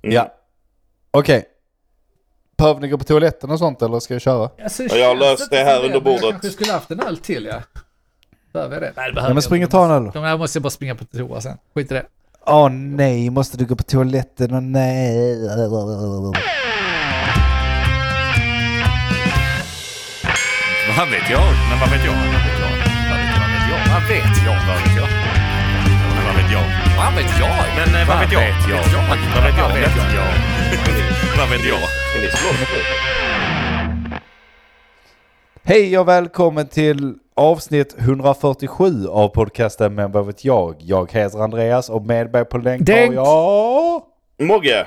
Ja. 0.00 0.34
Okej. 1.10 1.44
Behöver 2.58 2.80
ni 2.80 2.88
gå 2.88 2.98
på 2.98 3.04
toaletten 3.04 3.50
och 3.50 3.58
sånt 3.58 3.82
eller 3.82 4.00
ska 4.00 4.14
jag 4.14 4.20
köra? 4.22 4.50
Alltså, 4.62 4.82
Ja, 4.82 4.96
jag 4.96 5.08
har 5.08 5.14
löst 5.14 5.50
det 5.50 5.56
här 5.56 5.76
under 5.76 5.88
men 5.88 5.92
Jag 5.94 6.02
bordet. 6.02 6.30
kanske 6.30 6.50
skulle 6.50 6.72
haft 6.72 6.90
en 6.90 7.00
öl 7.00 7.16
till 7.16 7.44
ja. 7.44 7.62
Behöver 8.52 8.74
jag 8.74 8.82
det? 8.82 8.92
Nej, 8.96 9.06
det 9.08 9.12
behöver 9.12 9.20
Ja, 9.20 9.28
men 9.28 9.34
jag 9.36 9.44
spring 9.44 9.64
och 9.64 9.70
ta 9.70 9.84
en 9.84 9.90
öl. 9.90 10.10
De 10.14 10.22
här 10.24 10.38
måste 10.38 10.56
jag 10.56 10.62
bara 10.62 10.70
springa 10.70 10.94
på 10.94 11.04
toa 11.04 11.40
sen. 11.40 11.56
Skit 11.74 11.90
i 11.90 11.94
det. 11.94 12.06
Åh 12.46 12.68
nej, 12.70 13.30
måste 13.30 13.56
du 13.58 13.66
gå 13.66 13.76
på 13.76 13.82
toaletten? 13.82 14.54
Åh 14.54 14.60
nej. 14.60 15.36
Vad 20.98 21.08
vet 21.10 21.30
jag? 21.30 21.46
Men 21.70 21.78
vad 21.80 21.90
vet 21.90 22.04
jag? 22.04 22.12
Vad 22.12 22.42
vet 22.46 22.60
jag? 22.60 22.70
Vad 23.10 23.18
vet 23.22 23.66
jag? 23.70 23.80
Vad 23.92 24.02
vet 24.08 24.36
jag? 24.46 24.56
Vad 24.66 24.76
vet 24.82 24.96
jag? 24.96 25.08
Men 26.14 26.24
vad 26.26 26.34
vet 26.36 26.52
jag? 26.52 26.89
Vad 27.00 27.14
vet 27.14 27.38
jag? 27.40 27.50
Men 27.76 28.02
eh, 28.02 28.08
vad 28.08 28.18
vet 28.18 28.32
jag? 28.32 28.40
vet 28.40 28.68
jag? 28.70 28.82
Vad 29.08 29.44
vet 29.44 29.58
jag? 29.58 29.70
Vad 31.38 31.50
vet 31.50 31.64
jag? 31.64 31.78
Vad 32.44 32.58
vet 32.58 32.68
jag? 32.78 34.20
Hej 35.62 35.98
och 35.98 36.08
välkommen 36.08 36.66
till 36.66 37.14
avsnitt 37.36 37.94
147 37.98 39.06
av 39.08 39.28
podcasten 39.28 39.94
Men 39.94 40.12
vad 40.12 40.26
vet 40.26 40.44
jag? 40.44 40.76
Jag 40.78 41.12
heter 41.12 41.38
Andreas 41.38 41.90
och 41.90 42.06
med 42.06 42.32
mig 42.32 42.44
på 42.44 42.58
länk 42.58 42.88
har 42.88 42.96
Denk. 42.96 43.14
jag... 43.14 44.02
Mogge! 44.38 44.86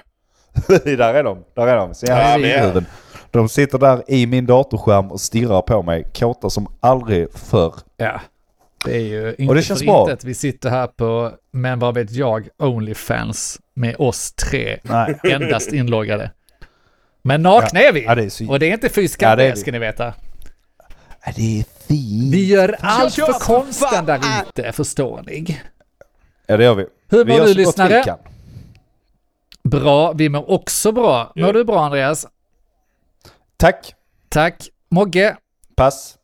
där 0.98 1.14
är 1.14 1.24
de, 1.24 1.44
där 1.54 1.68
är 1.68 1.78
de. 1.78 1.94
Se 1.94 2.08
Ja, 2.10 2.38
det 2.38 2.60
huvuden. 2.60 2.86
De 3.32 3.50
sitter 3.50 3.78
där 3.78 4.04
i 4.08 4.28
min 4.28 4.46
datorskärm 4.46 5.12
och 5.12 5.22
stirrar 5.22 5.62
på 5.62 5.82
mig, 5.82 6.08
kåta 6.16 6.50
som 6.50 6.68
aldrig 6.80 7.34
förr. 7.34 7.74
Ja. 7.98 8.20
Det 8.86 8.96
är 8.96 9.00
ju 9.00 9.30
inte 9.30 9.44
Och 9.50 9.56
det 9.56 9.62
känns 9.62 9.80
för 9.80 9.86
bra. 9.86 10.02
inte 10.02 10.14
att 10.14 10.24
vi 10.24 10.34
sitter 10.34 10.70
här 10.70 10.88
på, 10.88 11.32
men 11.52 11.80
vad 11.80 11.94
vet 11.96 12.12
jag, 12.12 12.48
Onlyfans 12.58 13.60
med 13.74 13.96
oss 14.00 14.34
tre 14.34 14.80
Nej. 14.84 15.20
endast 15.32 15.74
inloggade. 15.74 16.32
Men 17.22 17.42
nakna 17.42 17.80
är 17.80 17.94
vi! 17.94 18.04
Ja, 18.04 18.16
det 18.16 18.24
är 18.24 18.30
så... 18.30 18.50
Och 18.50 18.60
det 18.60 18.66
är 18.70 18.74
inte 18.74 18.90
fy 18.90 19.02
Ja, 19.02 19.08
skam 19.08 19.38
det 19.38 19.52
vi. 19.52 19.56
ska 19.58 19.72
ni 19.72 19.80
veta. 19.80 20.14
Ja, 21.26 21.32
det 21.36 21.60
är 21.60 21.66
fint. 21.88 22.34
Vi 22.34 22.46
gör 22.46 22.76
allt 22.80 23.16
för 23.16 23.34
konsten 23.40 24.06
där 24.06 24.20
ute, 24.50 24.72
förstår 24.72 25.24
ni. 25.28 25.62
Ja, 26.48 26.58
det 26.58 26.64
gör 26.64 26.76
vi. 26.76 26.86
Hur 27.10 27.26
mår 27.26 27.40
du 27.46 27.54
lyssnare? 27.54 28.18
Bra, 29.64 30.14
vi 30.14 30.30
mår 30.30 30.52
också 30.52 30.92
bra. 30.92 31.32
Mår 31.36 31.46
Ja. 31.48 31.52
du 31.54 31.64
bra 31.64 31.86
Andreas? 31.86 32.28
Tack. 33.58 33.96
Tack. 34.30 34.70
Mogge, 34.90 35.38
Pass. 35.76 36.16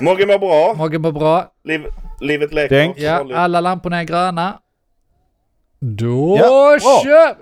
Mogge 0.00 0.26
mår 0.26 0.38
bra. 0.38 0.74
Mogge 0.74 0.98
mår 0.98 1.12
bra. 1.12 1.52
Liv, 1.64 1.86
livet 2.20 2.52
leker. 2.52 2.76
Denk. 2.76 2.98
Ja, 2.98 3.24
alla 3.36 3.60
lamporna 3.60 4.00
är 4.00 4.04
gröna. 4.04 4.58
Då 5.80 6.36
Ja, 6.40 6.78
kör 7.04 7.36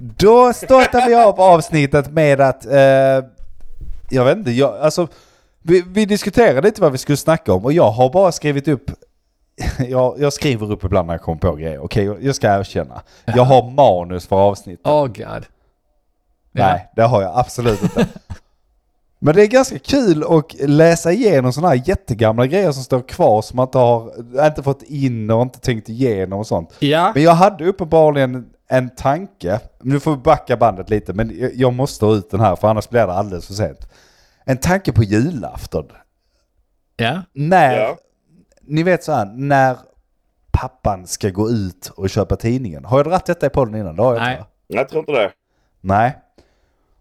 Då 0.18 0.52
startar 0.52 1.06
vi 1.08 1.14
av 1.14 1.40
avsnittet 1.40 2.10
med 2.12 2.40
att, 2.40 2.66
eh, 2.66 2.78
jag 4.10 4.24
vet 4.24 4.36
inte, 4.36 4.50
jag, 4.50 4.80
alltså, 4.80 5.08
vi, 5.62 5.84
vi 5.86 6.04
diskuterade 6.04 6.60
lite 6.60 6.80
vad 6.80 6.92
vi 6.92 6.98
skulle 6.98 7.16
snacka 7.16 7.52
om 7.52 7.64
och 7.64 7.72
jag 7.72 7.90
har 7.90 8.10
bara 8.12 8.32
skrivit 8.32 8.68
upp, 8.68 8.90
jag, 9.88 10.14
jag 10.18 10.32
skriver 10.32 10.72
upp 10.72 10.84
ibland 10.84 11.06
när 11.06 11.14
jag 11.14 11.20
kommer 11.22 11.38
på 11.38 11.52
grejer, 11.54 11.84
okej, 11.84 12.04
jag- 12.04 12.22
jag 12.22 12.34
ska 12.34 12.58
erkänna. 12.58 13.02
Jag 13.24 13.44
har 13.44 13.70
manus 13.70 14.26
för 14.26 14.36
avsnittet. 14.36 14.86
Oh 14.86 15.06
god. 15.06 15.46
Nej, 16.52 16.90
det 16.96 17.02
har 17.02 17.22
jag 17.22 17.38
absolut 17.38 17.82
inte. 17.82 18.06
Men 19.18 19.34
det 19.34 19.42
är 19.42 19.46
ganska 19.46 19.78
kul 19.78 20.24
att 20.28 20.54
läsa 20.68 21.12
igenom 21.12 21.52
sådana 21.52 21.68
här 21.74 21.82
jättegamla 21.88 22.46
grejer 22.46 22.72
som 22.72 22.82
står 22.82 23.00
kvar 23.08 23.42
som 23.42 23.56
man 23.56 23.66
inte 23.66 23.78
har, 23.78 24.12
inte 24.46 24.62
fått 24.62 24.82
in 24.82 25.30
och 25.30 25.42
inte 25.42 25.58
tänkt 25.60 25.88
igenom 25.88 26.38
och 26.38 26.46
sånt. 26.46 26.74
Ja. 26.78 27.12
Men 27.14 27.22
jag 27.22 27.32
hade 27.34 27.66
uppenbarligen 27.66 28.46
en 28.68 28.90
tanke, 28.90 29.60
nu 29.82 30.00
får 30.00 30.10
vi 30.10 30.16
backa 30.16 30.56
bandet 30.56 30.90
lite, 30.90 31.12
men 31.12 31.50
jag- 31.54 31.72
måste 31.72 32.04
ha 32.04 32.14
ut 32.14 32.30
den 32.30 32.40
här 32.40 32.56
för 32.56 32.68
annars 32.68 32.88
blir 32.88 33.06
det 33.06 33.12
alldeles 33.12 33.46
för 33.46 33.54
sent. 33.54 33.88
En 34.44 34.56
tanke 34.56 34.92
på 34.92 35.02
julafton. 35.02 35.84
Ja. 36.96 37.22
När, 37.32 37.76
Ja. 37.78 37.96
ni 38.62 38.82
vet 38.82 39.04
så 39.04 39.12
här, 39.12 39.24
när 39.26 39.76
pappan 40.52 41.06
ska 41.06 41.28
gå 41.30 41.50
ut 41.50 41.92
och 41.96 42.10
köpa 42.10 42.36
tidningen. 42.36 42.84
Har 42.84 42.98
jag 42.98 43.06
dragit 43.06 43.26
detta 43.26 43.46
i 43.46 43.50
podden 43.50 43.74
innan? 43.80 43.96
Det 43.96 44.02
har 44.02 44.14
jag 44.14 44.22
Nej. 44.22 44.32
inte. 44.38 44.48
Jag 44.66 44.88
tror 44.88 45.00
inte 45.00 45.12
det. 45.12 45.30
Nej. 45.80 46.16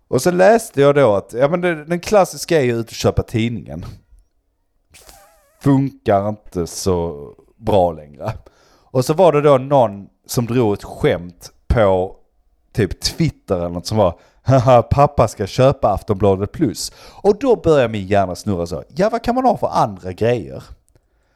Och 0.08 0.22
så 0.22 0.32
läste 0.32 0.82
jag 0.82 0.96
då 0.96 1.16
att, 1.16 1.34
ja 1.34 1.48
men 1.48 1.62
det, 1.62 1.86
den 1.86 2.00
klassiska 2.00 2.60
är 2.60 2.64
ju 2.64 2.80
ut 2.80 2.88
och 2.88 2.94
köpa 2.94 3.24
tidningen. 3.24 3.86
Funkar 5.62 6.30
inte 6.30 6.68
så 6.68 7.30
bra 7.58 7.92
längre. 7.92 8.34
Och 8.68 9.06
så 9.06 9.14
var 9.14 9.32
det 9.32 9.42
då 9.42 9.58
någon 9.58 10.08
som 10.26 10.46
drog 10.46 10.74
ett 10.74 10.84
skämt 10.84 11.52
på 11.68 12.16
typ 12.74 13.02
Twitter 13.02 13.56
eller 13.56 13.70
något 13.70 13.88
som 13.88 13.98
var 13.98 14.20
Haha, 14.48 14.82
pappa 14.82 15.28
ska 15.28 15.48
köpa 15.48 15.94
Aftonbladet 15.94 16.52
plus. 16.52 16.92
Och 17.22 17.40
då 17.40 17.56
börjar 17.56 17.88
min 17.88 18.08
hjärna 18.08 18.36
snurra 18.36 18.66
så. 18.66 18.84
Ja, 18.88 19.10
vad 19.10 19.24
kan 19.24 19.36
man 19.36 19.46
ha 19.46 19.58
för 19.58 19.68
andra 19.68 20.12
grejer? 20.12 20.64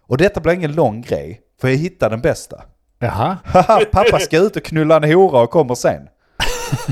Och 0.02 0.18
detta 0.18 0.40
blir 0.40 0.54
ingen 0.54 0.74
lång 0.74 1.02
grej, 1.02 1.42
för 1.62 1.68
jag 1.68 1.76
hittade 1.76 2.16
den 2.16 2.22
bästa. 2.22 2.62
Jaha. 3.00 3.38
Haha, 3.46 3.82
pappa 3.92 4.20
ska 4.20 4.38
ut 4.38 4.56
och 4.56 4.64
knulla 4.64 4.96
en 4.96 5.04
hora 5.04 5.42
och 5.42 5.50
kommer 5.50 5.76
sen. 5.76 6.10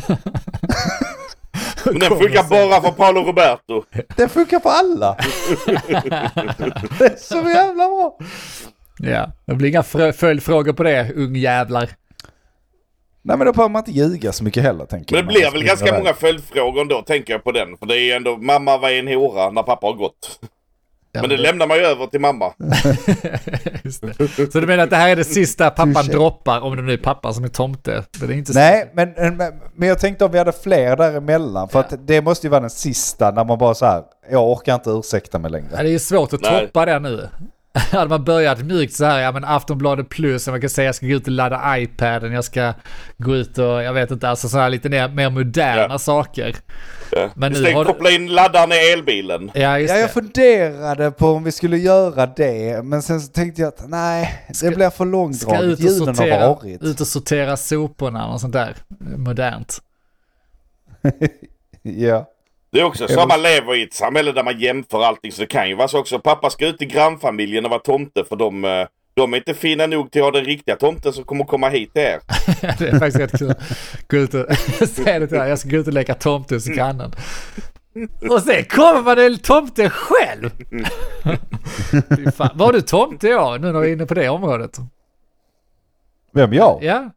Men 1.92 2.00
den 2.00 2.10
funkar 2.20 2.50
bara 2.50 2.82
för 2.82 2.92
Paolo 2.92 3.22
Roberto. 3.22 3.84
Den 4.16 4.30
funkar 4.30 4.60
för 4.60 4.70
alla. 4.70 5.18
det 7.00 7.06
är 7.06 7.16
så 7.18 7.50
jävla 7.50 7.88
bra. 7.88 8.18
Ja. 9.00 9.32
Det 9.46 9.54
blir 9.56 9.70
inga 9.70 9.84
följdfrågor 10.14 10.74
på 10.74 10.84
det, 10.84 11.12
ungjävlar. 11.16 11.90
Nej 13.22 13.38
men 13.38 13.48
då 13.48 13.54
behöver 13.54 13.70
man 13.72 13.80
inte 13.80 13.92
ljuga 13.92 14.32
så 14.32 14.44
mycket 14.44 14.64
heller 14.64 14.86
tänker 14.86 15.16
Men 15.16 15.26
jag. 15.26 15.34
det 15.34 15.40
blir 15.40 15.52
väl 15.52 15.64
ganska 15.68 15.88
iväg. 15.88 16.00
många 16.00 16.14
följdfrågor 16.14 16.82
ändå, 16.82 17.02
tänker 17.02 17.34
jag 17.34 17.44
på 17.44 17.52
den. 17.52 17.78
För 17.78 17.86
det 17.86 17.96
är 17.96 18.00
ju 18.04 18.12
ändå, 18.12 18.38
mamma 18.38 18.78
var 18.78 18.90
en 18.90 19.08
hora 19.08 19.50
när 19.50 19.64
pappa 19.64 19.88
har 19.88 19.94
gått. 19.94 20.40
Ja, 21.18 21.22
Men 21.22 21.30
det 21.30 21.38
lämnar 21.38 21.68
man 21.68 21.78
ju 21.78 21.84
över 21.84 22.06
till 22.08 22.22
mamma. 22.22 22.54
Just 23.84 24.02
det. 24.02 24.52
Så 24.52 24.60
du 24.60 24.68
menar 24.68 24.84
att 24.84 24.90
det 24.90 24.96
här 24.96 25.10
är 25.10 25.16
det 25.16 25.24
sista 25.24 25.70
pappan 25.70 25.94
Touché. 25.94 26.12
droppar, 26.12 26.62
om 26.62 26.76
det 26.76 26.82
nu 26.82 26.94
är 26.94 26.98
pappan 26.98 27.34
som 27.34 27.44
är 27.44 27.48
tomte? 27.48 28.04
Men 28.20 28.28
det 28.28 28.34
är 28.34 28.38
inte. 28.38 28.52
Nej, 28.54 28.92
men, 28.94 29.14
men, 29.18 29.38
men 29.76 29.88
jag 29.88 30.00
tänkte 30.00 30.26
om 30.26 30.32
vi 30.32 30.38
hade 30.38 30.52
fler 30.52 30.96
däremellan. 30.96 31.70
För 31.70 31.80
att 31.80 31.94
det 32.08 32.22
måste 32.22 32.48
ju 32.48 32.52
vara 32.52 32.62
den 32.62 32.70
sista 32.70 33.32
när 33.32 33.46
man 33.46 33.58
bara 33.58 33.74
så 33.74 33.86
här, 33.86 34.04
jag 34.32 34.52
orkar 34.52 34.76
inte 34.76 34.90
ursäkta 34.90 35.40
mig 35.40 35.52
Ja, 35.52 35.58
längre. 35.58 35.70
det 35.84 35.90
är 35.90 35.92
ju 35.92 36.00
svårt 36.00 36.34
att 36.34 36.42
Nej. 36.42 36.66
toppa 36.66 36.86
det 36.86 37.00
nu. 37.00 37.30
Hade 37.92 38.10
man 38.10 38.24
börjat 38.24 38.64
mjukt 38.64 38.94
så 38.94 39.06
här, 39.06 39.20
ja 39.20 39.32
men 39.32 39.44
Aftonbladet 39.46 40.10
plus, 40.10 40.48
man 40.48 40.62
kan 40.62 40.70
säga 40.70 40.86
jag 40.86 40.96
ska 40.96 41.06
gå 41.06 41.14
ut 41.14 41.26
och 41.28 41.32
ladda 41.32 41.78
iPaden, 41.80 42.32
jag 42.34 42.44
ska 42.44 42.74
gå 43.18 43.36
ut 43.36 43.58
och, 43.58 43.66
jag 43.84 43.94
vet 43.94 44.12
inte, 44.12 44.30
alltså 44.30 44.50
så 44.50 44.58
här 44.58 44.70
lite 44.70 44.90
mer, 44.90 45.08
mer 45.10 45.30
moderna 45.30 45.88
Ja. 45.90 45.98
saker. 45.98 46.56
Ja. 47.12 47.30
Men 47.36 47.52
nu 47.52 47.58
Istället 47.58 47.76
har 47.78 47.86
du- 47.86 47.92
koppla 47.92 48.10
in 48.10 48.28
laddaren 48.28 48.72
i 48.72 48.76
elbilen. 48.94 49.52
Ja, 49.54 49.80
just 49.80 49.94
Ja, 49.94 50.00
jag 50.00 50.10
det. 50.10 50.14
funderade 50.14 51.12
på 51.12 51.28
om 51.28 51.44
vi 51.44 51.52
skulle 51.52 51.78
göra 51.78 52.26
det, 52.26 52.84
men 52.86 53.02
sen 53.02 53.22
så 53.22 53.32
tänkte 53.32 53.62
jag 53.62 53.68
att 53.68 53.90
nej, 53.90 54.46
det 54.62 54.70
blir 54.76 54.90
för 54.90 54.96
Ska 54.96 55.04
långdraget. 55.04 55.62
ut 55.64 55.80
och, 55.80 55.86
Julen 55.86 56.08
har 56.08 56.14
sortera, 56.16 56.48
varit. 56.48 56.84
ut 56.84 57.02
och 57.02 57.08
sortera 57.08 57.58
soporna 57.58 58.28
och 58.34 58.42
sånt 58.42 58.54
där. 58.54 58.76
Modernt. 59.18 59.82
Ja. 61.82 62.26
Det 62.78 62.82
är 62.82 62.86
också 62.86 63.08
så 63.08 63.28
man 63.28 63.42
lever 63.42 63.76
i 63.76 63.84
ett 63.84 63.94
samhälle 63.94 64.32
där 64.32 64.44
man 64.44 64.60
jämför 64.60 65.04
allting. 65.04 65.32
Så 65.32 65.42
det 65.42 65.48
kan 65.48 65.70
ju 65.70 65.76
vara 65.76 65.88
så 65.88 66.00
också. 66.00 66.20
Pappa 66.20 66.50
ska 66.50 66.68
ut 66.68 66.78
till 66.78 66.88
grannfamiljen 66.88 67.66
och 67.66 67.72
vara 67.72 67.80
tomte 67.80 68.24
för 68.24 68.36
de, 68.36 68.66
eh, 68.66 68.88
de 69.14 69.34
är 69.34 69.38
inte 69.38 69.54
fina 69.54 69.88
nog 69.88 70.12
till 70.12 70.22
att 70.22 70.26
ha 70.26 70.32
den 70.32 70.46
riktiga 70.46 70.76
tomten 70.76 71.14
som 71.14 71.24
kommer 71.24 71.46
komma 71.46 71.70
hit 71.70 71.94
till 71.94 72.02
er. 72.02 72.20
det 72.80 72.88
är 72.88 73.00
faktiskt 73.00 73.20
rätt 73.20 73.40
kul. 73.40 73.54
Gå 74.08 74.18
ut 74.18 74.34
och 74.34 74.58
säga 74.88 75.20
det 75.20 75.28
till 75.28 75.38
jag 75.38 75.60
ska 75.60 75.70
gå 75.70 75.78
ut 75.78 75.88
och 75.88 75.94
leka 75.94 76.14
tomte 76.14 76.56
hos 76.56 76.66
grannen. 76.66 77.12
Och 78.30 78.42
sen 78.42 78.64
kommer 78.64 79.02
man 79.02 79.20
en 79.20 79.38
tomte 79.38 79.90
själv! 79.90 80.52
Var 82.54 82.74
du 82.74 82.82
tomte 82.82 83.28
ja, 83.28 83.58
nu 83.62 83.72
när 83.72 83.80
vi 83.80 83.90
är 83.90 83.94
inne 83.94 84.06
på 84.06 84.14
det 84.14 84.30
området? 84.30 84.78
Vem 86.34 86.54
jag? 86.54 86.80
Ja, 86.82 87.10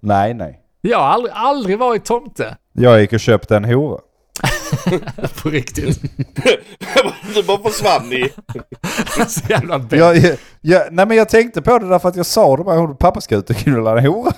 Nej, 0.00 0.34
nej. 0.34 0.60
jag 0.80 0.98
har 0.98 1.06
aldrig, 1.06 1.32
aldrig 1.36 1.78
varit 1.78 2.04
tomte. 2.04 2.56
Jag 2.72 3.00
gick 3.00 3.12
och 3.12 3.20
köpte 3.20 3.56
en 3.56 3.64
hora. 3.64 4.00
På 5.42 5.48
riktigt. 5.50 6.02
du 7.34 7.42
bara 7.42 7.70
försvann 7.70 8.12
i... 8.12 8.32
Så 9.28 9.40
jävla 9.48 9.78
bäst. 9.78 9.92
Jag, 10.00 10.36
jag, 10.60 10.82
nej 10.92 11.06
men 11.06 11.16
jag 11.16 11.28
tänkte 11.28 11.62
på 11.62 11.78
det 11.78 11.88
därför 11.88 12.08
att 12.08 12.16
jag 12.16 12.26
sa 12.26 12.56
det 12.56 12.64
bara, 12.64 12.76
hon 12.78 12.96
pappa 12.96 13.20
ska 13.20 13.36
ut 13.36 13.50
och 13.50 13.56
knulla 13.56 13.98
en 13.98 14.06
hora. 14.06 14.32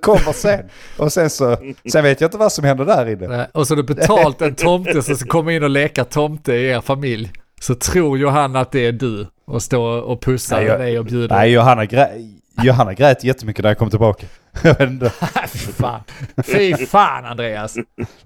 Kommer 0.00 0.32
sen. 0.32 0.60
Och 0.96 1.12
sen 1.12 1.30
så, 1.30 1.56
sen 1.92 2.02
vet 2.04 2.20
jag 2.20 2.28
inte 2.28 2.38
vad 2.38 2.52
som 2.52 2.64
händer 2.64 2.84
där 2.84 3.08
inne. 3.08 3.28
Nej, 3.28 3.46
Och 3.54 3.66
så 3.66 3.74
har 3.74 3.82
du 3.82 3.94
betalt 3.94 4.42
en 4.42 4.54
tomte 4.54 5.02
som 5.02 5.16
ska 5.16 5.28
komma 5.28 5.52
in 5.52 5.62
och 5.62 5.70
leka 5.70 6.04
tomte 6.04 6.52
i 6.54 6.68
er 6.68 6.80
familj. 6.80 7.32
Så 7.60 7.74
tror 7.74 8.18
Johanna 8.18 8.60
att 8.60 8.72
det 8.72 8.86
är 8.86 8.92
du 8.92 9.26
och 9.46 9.62
står 9.62 10.00
och 10.02 10.22
pussar 10.22 10.56
Nej, 10.56 10.66
jag- 10.66 10.80
dig 10.80 10.98
och 10.98 11.04
bjuder. 11.04 11.36
Nej, 11.36 11.50
Johanna, 11.52 11.84
grä, 11.84 12.08
Johanna 12.62 12.94
grät 12.94 13.24
jättemycket 13.24 13.62
när 13.62 13.70
jag 13.70 13.78
kom 13.78 13.90
tillbaka. 13.90 14.26
Jag 14.62 14.78
vet 14.78 14.90
inte. 14.90 15.10
Fy 15.48 15.72
fan. 15.72 16.00
Fy 16.44 16.74
fan 16.86 17.24
Andreas. 17.24 17.76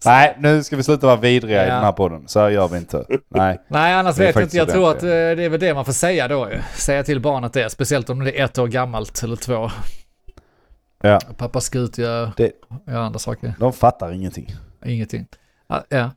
Nej, 0.04 0.36
nu 0.38 0.62
ska 0.62 0.76
vi 0.76 0.82
sluta 0.82 1.06
vara 1.06 1.16
vidriga 1.16 1.64
i 1.64 1.68
Ja. 1.68 1.74
den 1.74 1.84
här 1.84 1.92
podden. 1.92 2.28
Så 2.28 2.40
här 2.40 2.50
gör 2.50 2.68
vi 2.68 2.78
inte. 2.78 3.04
Nej. 3.28 3.60
Nej, 3.68 3.94
annars 3.94 4.18
vet 4.18 4.34
jag 4.34 4.44
inte. 4.44 4.56
Jag 4.56 4.68
tror 4.68 4.90
att 4.90 5.02
eh, 5.02 5.08
det 5.08 5.42
är 5.44 5.48
väl 5.48 5.60
det 5.60 5.74
man 5.74 5.84
får 5.84 5.92
säga 5.92 6.28
då. 6.28 6.48
Säga 6.74 7.02
till 7.04 7.20
barnet 7.20 7.52
det, 7.52 7.70
speciellt 7.70 8.10
om 8.10 8.24
det 8.24 8.40
är 8.40 8.44
ett 8.44 8.58
år 8.58 8.66
gammalt 8.68 9.22
eller 9.22 9.36
två. 9.36 9.70
Ja, 11.02 11.20
Pappa 11.36 11.60
ska 11.60 11.78
ut 11.78 11.92
och 11.92 11.98
göra, 11.98 12.32
det, 12.36 12.52
göra 12.86 13.04
andra 13.04 13.18
saker. 13.18 13.54
de 13.58 13.72
fattar 13.72 14.12
ingenting. 14.12 14.54
Ingenting. 14.84 15.26
Ja. 15.88 16.10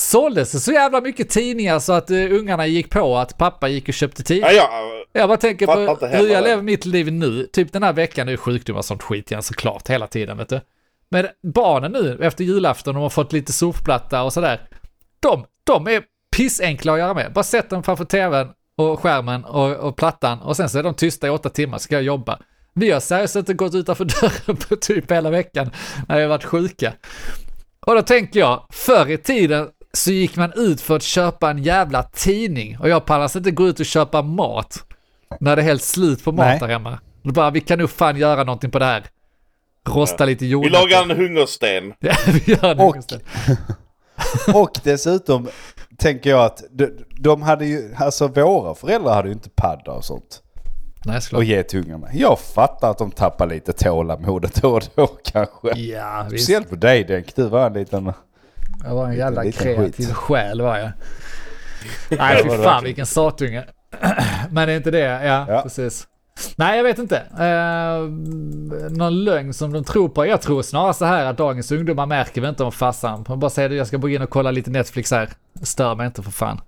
Såldes 0.00 0.52
det 0.52 0.60
så 0.60 0.72
jävla 0.72 1.00
mycket 1.00 1.28
tidningar 1.28 1.78
så 1.78 1.92
att 1.92 2.10
uh, 2.10 2.32
ungarna 2.32 2.66
gick 2.66 2.90
på 2.90 3.18
att 3.18 3.38
pappa 3.38 3.68
gick 3.68 3.88
och 3.88 3.94
köpte 3.94 4.22
tidningar? 4.22 4.50
Ja, 4.50 4.68
ja, 5.12 5.20
Jag 5.20 5.28
bara 5.28 5.38
tänker 5.38 5.66
på 5.66 6.06
hur 6.06 6.28
jag 6.28 6.44
lever 6.44 6.62
mitt 6.62 6.84
liv 6.84 7.12
nu. 7.12 7.46
Typ 7.52 7.72
den 7.72 7.82
här 7.82 7.92
veckan 7.92 8.28
är 8.28 8.36
sjukdomar 8.36 8.78
och 8.78 8.84
sånt 8.84 9.02
skit 9.02 9.30
igen 9.30 9.42
såklart 9.42 9.88
hela 9.88 10.06
tiden 10.06 10.38
vet 10.38 10.48
du. 10.48 10.60
Men 11.08 11.28
barnen 11.42 11.92
nu 11.92 12.18
efter 12.22 12.44
julafton, 12.44 12.94
de 12.94 13.02
har 13.02 13.10
fått 13.10 13.32
lite 13.32 13.52
surfplatta 13.52 14.22
och 14.22 14.32
sådär. 14.32 14.60
De, 15.20 15.44
de 15.64 15.86
är 15.86 16.02
pissenkla 16.36 16.92
att 16.92 16.98
göra 16.98 17.14
med. 17.14 17.32
Bara 17.32 17.44
sätt 17.44 17.70
dem 17.70 17.82
framför 17.82 18.04
tvn 18.04 18.48
och 18.76 19.00
skärmen 19.00 19.44
och, 19.44 19.76
och 19.76 19.96
plattan 19.96 20.40
och 20.40 20.56
sen 20.56 20.68
så 20.68 20.78
är 20.78 20.82
de 20.82 20.94
tysta 20.94 21.26
i 21.26 21.30
åtta 21.30 21.48
timmar 21.48 21.78
så 21.78 21.82
ska 21.82 21.94
jag 21.94 22.02
jobba. 22.02 22.38
Vi 22.74 22.90
har 22.90 23.00
seriöst 23.00 23.36
inte 23.36 23.54
gått 23.54 23.74
utanför 23.74 24.04
dörren 24.20 24.56
på 24.56 24.76
typ 24.76 25.12
hela 25.12 25.30
veckan 25.30 25.70
när 26.08 26.16
vi 26.16 26.22
har 26.22 26.28
varit 26.28 26.44
sjuka. 26.44 26.92
Och 27.86 27.94
då 27.94 28.02
tänker 28.02 28.40
jag, 28.40 28.66
förr 28.70 29.10
i 29.10 29.18
tiden 29.18 29.68
så 29.92 30.10
gick 30.10 30.36
man 30.36 30.52
ut 30.56 30.80
för 30.80 30.96
att 30.96 31.02
köpa 31.02 31.50
en 31.50 31.62
jävla 31.62 32.02
tidning 32.02 32.78
och 32.78 32.88
jag 32.88 33.04
pallar 33.06 33.36
inte 33.36 33.50
gå 33.50 33.66
ut 33.68 33.80
och 33.80 33.86
köpa 33.86 34.22
mat 34.22 34.84
när 35.40 35.56
det 35.56 35.62
är 35.62 35.66
helt 35.66 35.82
slut 35.82 36.24
på 36.24 36.32
mat 36.32 36.46
Nej. 36.46 36.58
där 36.58 36.68
hemma. 36.68 36.98
Då 37.22 37.32
bara, 37.32 37.50
vi 37.50 37.60
kan 37.60 37.78
nog 37.78 37.90
fan 37.90 38.16
göra 38.16 38.44
någonting 38.44 38.70
på 38.70 38.78
det 38.78 38.84
här. 38.84 39.04
Rosta 39.88 40.24
lite 40.24 40.44
vi 40.44 40.50
jordnötter. 40.50 40.78
lagar 40.80 41.02
en 41.02 41.10
hungersten. 41.16 41.92
Ja, 42.00 42.14
vi 42.26 42.52
gör 42.52 42.74
det. 42.74 42.84
Och- 42.84 42.96
det. 43.08 43.20
Och 44.54 44.70
dessutom 44.84 45.48
tänker 45.98 46.30
jag 46.30 46.44
att 46.44 46.62
de, 46.70 46.90
de 47.20 47.42
hade 47.42 47.66
ju, 47.66 47.94
alltså 47.96 48.28
våra 48.28 48.74
föräldrar 48.74 49.14
hade 49.14 49.28
ju 49.28 49.34
inte 49.34 49.50
padda 49.50 49.92
och 49.92 50.04
sånt. 50.04 50.42
Nej, 51.04 51.16
Och 51.16 51.22
såklart. 51.22 51.44
ge 51.44 51.62
till 51.62 51.80
ungarna. 51.84 52.08
Jag 52.12 52.38
fattar 52.40 52.90
att 52.90 52.98
de 52.98 53.10
tappar 53.10 53.46
lite 53.46 53.72
tålamodet 53.72 54.62
då 54.62 54.70
och 54.76 54.82
då 54.94 55.06
kanske. 55.06 55.78
Ja, 55.78 56.26
visst. 56.30 56.44
Speciellt 56.44 56.68
för 56.68 56.76
dig 56.76 57.04
Denk, 57.04 57.36
du 57.36 57.48
var 57.48 57.66
en 57.66 57.72
liten... 57.72 58.12
Jag 58.84 58.94
var 58.94 59.06
en 59.06 59.16
jävla 59.16 59.42
liten 59.42 59.62
kreativ 59.62 60.06
skit. 60.06 60.14
själ 60.14 60.60
var 60.60 60.78
jag. 60.78 60.90
Nej, 62.18 62.42
fy 62.42 62.48
fan 62.50 62.84
vilken 62.84 63.06
satunge. 63.06 63.64
Men 64.50 64.68
det 64.68 64.74
är 64.74 64.76
inte 64.76 64.90
det, 64.90 64.98
ja, 64.98 65.44
Ja. 65.48 65.62
precis. 65.62 66.06
Nej, 66.56 66.76
jag 66.76 66.84
vet 66.84 66.98
inte. 66.98 67.16
Eh, 67.38 68.00
någon 68.90 69.24
lögn 69.24 69.54
som 69.54 69.72
de 69.72 69.84
tror 69.84 70.08
på. 70.08 70.26
Jag 70.26 70.40
tror 70.40 70.62
snarare 70.62 70.94
så 70.94 71.04
här 71.04 71.24
att 71.26 71.36
dagens 71.38 71.72
ungdomar 71.72 72.06
märker 72.06 72.40
väl 72.40 72.50
inte 72.50 72.64
om 72.64 72.72
farsan. 72.72 73.24
Man 73.28 73.40
bara 73.40 73.50
säger 73.50 73.68
det, 73.68 73.74
jag 73.74 73.86
ska 73.86 73.96
gå 73.96 74.08
in 74.08 74.22
och 74.22 74.30
kolla 74.30 74.50
lite 74.50 74.70
Netflix 74.70 75.10
här. 75.10 75.30
Stör 75.62 75.94
mig 75.94 76.06
inte 76.06 76.22
för 76.22 76.30
fan. 76.30 76.60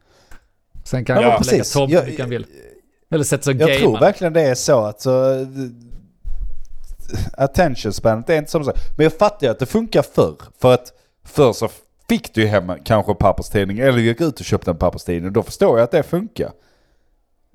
Sen 0.85 1.05
kan 1.05 1.17
Ja, 1.17 1.23
jag 1.23 1.47
lägga 1.47 1.65
tomten 1.65 2.05
vilken 2.07 2.31
vill. 2.31 2.47
Eller 3.11 3.25
sätta 3.25 3.43
sig 3.43 3.55
och 3.55 3.61
Jag 3.71 3.79
tror 3.79 3.99
verkligen 4.01 4.33
det 4.33 4.41
är 4.43 4.55
så 4.55 4.85
att 4.85 5.01
så... 5.01 5.47
Attention 7.37 7.93
spanet 7.93 8.31
är 8.31 8.37
inte 8.37 8.51
som 8.51 8.65
så. 8.65 8.73
Men 8.97 9.05
jag 9.05 9.13
fattar 9.19 9.47
ju 9.47 9.51
att 9.51 9.59
det 9.59 9.67
funkar 9.67 10.03
förr. 10.15 10.37
För 10.61 10.75
att 10.75 10.93
förr 11.25 11.53
så 11.53 11.69
fick 12.13 12.35
du 12.35 12.47
hem 12.47 12.73
kanske 12.85 13.15
papperstidning 13.15 13.79
eller 13.79 13.99
gick 13.99 14.21
ut 14.21 14.41
och 14.41 14.47
köpte 14.47 14.71
en 14.71 14.77
papperstidning. 14.79 15.33
Då 15.33 15.43
förstår 15.43 15.79
jag 15.79 15.85
att 15.85 15.91
det 15.91 16.03
funkar. 16.03 16.51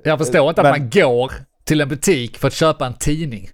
Jag 0.04 0.18
förstår 0.20 0.50
inte 0.50 0.62
att 0.62 0.66
Men- 0.66 0.80
man 0.82 0.90
går 0.90 1.32
till 1.64 1.82
en 1.82 1.90
butik 1.90 2.38
för 2.38 2.48
att 2.48 2.54
köpa 2.54 2.86
en 2.88 2.94
tidning. 2.94 3.50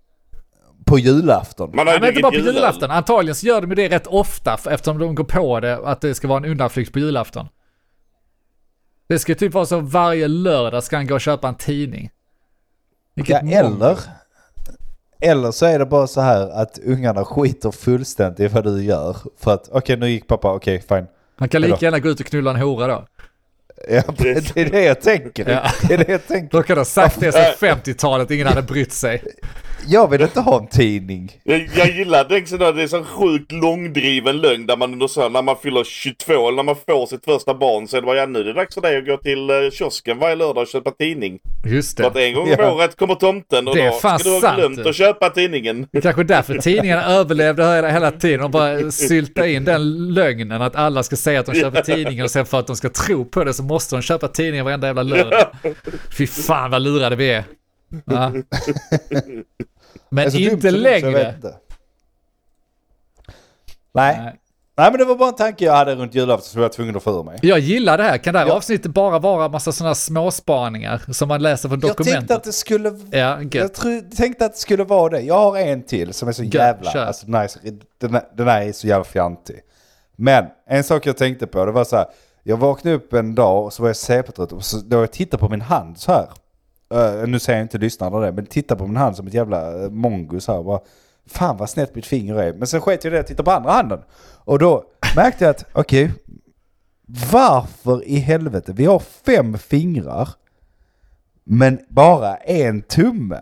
På 0.85 0.99
julafton. 0.99 1.69
Man 1.75 1.77
har 1.87 1.93
Nej, 1.93 1.99
men 2.01 2.09
inte 2.09 2.21
bara 2.21 2.31
på 2.31 2.37
julöl. 2.37 2.55
julafton. 2.55 2.91
Antagligen 2.91 3.35
så 3.35 3.47
gör 3.47 3.61
de 3.61 3.75
det 3.75 3.89
rätt 3.89 4.07
ofta 4.07 4.53
eftersom 4.69 4.97
de 4.97 5.15
går 5.15 5.23
på 5.23 5.59
det 5.59 5.77
att 5.87 6.01
det 6.01 6.15
ska 6.15 6.27
vara 6.27 6.37
en 6.37 6.45
undanflykt 6.51 6.93
på 6.93 6.99
julafton. 6.99 7.47
Det 9.07 9.19
ska 9.19 9.35
typ 9.35 9.53
vara 9.53 9.65
så 9.65 9.79
varje 9.79 10.27
lördag 10.27 10.83
ska 10.83 10.95
han 10.95 11.07
gå 11.07 11.13
och 11.15 11.21
köpa 11.21 11.47
en 11.47 11.55
tidning. 11.55 12.09
Vilket 13.15 13.41
Ja, 13.43 13.59
eller, 13.59 13.97
eller 15.23 15.51
så 15.51 15.65
är 15.65 15.79
det 15.79 15.85
bara 15.85 16.07
så 16.07 16.21
här 16.21 16.61
att 16.61 16.79
ungarna 16.85 17.25
skiter 17.25 17.71
fullständigt 17.71 18.39
i 18.39 18.47
vad 18.47 18.63
du 18.63 18.83
gör. 18.83 19.17
För 19.39 19.53
att 19.53 19.69
okej 19.71 19.97
nu 19.97 20.09
gick 20.09 20.27
pappa, 20.27 20.53
okej 20.53 20.83
fine. 20.89 21.07
Han 21.35 21.49
kan 21.49 21.61
lika 21.61 21.85
gärna 21.85 21.99
gå 21.99 22.09
ut 22.09 22.19
och 22.19 22.25
knulla 22.25 22.51
en 22.51 22.57
hora 22.61 22.87
då. 22.87 23.05
Ja, 23.89 24.03
det 24.17 24.57
är 24.57 24.69
det 24.69 24.83
jag 24.83 25.01
tänker. 25.01 25.49
Ja. 25.49 25.71
Det 25.87 25.93
är 25.93 25.97
det 25.97 26.11
jag 26.11 26.27
tänker. 26.27 26.57
Då 26.57 26.63
kan 26.63 26.75
de 26.75 26.79
ha 26.79 26.85
sagt 26.85 27.19
det 27.19 27.31
sedan 27.31 27.53
50-talet, 27.59 28.31
ingen 28.31 28.47
hade 28.47 28.61
brytt 28.61 28.93
sig. 28.93 29.23
Jag 29.87 30.07
vill 30.09 30.21
inte 30.21 30.39
ha 30.39 30.59
en 30.59 30.67
tidning. 30.67 31.31
Jag, 31.43 31.69
jag 31.75 31.89
gillar 31.91 32.25
den 32.29 32.45
sådär, 32.47 32.73
det 32.73 32.83
är 32.83 32.87
så 32.87 33.03
sjukt 33.03 33.51
långdriven 33.51 34.37
lögn 34.41 34.65
där 34.65 34.77
man 34.77 34.93
under 34.93 35.07
så 35.07 35.29
när 35.29 35.41
man 35.41 35.55
fyller 35.63 35.83
22 35.83 36.33
eller 36.47 36.55
när 36.55 36.63
man 36.63 36.75
får 36.87 37.05
sitt 37.05 37.25
första 37.25 37.53
barn 37.53 37.87
så 37.87 37.97
är 37.97 38.01
det 38.01 38.05
bara 38.05 38.17
ja 38.17 38.25
nu 38.25 38.39
är 38.39 38.43
det 38.43 38.53
dags 38.53 38.73
för 38.73 38.81
dig 38.81 38.97
att 38.97 39.05
gå 39.05 39.17
till 39.17 39.49
eh, 39.49 39.55
kiosken 39.73 40.19
varje 40.19 40.35
lördag 40.35 40.61
och 40.61 40.67
köpa 40.67 40.91
tidning. 40.91 41.39
Just 41.65 41.97
För 41.99 42.07
att 42.07 42.13
det. 42.13 42.25
en 42.25 42.33
gång 42.33 42.43
om 42.43 42.55
Ja. 42.59 42.71
året 42.73 42.97
kommer 42.97 43.15
tomten 43.15 43.67
och 43.67 43.75
Det 43.75 43.81
är 43.81 43.91
då 43.91 43.97
ska 43.97 44.17
du 44.17 44.47
ha 44.47 44.55
glömt 44.55 44.79
att 44.85 44.95
köpa 44.95 45.29
tidningen. 45.29 45.87
Det 45.91 45.97
är 45.97 46.01
kanske 46.01 46.23
därför 46.23 46.57
tidningarna 46.57 47.05
överlevde 47.05 47.63
hela, 47.75 47.89
hela 47.89 48.11
tiden 48.11 48.41
och 48.41 48.49
bara 48.51 48.91
sylta 48.91 49.47
in 49.47 49.65
den 49.65 50.13
lögnen 50.13 50.61
att 50.61 50.75
alla 50.75 51.03
ska 51.03 51.15
säga 51.15 51.39
att 51.39 51.45
de 51.45 51.53
köper 51.55 51.81
tidningen 51.81 52.23
och 52.23 52.31
sen 52.31 52.45
för 52.45 52.59
att 52.59 52.67
de 52.67 52.75
ska 52.75 52.89
tro 52.89 53.25
på 53.25 53.43
det 53.43 53.53
så 53.53 53.63
måste 53.63 53.95
de 53.95 54.01
köpa 54.01 54.27
tidningen 54.27 54.65
varenda 54.65 54.87
jävla 54.87 55.03
lördag. 55.03 55.47
Fy 56.17 56.27
fan 56.27 56.71
vad 56.71 56.81
lurade 56.81 57.15
vi 57.15 57.29
är. 57.31 57.43
Ja. 58.05 58.31
Men 60.09 60.23
Det 60.23 60.27
är 60.27 60.31
så 60.31 60.37
dumt 60.37 60.51
inte 60.51 60.71
dumt 60.71 60.79
längre. 60.81 61.33
inte. 61.35 61.55
Nej. 63.93 64.17
Nej. 64.17 64.39
Nej 64.77 64.91
men 64.91 64.99
det 64.99 65.05
var 65.05 65.15
bara 65.15 65.29
en 65.29 65.35
tanke 65.35 65.65
jag 65.65 65.73
hade 65.73 65.95
runt 65.95 66.15
julafton 66.15 66.43
som 66.49 66.61
jag 66.61 66.69
var 66.69 66.73
tvungen 66.73 66.97
att 66.97 67.03
få 67.03 67.23
mig. 67.23 67.39
Jag 67.41 67.59
gillar 67.59 67.97
det 67.97 68.03
här. 68.03 68.17
Kan 68.17 68.33
det 68.33 68.39
här 68.39 68.47
Ja. 68.47 68.53
avsnittet 68.53 68.91
bara 68.91 69.19
vara 69.19 69.49
massa 69.49 69.71
sådana 69.71 69.95
småspaningar 69.95 71.01
som 71.13 71.27
man 71.27 71.41
läser 71.41 71.69
från 71.69 71.79
Jag 71.79 71.97
tänkte 71.97 72.03
dokumentet? 72.03 72.37
att 72.37 72.43
det 72.43 72.51
skulle... 72.53 72.99
Ja. 73.11 73.41
Jag 73.51 73.73
tro, 73.73 74.01
tänkte 74.17 74.45
att 74.45 74.53
det 74.53 74.59
skulle 74.59 74.83
vara 74.83 75.09
det. 75.09 75.21
Jag 75.21 75.39
har 75.39 75.57
en 75.57 75.83
till 75.83 76.13
som 76.13 76.27
är 76.27 76.31
så 76.31 76.43
jävla... 76.43 76.91
kör. 76.91 77.05
Alltså, 77.05 77.25
den, 77.27 78.15
är- 78.15 78.35
den 78.37 78.47
här 78.47 78.61
är 78.61 78.71
så 78.71 78.87
jävla 78.87 79.03
fjantig. 79.03 79.59
Men 80.15 80.45
en 80.67 80.83
sak 80.83 81.05
jag 81.05 81.17
tänkte 81.17 81.47
på 81.47 81.65
det 81.65 81.71
var 81.71 81.83
så 81.83 81.95
här. 81.95 82.05
Jag 82.43 82.57
vaknade 82.57 82.95
upp 82.97 83.13
en 83.13 83.35
dag 83.35 83.65
och 83.65 83.73
så 83.73 83.81
var 83.83 83.89
jag 83.89 83.95
CP-trött 83.95 84.51
och 84.51 84.63
så 84.65 84.77
då 84.77 84.97
jag 84.99 85.11
tittade 85.11 85.41
på 85.41 85.49
min 85.49 85.61
hand 85.61 85.97
så 85.97 86.11
här. 86.11 86.27
Uh, 86.93 87.27
nu 87.27 87.39
säger 87.39 87.59
jag 87.59 87.65
inte 87.65 87.77
lyssnarna 87.77 88.19
det, 88.19 88.31
men 88.31 88.45
titta 88.45 88.75
på 88.75 88.87
min 88.87 88.97
hand 88.97 89.15
som 89.15 89.27
ett 89.27 89.33
jävla 89.33 89.83
eh, 89.83 89.89
mongus 89.89 90.47
här. 90.47 90.63
Bara, 90.63 90.79
Fan 91.25 91.57
vad 91.57 91.69
snett 91.69 91.95
mitt 91.95 92.05
finger 92.05 92.35
är. 92.35 92.53
Men 92.53 92.67
sen 92.67 92.81
sket 92.81 93.03
jag 93.03 93.13
i 93.13 93.15
det 93.15 93.19
och 93.19 93.27
tittade 93.27 93.45
på 93.45 93.51
andra 93.51 93.71
handen. 93.71 93.99
Och 94.45 94.59
då 94.59 94.83
märkte 95.15 95.43
jag 95.43 95.51
att, 95.51 95.65
okej. 95.73 96.11
varför 97.31 98.03
i 98.07 98.15
helvete? 98.15 98.73
Vi 98.75 98.85
har 98.85 98.99
fem 98.99 99.57
fingrar. 99.57 100.29
Men 101.43 101.79
bara 101.89 102.35
en 102.35 102.81
tumme. 102.81 103.39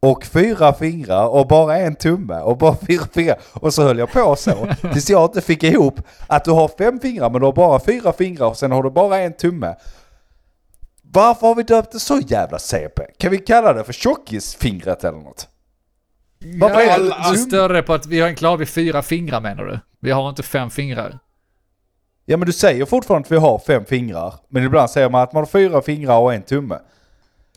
Och 0.00 0.24
fyra 0.24 0.72
fingrar 0.72 1.26
och 1.28 1.48
bara 1.48 1.78
en 1.78 1.94
tumme 1.94 2.40
och 2.40 2.58
bara 2.58 2.76
fyra 2.76 3.04
fingrar. 3.12 3.38
Och 3.52 3.74
så 3.74 3.82
höll 3.82 3.98
jag 3.98 4.12
på 4.12 4.36
så. 4.36 4.68
Tills 4.92 5.10
jag 5.10 5.24
inte 5.24 5.40
fick 5.40 5.62
ihop 5.62 6.00
att 6.26 6.44
du 6.44 6.50
har 6.50 6.68
fem 6.68 7.00
fingrar 7.00 7.30
men 7.30 7.40
du 7.40 7.46
har 7.46 7.52
bara 7.52 7.80
fyra 7.80 8.12
fingrar 8.12 8.46
och 8.46 8.56
sen 8.56 8.72
har 8.72 8.82
du 8.82 8.90
bara 8.90 9.18
en 9.18 9.32
tumme. 9.32 9.74
Varför 11.12 11.46
har 11.46 11.54
vi 11.54 11.62
döpt 11.62 11.92
det 11.92 12.00
så 12.00 12.18
jävla 12.18 12.58
CP? 12.58 13.02
Kan 13.18 13.30
vi 13.30 13.38
kalla 13.38 13.72
det 13.72 13.84
för 13.84 13.92
tjockisfingret 13.92 15.04
eller 15.04 15.18
något? 15.18 15.48
Varför 16.60 16.80
Ja, 16.80 16.90
är 16.94 16.98
det 16.98 17.30
du 17.32 17.36
störde 17.38 17.74
dig 17.74 17.82
på 17.82 17.94
att 17.94 18.06
vi 18.06 18.20
har 18.20 18.28
en 18.28 18.34
klar 18.36 18.56
vid 18.56 18.68
fyra 18.68 19.02
fingrar 19.02 19.40
menar 19.40 19.64
du? 19.64 19.78
Vi 20.00 20.10
har 20.10 20.28
inte 20.28 20.42
fem 20.42 20.70
fingrar. 20.70 21.18
Ja 22.24 22.36
men 22.36 22.46
du 22.46 22.52
säger 22.52 22.84
fortfarande 22.84 23.26
att 23.26 23.32
vi 23.32 23.36
har 23.36 23.58
fem 23.58 23.84
fingrar. 23.84 24.34
Men 24.48 24.64
ibland 24.64 24.90
säger 24.90 25.10
man 25.10 25.22
att 25.22 25.32
man 25.32 25.40
har 25.40 25.46
fyra 25.46 25.82
fingrar 25.82 26.18
och 26.18 26.34
en 26.34 26.42
tumme. 26.42 26.78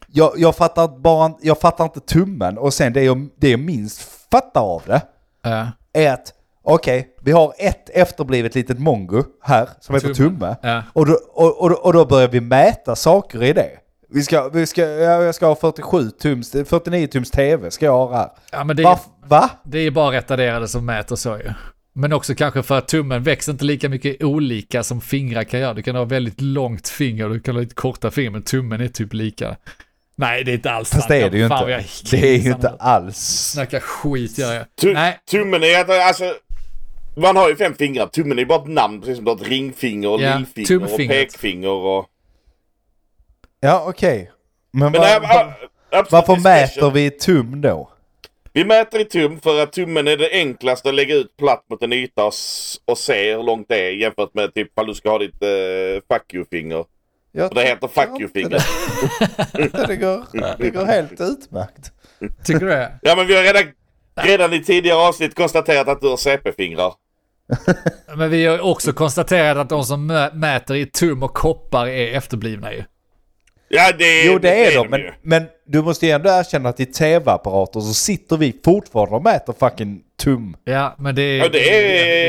Jag, 0.07 0.33
jag, 0.37 0.55
fattar, 0.55 0.87
bara, 0.87 1.33
jag 1.41 1.59
fattar 1.59 1.83
inte 1.83 1.99
tummen 1.99 2.57
och 2.57 2.73
sen 2.73 2.93
det 2.93 3.03
jag, 3.03 3.27
det 3.37 3.49
jag 3.49 3.59
minst 3.59 4.01
fattar 4.31 4.61
av 4.61 4.83
det 4.85 5.01
Ja. 5.41 5.67
är 5.93 6.13
att 6.13 6.33
okej, 6.65 7.07
vi 7.21 7.31
har 7.31 7.53
ett 7.57 7.89
efterblivet 7.89 8.55
litet 8.55 8.79
mongo 8.79 9.23
här 9.43 9.69
som 9.79 9.95
heter 9.95 10.13
Tumme. 10.13 10.29
tumme. 10.39 10.55
Ja. 10.61 10.83
Och, 10.93 11.05
då, 11.05 11.13
och, 11.33 11.61
och, 11.61 11.69
då- 11.69 11.75
och 11.75 11.93
då 11.93 12.05
börjar 12.05 12.27
vi 12.27 12.41
mäta 12.41 12.95
saker 12.95 13.43
i 13.43 13.53
det. 13.53 13.69
Vi 14.09 14.23
ska, 14.23 14.49
vi 14.49 14.65
ska, 14.65 14.81
ja, 14.81 15.23
jag 15.23 15.35
ska 15.35 15.45
ha 15.47 15.55
47 15.55 16.09
tums, 16.11 16.51
49 16.51 17.07
tums 17.07 17.31
tv 17.31 17.71
ska 17.71 17.85
jag 17.85 17.93
ha 18.07 18.15
här. 18.17 18.29
ja, 18.51 18.63
men 18.63 18.75
det 18.75 18.83
är, 18.83 18.97
Va? 19.27 19.49
Det 19.63 19.79
är 19.79 19.91
bara 19.91 20.11
retarderade 20.17 20.67
som 20.67 20.85
mäter 20.85 21.15
så 21.15 21.29
ju. 21.37 21.51
Men 21.93 22.13
också 22.13 22.35
kanske 22.35 22.63
för 22.63 22.77
att 22.77 22.87
tummen 22.87 23.23
växer 23.23 23.51
inte 23.51 23.65
lika 23.65 23.89
mycket 23.89 24.23
olika 24.23 24.83
som 24.83 25.01
fingrar 25.01 25.43
kan 25.43 25.59
göra. 25.59 25.73
Du 25.73 25.81
kan 25.83 25.95
ha 25.95 26.05
väldigt 26.05 26.41
långt 26.41 26.87
finger 26.89 27.25
och 27.25 27.33
du 27.33 27.39
kan 27.39 27.55
ha 27.55 27.61
lite 27.61 27.75
korta 27.75 28.11
fingrar, 28.11 28.31
men 28.31 28.41
tummen 28.43 28.81
är 28.81 28.87
typ 28.87 29.13
lika. 29.13 29.55
Nej, 30.17 30.43
det 30.43 30.51
är 30.51 30.53
inte 30.53 30.71
alls 30.71 30.89
Fast 30.89 31.01
sant. 31.01 31.09
det 31.09 31.21
är 31.21 31.29
det 31.29 31.37
ju 31.37 31.43
inte. 31.43 31.83
Det 32.11 32.35
är 32.35 32.37
ju 32.39 32.51
inte 32.51 32.69
alls. 32.69 33.17
Snacka 33.53 33.79
skit 33.79 34.37
gör 34.37 34.53
jag. 34.53 34.65
Tu- 34.81 34.93
Nej, 34.93 35.19
Tummen 35.31 35.63
är 35.63 35.79
att, 35.81 35.89
alltså, 36.07 36.23
man 37.15 37.35
har 37.35 37.49
ju 37.49 37.55
fem 37.55 37.73
fingrar. 37.73 38.07
Tummen 38.07 38.37
är 38.37 38.41
ju 38.41 38.45
bara 38.45 38.61
ett 38.61 38.67
namn, 38.69 38.99
precis 39.01 39.15
som 39.15 39.25
du 39.25 39.31
har 39.31 39.35
ett 39.37 39.47
ringfinger 39.47 40.09
och 40.09 40.21
Ja, 40.21 40.37
lillfinger 40.37 40.83
och 40.83 40.89
tumfingret. 40.89 41.31
pekfinger 41.31 41.69
och... 41.69 42.05
Ja 43.59 43.85
okej. 43.87 44.31
Men, 44.71 44.91
Men 44.91 45.01
va, 45.01 45.15
äh, 45.15 45.21
va, 45.21 45.41
äh, 45.41 45.99
absolut 45.99 46.27
varför 46.27 46.43
mäter 46.43 46.91
vi 46.91 47.11
tum 47.11 47.61
då? 47.61 47.89
Vi 48.53 48.65
mäter 48.65 49.01
i 49.01 49.05
tum 49.05 49.39
för 49.39 49.63
att 49.63 49.71
tummen 49.73 50.07
är 50.07 50.17
det 50.17 50.29
enklaste 50.31 50.89
att 50.89 50.95
lägga 50.95 51.15
ut 51.15 51.37
platt 51.37 51.65
mot 51.69 51.83
en 51.83 51.93
yta 51.93 52.25
och, 52.25 52.33
och 52.85 52.97
se 52.97 53.35
hur 53.35 53.43
långt 53.43 53.65
det 53.69 53.79
är 53.87 53.91
jämfört 53.91 54.33
med 54.33 54.53
typ 54.53 54.79
om 54.79 54.87
du 54.87 54.93
ska 54.93 55.09
ha 55.09 55.17
ditt 55.19 55.43
uh, 55.43 56.01
fuck 56.11 56.33
you-finger. 56.33 56.85
Och 57.49 57.55
det 57.55 57.63
heter 57.63 57.87
fuck 57.87 58.07
inte 58.09 58.23
you-finger. 58.23 58.49
det. 58.49 59.87
Det 59.87 59.95
går, 59.95 60.23
det 60.57 60.69
går 60.69 60.85
helt 60.85 61.21
utmärkt. 61.21 61.91
tycker 62.45 62.59
du 62.59 62.67
det? 62.67 62.99
Ja 63.01 63.15
men 63.15 63.27
vi 63.27 63.35
har 63.35 63.43
redan, 63.43 63.63
redan 64.15 64.53
i 64.53 64.63
tidigare 64.63 64.97
avsnitt 64.97 65.35
konstaterat 65.35 65.87
att 65.87 66.01
du 66.01 66.07
har 66.07 66.17
CP-fingrar. 66.17 66.93
Men 68.17 68.29
vi 68.29 68.45
har 68.45 68.59
också 68.59 68.93
konstaterat 68.93 69.57
att 69.57 69.69
de 69.69 69.83
som 69.83 70.11
mä- 70.11 70.33
mäter 70.33 70.75
i 70.75 70.85
tum 70.85 71.23
och 71.23 71.33
koppar 71.33 71.87
är 71.87 72.13
efterblivna 72.17 72.73
ju. 72.73 72.83
Ja, 73.67 73.91
det, 73.99 74.23
Jo 74.25 74.39
det 74.39 74.65
är 74.65 74.75
de, 74.75 74.83
ju. 74.83 74.89
men, 74.89 75.01
men 75.21 75.45
du 75.67 75.81
måste 75.81 76.05
ju 76.05 76.11
ändå 76.11 76.29
erkänna 76.29 76.69
att 76.69 76.79
i 76.79 76.85
tv-apparater 76.85 77.79
så 77.79 77.93
sitter 77.93 78.37
vi 78.37 78.59
fortfarande 78.65 79.15
och 79.15 79.23
mäter 79.23 79.53
fucking 79.59 80.01
tum. 80.17 80.55
Ja, 80.63 80.95
men 80.97 81.15
det 81.15 81.21
är... 81.21 81.37
Ja, 81.37 81.49
det 81.49 81.69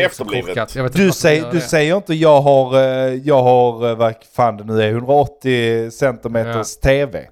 är 0.01 0.07
också 0.07 0.23
efterblivet. 0.23 0.47
korkat. 0.47 0.75
Jag 0.77 0.83
vet 0.83 0.93
inte 0.93 1.05
Du, 1.07 1.13
säger, 1.13 1.43
du 1.51 1.59
det. 1.59 1.61
säger 1.61 1.97
inte 1.97 2.15
jag 2.15 2.41
har, 2.41 2.75
eh, 2.79 3.15
jag 3.15 3.43
har, 3.43 3.89
eh, 3.91 3.97
vad 3.97 4.15
fan 4.37 4.57
det 4.57 4.65
nu 4.65 4.83
är, 4.83 4.89
180 4.89 5.91
centimeters 5.91 6.77
tv. 6.77 7.27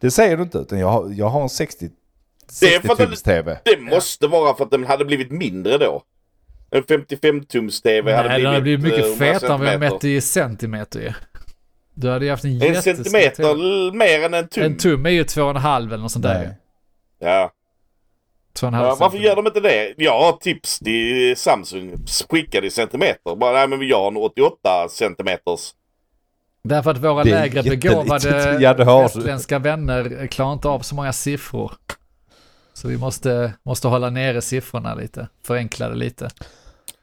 Det 0.00 0.10
säger 0.10 0.36
du 0.36 0.42
inte, 0.42 0.58
utan 0.58 0.78
jag 0.78 0.88
har, 0.88 1.10
jag 1.16 1.28
har 1.28 1.42
en 1.42 1.48
60, 1.48 1.88
Det 2.60 2.66
är 2.74 2.80
för 2.80 2.88
60 2.88 2.92
att 2.92 2.98
den- 2.98 3.06
tums 3.06 3.22
tv. 3.22 3.58
Det 3.64 3.80
måste 3.80 4.26
vara 4.26 4.54
för 4.56 4.64
att 4.64 4.70
den 4.70 4.84
hade 4.84 5.04
blivit 5.04 5.30
mindre 5.30 5.78
då. 5.78 6.02
En 6.70 6.82
55-tums-TV 6.82 8.12
hade 8.16 8.28
Nej, 8.28 8.36
blivit... 8.38 8.44
den 8.44 8.52
hade 8.52 8.60
blivit 8.62 8.84
eh, 8.84 8.90
mycket 8.90 9.04
100 9.20 9.34
fetare 9.34 9.52
om 9.54 9.60
vi 9.60 9.66
hade 9.66 9.78
centimeter. 9.78 9.94
mätt 9.94 10.04
i 10.04 10.20
centimeter 10.20 11.00
ju. 11.00 11.12
Du 11.94 12.10
hade 12.10 12.24
ju 12.24 12.30
haft 12.30 12.44
en 12.44 12.62
En 12.62 12.82
centimeter 12.82 13.42
TV. 13.42 13.96
mer 13.98 14.24
än 14.26 14.34
en 14.34 14.48
tum. 14.48 14.62
En 14.64 14.76
tum 14.76 15.06
är 15.06 15.10
ju 15.10 15.24
två 15.24 15.42
och 15.42 15.50
en 15.50 15.56
halv 15.56 15.92
eller 15.92 16.02
något 16.02 16.12
sånt 16.12 16.22
där. 16.22 16.38
Nej. 16.38 16.54
Ja. 17.18 17.52
Två 18.54 18.66
och 18.66 18.68
en 18.68 18.74
halv 18.74 18.86
Ja, 18.88 18.96
varför 19.00 19.18
gör 19.18 19.36
de 19.36 19.46
inte 19.46 19.60
det? 19.60 19.94
Jag 19.96 20.18
har 20.18 20.32
tips 20.32 20.78
till 20.78 21.36
Samsung. 21.36 21.92
Skickade 22.30 22.66
i 22.66 22.70
centimeter. 22.70 23.36
Bara, 23.36 23.52
nej 23.52 23.68
men 23.68 23.78
vi 23.78 23.92
har 23.92 24.08
en 24.08 24.16
88 24.16 24.88
centimeters. 24.90 25.70
Därför 26.62 26.90
att 26.90 26.98
våra 26.98 27.24
Det 27.24 27.30
lägre 27.30 27.62
begåvade 27.62 28.58
Ja, 28.60 28.74
det 28.74 28.84
västländska 28.84 29.58
vänner 29.58 30.26
klarar 30.26 30.52
inte 30.52 30.68
av 30.68 30.80
så 30.80 30.94
många 30.94 31.12
siffror. 31.12 31.72
Så 32.76 32.88
vi 32.88 32.96
måste, 32.98 33.52
måste 33.62 33.88
hålla 33.88 34.10
nere 34.10 34.40
siffrorna 34.42 34.94
lite, 34.94 35.28
förenkla 35.46 35.88
det 35.88 35.94
lite. 35.94 36.28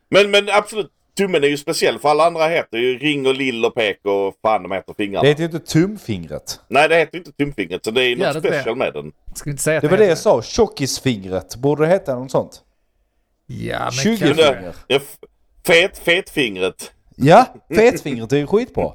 Men, 0.10 0.32
men 0.32 0.50
absolut, 0.50 0.92
tummen 1.18 1.44
är 1.44 1.48
ju 1.48 1.58
speciell 1.58 2.00
för 2.00 2.10
alla 2.10 2.26
andra 2.26 2.48
heter 2.48 2.78
ju 2.78 2.98
ring 2.98 3.28
och 3.28 3.34
lill 3.36 3.66
och 3.66 3.76
pek 3.76 4.00
och 4.06 4.36
fan 4.42 4.64
de 4.64 4.72
heter 4.72 4.94
fingrarna. 4.94 5.22
Det 5.24 5.28
heter 5.30 5.42
ju 5.42 5.46
inte 5.46 5.60
tumfingret. 5.60 6.60
Nej 6.68 6.90
det 6.90 6.96
heter 6.98 7.14
ju 7.14 7.20
inte 7.20 7.32
tumfingret 7.32 7.86
så 7.86 7.92
det 7.92 8.02
är 8.04 8.06
ju 8.10 8.16
Ja, 8.16 8.34
något 8.34 8.44
det 8.44 8.50
är 8.50 8.52
det. 8.52 8.58
special 8.58 8.78
med 8.78 8.94
den. 8.94 9.12
Ska 9.36 9.50
inte 9.50 9.64
säga 9.64 9.80
Det 9.80 9.88
var 9.88 9.98
det 9.98 10.06
jag 10.06 10.18
sa, 10.18 10.42
tjockisfingret. 10.42 11.56
Borde 11.56 11.84
det 11.86 11.90
heta 11.90 12.16
något 12.20 12.32
sånt? 12.32 12.62
Ja, 13.46 13.80
men 13.80 13.92
20 13.92 14.18
kanske. 14.18 14.36
finger. 14.56 14.74
Ja, 14.88 14.96
f- 14.96 15.18
fet, 15.66 15.98
fetfingret. 15.98 16.92
Ja, 17.16 17.46
fetfingret 17.76 18.32
är 18.34 18.38
ju 18.38 18.48
skitbra. 18.48 18.92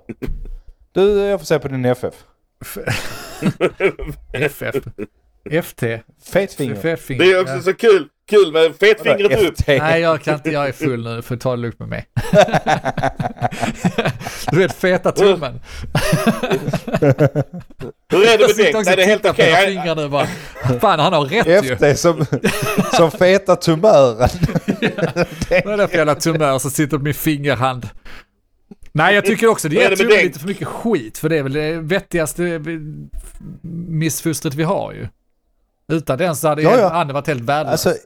Du, 0.93 1.19
jag 1.21 1.41
får 1.41 1.47
se 1.47 1.59
på 1.59 1.69
din 1.69 1.85
FF. 1.85 2.15
FF. 4.33 4.75
FT. 5.63 5.83
Fetfingret. 6.33 6.79
FF-finger. 6.79 7.25
Det 7.25 7.33
är 7.33 7.41
också 7.41 7.61
så 7.63 7.75
kul. 7.75 8.09
Kul 8.29 8.53
med 8.53 8.75
fetfingret 8.81 9.43
upp. 9.43 9.59
FT. 9.59 9.69
Nej, 9.69 10.01
jag 10.01 10.23
kan 10.23 10.35
inte. 10.35 10.51
Jag 10.51 10.69
är 10.69 10.73
full 10.73 11.05
nu. 11.05 11.23
Får 11.23 11.37
ta 11.37 11.51
det 11.51 11.57
lugnt 11.63 11.79
med 11.79 11.89
mig. 11.89 12.07
du 14.51 14.59
vet, 14.59 14.73
feta 14.73 15.13
tummen. 15.13 15.55
Hur 18.11 18.23
är 18.23 18.39
det 18.39 18.57
med 18.57 18.77
också 18.77 18.91
Nej 18.91 18.97
det 18.97 19.03
är 19.03 19.07
helt 19.07 19.27
okej. 19.27 19.67
fingrar 19.67 19.97
nu 19.97 20.09
bara. 20.09 20.27
Fan, 20.81 21.01
han 21.01 21.13
har 21.13 21.25
rätt 21.25 21.65
ju. 21.65 21.77
FT 21.77 21.99
som, 22.01 22.25
som 22.97 23.11
feta 23.11 23.57
tumören. 23.57 24.19
Vad 25.65 25.73
är 25.73 25.77
det 25.77 25.89
för 25.89 25.97
jävla 25.97 26.15
tumör 26.15 26.59
som 26.59 26.71
sitter 26.71 26.99
på 26.99 27.05
min 27.05 27.15
fingerhand? 27.15 27.89
Nej, 28.93 29.15
jag 29.15 29.25
tycker 29.25 29.47
också 29.47 29.69
det 29.69 29.85
är 29.85 29.91
ger 29.91 29.97
tummen 29.97 30.17
lite 30.17 30.39
för 30.39 30.49
mycket 30.49 30.69
skit. 30.69 31.19
För 31.19 31.29
det 31.29 31.39
är 31.39 31.43
väl 31.43 31.53
det 31.53 31.73
vettigaste 31.73 32.61
missfostret 33.89 34.55
vi 34.55 34.63
har 34.63 34.93
ju. 34.93 35.09
Utan 35.89 36.19
den 36.19 36.37
så 36.37 36.49
hade 36.49 36.63
Ja, 36.63 36.71
ja, 36.71 36.79
ja. 36.79 36.91
Anne 36.91 37.13
varit 37.13 37.27
helt 37.27 37.43
värdelös. 37.43 37.87
Alltså, 37.87 38.03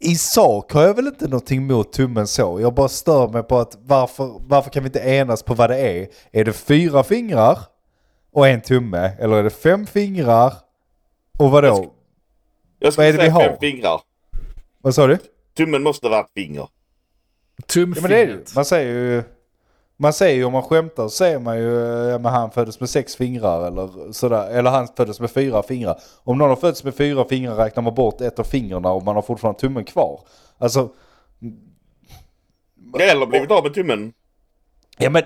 i 0.00 0.14
sak 0.14 0.72
har 0.72 0.82
jag 0.82 0.94
väl 0.94 1.06
inte 1.06 1.24
någonting 1.24 1.66
mot 1.66 1.92
tummen 1.92 2.26
så. 2.26 2.60
Jag 2.60 2.74
bara 2.74 2.88
stör 2.88 3.28
mig 3.28 3.42
på 3.42 3.58
att 3.58 3.78
varför, 3.80 4.40
varför 4.40 4.70
kan 4.70 4.82
vi 4.82 4.86
inte 4.86 4.98
enas 4.98 5.42
på 5.42 5.54
vad 5.54 5.70
det 5.70 5.78
är? 5.78 6.08
Är 6.32 6.44
det 6.44 6.52
fyra 6.52 7.02
fingrar 7.02 7.58
och 8.32 8.48
en 8.48 8.60
tumme? 8.60 9.10
Eller 9.18 9.36
är 9.36 9.42
det 9.42 9.50
fem 9.50 9.86
fingrar 9.86 10.54
och 11.38 11.50
vadå? 11.50 11.92
Jag 12.78 12.86
vad 12.86 12.92
skulle 12.92 13.08
är 13.08 13.12
det 13.12 13.18
säga 13.18 13.34
fem 13.34 13.56
fingrar. 13.60 14.00
Vad 14.82 14.94
sa 14.94 15.06
du? 15.06 15.18
Tummen 15.56 15.82
måste 15.82 16.08
vara 16.08 16.20
ett 16.20 16.30
finger. 16.34 16.68
Ja 17.74 17.86
men 17.86 18.02
det 18.02 18.06
är 18.06 18.10
det 18.10 18.16
ju. 18.20 18.26
Tumfingret. 18.26 18.54
Man 18.54 18.64
säger 18.64 18.92
ju, 18.94 19.22
man 20.00 20.12
säger 20.12 20.36
ju 20.36 20.44
om 20.44 20.52
man 20.52 20.62
skämtar 20.62 21.02
så 21.02 21.10
säger 21.10 21.38
man 21.38 21.58
ju 21.58 21.70
ja, 22.10 22.18
men 22.18 22.32
han 22.32 22.50
föddes 22.50 22.80
med 22.80 22.90
sex 22.90 23.16
fingrar 23.16 23.66
eller 23.66 24.12
sådär. 24.12 24.50
Eller 24.50 24.70
han 24.70 24.88
föddes 24.96 25.20
med 25.20 25.30
fyra 25.30 25.62
fingrar. 25.62 26.00
Om 26.24 26.38
någon 26.38 26.48
har 26.48 26.56
fötts 26.56 26.84
med 26.84 26.94
fyra 26.94 27.24
fingrar 27.24 27.54
räknar 27.54 27.82
man 27.82 27.94
bort 27.94 28.20
ett 28.20 28.38
av 28.38 28.44
fingrarna 28.44 28.92
och 28.92 29.02
man 29.02 29.14
har 29.14 29.22
fortfarande 29.22 29.60
tummen 29.60 29.84
kvar. 29.84 30.20
Alltså, 30.58 30.88
Eller 33.00 33.26
blivit 33.26 33.50
av 33.50 33.64
med 33.64 33.74
tummen. 33.74 34.12
ja 34.98 35.10
men 35.10 35.22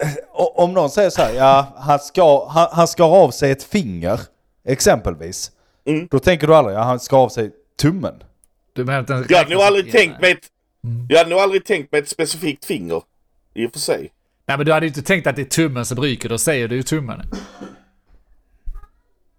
eh, 0.00 0.08
om 0.34 0.72
någon 0.72 0.90
säger 0.90 1.10
så 1.10 1.22
här, 1.22 1.34
ja 1.34 1.66
han, 1.76 1.98
ska, 1.98 2.48
han, 2.48 2.68
han 2.72 2.88
skar 2.88 3.16
av 3.24 3.30
sig 3.30 3.50
ett 3.50 3.62
finger 3.62 4.20
exempelvis. 4.64 5.52
Mm. 5.86 6.08
Då 6.10 6.18
tänker 6.18 6.46
du 6.46 6.54
aldrig, 6.54 6.76
ja 6.76 6.82
han 6.82 7.00
skar 7.00 7.18
av 7.18 7.28
sig 7.28 7.50
tummen. 7.80 8.22
Du 8.72 8.84
menar 8.84 9.00
att 9.00 9.06
den 9.06 9.26
Jag 9.28 9.38
hade 9.38 9.54
nog 9.54 9.62
aldrig 9.62 9.92
tänkt 9.92 10.20
med 10.20 10.30
ett... 10.30 10.46
Jag 11.08 11.18
hade 11.18 11.30
nog 11.30 11.38
aldrig 11.38 11.64
tänkt 11.64 11.92
med 11.92 12.02
ett 12.02 12.08
specifikt 12.08 12.64
finger. 12.64 13.02
I 13.54 13.66
och 13.66 13.72
för 13.72 13.78
sig. 13.78 14.12
Nej, 14.46 14.56
men 14.56 14.66
du 14.66 14.72
hade 14.72 14.86
ju 14.86 14.88
inte 14.88 15.02
tänkt 15.02 15.26
att 15.26 15.36
det 15.36 15.42
är 15.42 15.46
tummen 15.46 15.84
som 15.86 16.00
ryker. 16.00 16.28
Då 16.28 16.38
säger 16.38 16.68
du 16.68 16.76
ju 16.76 16.82
tummen. 16.82 17.22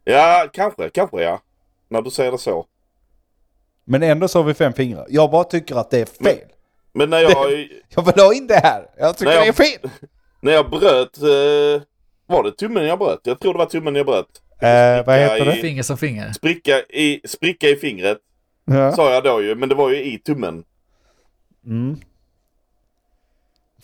Ja, 0.04 0.48
kanske. 0.54 0.90
Kanske 0.90 1.22
ja. 1.24 1.42
När 1.90 2.02
du 2.02 2.10
säger 2.10 2.32
det 2.32 2.38
så. 2.38 2.66
Men 3.86 4.04
ändå 4.04 4.28
så 4.28 4.40
har 4.40 4.44
vi 4.44 4.54
fem 4.54 4.74
fingrar. 4.74 5.06
Jag 5.10 5.32
bara 5.32 5.44
tycker 5.44 5.76
att 5.76 5.90
det 5.92 6.00
är 6.00 6.06
fel. 6.06 6.48
Men 6.94 7.10
när 7.10 7.20
jag... 7.20 7.68
Jag 7.96 8.06
vill 8.06 8.24
ha 8.24 8.34
in 8.34 8.48
det 8.48 8.60
här. 8.64 8.86
Jag 8.98 9.18
tycker 9.18 9.32
jag- 9.32 9.44
det 9.44 9.48
är 9.48 9.54
fel. 9.54 9.90
När 10.42 10.52
jag 10.52 10.70
bröt... 10.70 11.18
Eh, 11.18 11.82
var 12.26 12.44
det 12.44 12.52
tummen 12.52 12.86
jag 12.86 13.00
bröt? 13.00 13.20
Jag 13.24 13.40
tror 13.40 13.54
det 13.54 13.60
var 13.60 13.66
tummen 13.66 13.96
jag 13.96 14.06
bröt. 14.06 14.42
Eh, 14.62 15.06
vad 15.06 15.20
heter 15.20 15.46
det? 15.46 15.58
i- 15.58 15.62
Finger 15.62 15.84
som 15.84 15.98
finger. 15.98 16.32
Spricka 16.34 16.80
i, 16.90 17.22
spricka 17.28 17.68
i 17.70 17.76
fingret. 17.76 18.18
Ja. 18.66 18.92
Sa 18.92 19.14
jag 19.14 19.24
då 19.24 19.42
ju. 19.42 19.56
Men 19.56 19.70
det 19.70 19.76
var 19.76 19.90
ju 19.90 20.04
i 20.04 20.18
tummen. 20.18 20.64
Mm. 21.66 21.98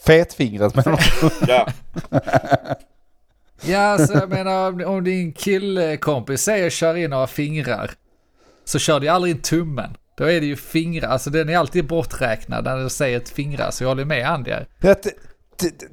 Fetfingret 0.05 0.75
menar 0.75 0.99
du? 1.21 1.51
Ja. 1.51 1.67
Ja, 3.61 3.79
alltså 3.79 4.13
jag 4.13 4.29
menar 4.29 4.85
om- 4.85 5.03
din 5.03 5.33
killkompis 5.33 6.41
säger 6.41 6.69
kör 6.69 6.95
in 6.95 7.09
några 7.09 7.27
fingrar. 7.27 7.91
Så 8.65 8.79
kör 8.79 8.99
du 8.99 9.07
aldrig 9.07 9.35
in 9.35 9.41
tummen. 9.41 9.97
Då 10.17 10.23
är 10.23 10.39
det 10.41 10.45
ju 10.47 10.55
fingrar, 10.55 11.09
alltså 11.09 11.29
den 11.29 11.49
är 11.49 11.57
alltid 11.57 11.87
borträknad 11.87 12.63
när 12.63 12.77
du 12.83 12.89
säger 12.89 13.17
ett 13.17 13.29
fingrar. 13.29 13.71
Så 13.71 13.83
jag 13.83 13.89
håller 13.89 14.05
med 14.05 14.29
Andy 14.29 14.51
här. 14.51 14.67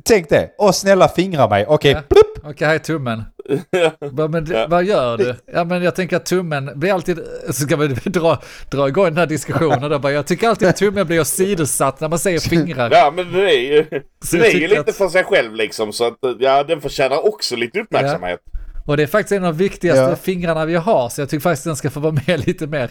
Tänk 0.05 0.29
det. 0.29 0.51
Åh 0.59 0.71
snälla 0.73 1.09
fingra 1.09 1.49
mig. 1.49 1.67
Okej, 1.67 1.93
Ja. 1.93 2.03
plupp. 2.09 2.51
Okej, 2.51 2.67
här 2.69 2.75
är 2.75 2.79
tummen. 2.79 3.23
Bara, 4.13 4.29
Men 4.29 4.47
Ja. 4.51 4.67
vad 4.69 4.85
gör 4.85 5.17
du? 5.19 5.35
Ja 5.53 5.65
men 5.65 5.83
jag 5.83 5.95
tänker 5.95 6.17
att 6.17 6.27
tummen 6.27 6.71
blir 6.75 6.93
alltid, 6.93 7.19
så 7.47 7.53
ska 7.67 7.77
vi 7.77 7.89
dra, 8.05 8.43
dra 8.71 8.89
igång 8.89 9.05
den 9.05 9.17
här 9.17 9.27
diskussionen 9.27 9.91
då 9.91 9.99
bara, 9.99 10.13
jag 10.13 10.27
tycker 10.27 10.49
alltid 10.49 10.69
att 10.69 10.77
tummen 10.77 11.07
blir 11.07 11.21
åsidosatt 11.21 12.01
när 12.01 12.09
man 12.09 12.19
säger 12.19 12.39
fingrar. 12.41 12.91
ja, 12.93 13.13
men 13.17 13.33
den 13.33 13.41
är 13.41 13.49
ju, 13.49 13.87
Så 14.25 14.37
jag 14.37 14.47
är 14.47 14.51
ju 14.51 14.69
lite 14.69 14.81
att- 14.81 14.97
för 14.97 15.09
sig 15.09 15.25
själv 15.25 15.55
liksom. 15.55 15.93
Så 15.93 16.07
att 16.07 16.19
ja, 16.39 16.65
den 16.65 16.81
förtjänar 16.81 17.27
också 17.29 17.57
lite 17.57 17.81
uppmärksamhet. 17.81 18.41
Och 18.87 18.97
det 18.97 19.03
är 19.03 19.07
faktiskt 19.07 19.33
en 19.33 19.45
av 19.45 19.53
de 19.53 19.59
viktigaste 19.65 20.01
Ja. 20.03 20.17
fingrarna 20.17 20.65
vi 20.65 20.75
har, 20.75 21.09
så 21.09 21.21
jag 21.21 21.29
tycker 21.29 21.41
faktiskt 21.43 21.65
den 21.65 21.77
ska 21.77 21.91
få 21.91 22.01
vara 22.01 22.15
med 22.27 22.47
lite 22.47 22.67
mer. 22.67 22.91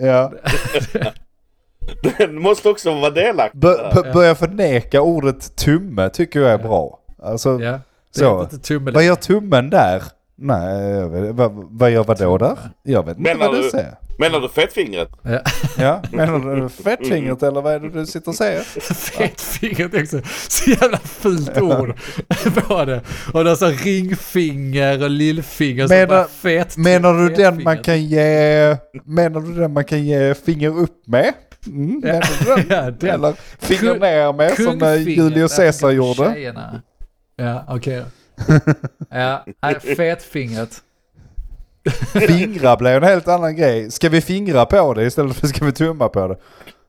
Ja. 0.00 0.32
Den 2.18 2.38
måste 2.42 2.68
också 2.68 2.94
vara 2.94 3.10
delaktig. 3.10 3.60
Bör, 3.60 4.02
b- 4.02 4.10
börja 4.12 4.34
förneka 4.34 5.00
ordet 5.00 5.56
tumme 5.56 6.08
tycker 6.10 6.40
jag 6.40 6.50
är 6.50 6.58
bra. 6.58 6.98
Alltså, 7.22 7.60
Ja. 7.62 7.80
Så. 8.10 8.48
vad 8.92 9.04
gör 9.04 9.14
tummen 9.14 9.70
där? 9.70 10.02
Nej, 10.40 10.90
jag 10.90 11.08
vet, 11.08 11.34
vad, 11.34 11.52
vad 11.70 11.90
gör 11.90 12.04
vad 12.04 12.18
då 12.18 12.38
där? 12.38 12.58
Jag 12.82 13.06
vet 13.06 13.18
inte 13.18 13.34
Menar 13.34 13.46
vad 13.46 13.56
du 13.56 13.62
du- 13.62 13.70
säger. 13.70 13.94
Menar 14.18 14.40
du 14.40 14.48
fettfingret? 14.48 15.08
Ja. 15.22 15.40
Ja, 15.78 16.02
menar 16.12 16.56
du 16.56 16.68
fettfingret 16.84 17.42
eller 17.42 17.60
vad 17.60 17.72
är 17.74 17.80
det 17.80 17.88
du 17.90 18.06
sitter 18.06 18.28
och 18.28 18.34
säger? 18.34 18.60
Fetfingret 18.94 19.94
är 19.94 20.02
också 20.02 20.20
så 20.48 20.70
jävla 20.70 20.98
fult 20.98 21.58
ord 21.60 21.88
det. 22.86 23.00
Och 23.32 23.44
det 23.44 23.50
är 23.50 23.54
så 23.54 23.66
ringfinger 23.68 25.02
och 25.04 25.10
lillfinger. 25.10 25.86
så 25.86 25.94
Menar- 25.94 26.06
bara 26.06 26.24
fet, 26.28 26.76
Menar 26.76 27.14
du 27.14 27.28
den 27.34 27.62
man 27.62 27.78
kan 27.82 28.02
ge, 28.04 28.76
menar 29.04 29.40
du 29.40 29.54
den 29.54 29.72
man 29.72 29.84
kan 29.84 30.04
ge 30.04 30.34
finger 30.34 30.78
upp 30.78 31.06
med? 31.06 31.32
Mm, 31.66 32.00
menar 32.04 32.26
du 32.44 32.44
den? 32.54 32.64
Ja, 32.84 32.90
den. 32.90 33.10
Eller 33.10 33.32
finger 33.58 33.94
Kung- 33.94 34.00
ner 34.00 34.32
med 34.32 34.52
som 34.56 34.82
eh, 34.82 34.94
Julius 35.08 35.56
Caesar 35.56 35.90
gjorde? 35.90 36.32
tjejerna. 36.34 36.82
Ja, 37.40 37.64
okej 37.68 38.04
Ja, 39.10 39.44
nej, 39.62 39.80
fetfingret. 39.80 40.82
Fingra 42.12 42.76
blir 42.76 42.90
en 42.90 43.02
helt 43.02 43.28
annan 43.28 43.56
grej. 43.56 43.90
Ska 43.90 44.08
vi 44.08 44.20
fingra 44.20 44.66
på 44.66 44.94
det 44.94 45.04
istället 45.04 45.36
för 45.36 45.46
ska 45.46 45.64
vi 45.64 45.72
tumma 45.72 46.08
på 46.08 46.28
det? 46.28 46.36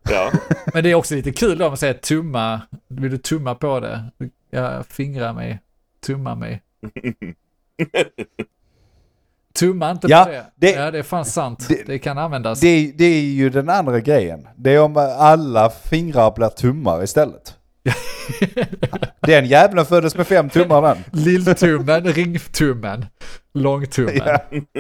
Ja. 0.10 0.32
Men 0.74 0.84
det 0.84 0.92
är 0.92 0.96
också 0.96 1.16
lite 1.16 1.32
kul 1.32 1.58
då 1.58 1.66
om 1.66 1.70
man 1.72 1.78
säger 1.78 1.94
tumma. 1.94 2.62
Vill 2.88 3.12
du 3.12 3.18
tumma 3.18 3.56
på 3.56 3.80
det? 3.80 4.04
Jag 4.50 4.86
fingrar 4.86 5.34
mig. 5.34 5.60
Tumma 6.06 6.36
mig. 6.36 6.62
Tumma 9.60 9.92
inte 9.92 10.08
Ja, 10.08 10.24
på 10.26 10.32
det. 10.32 10.46
det- 10.56 10.72
Ja, 10.72 10.92
det 10.92 11.00
är 11.00 11.04
fan 11.04 11.26
sant. 11.26 11.66
det- 11.70 11.84
Det, 11.88 12.00
kan 12.00 12.18
användas. 12.18 12.60
Det, 12.60 12.92
det 12.98 13.06
är 13.06 13.22
ju 13.22 13.50
den 13.50 13.70
andra 13.70 14.00
grejen. 14.00 14.48
Det 14.56 14.74
är 14.76 14.82
om 14.82 14.98
alla 15.20 15.70
fingrar 15.70 16.32
blir 16.36 16.48
tummar 16.48 17.04
istället. 17.04 17.56
den 19.22 19.46
jävlen 19.46 19.86
föddes 19.86 20.16
med 20.16 20.28
fem 20.28 20.50
tummar 20.50 20.82
den. 20.82 20.98
Lilltummen, 21.24 22.14
ringtummen, 22.14 23.06
långtummen. 23.54 24.40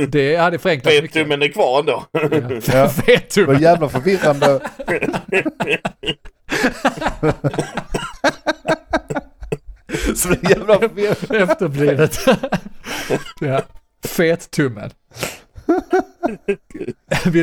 Det 0.09 0.35
hade 0.35 0.59
förenklat 0.59 0.93
mycket. 0.93 1.13
Fettummen 1.13 1.41
är 1.41 1.47
kvar 1.47 1.79
ändå. 1.79 2.05
Ja. 2.11 2.19
Det 2.29 2.61
Fettummen. 2.89 3.53
var 3.55 3.61
jävla 3.61 3.89
förvirrande. 3.89 4.59
Så 10.15 10.29
jävla 10.49 10.79
förvirrande. 10.79 11.37
Efterblivet. 11.51 12.17
ja. 13.39 13.61
Fettummen. 14.05 14.89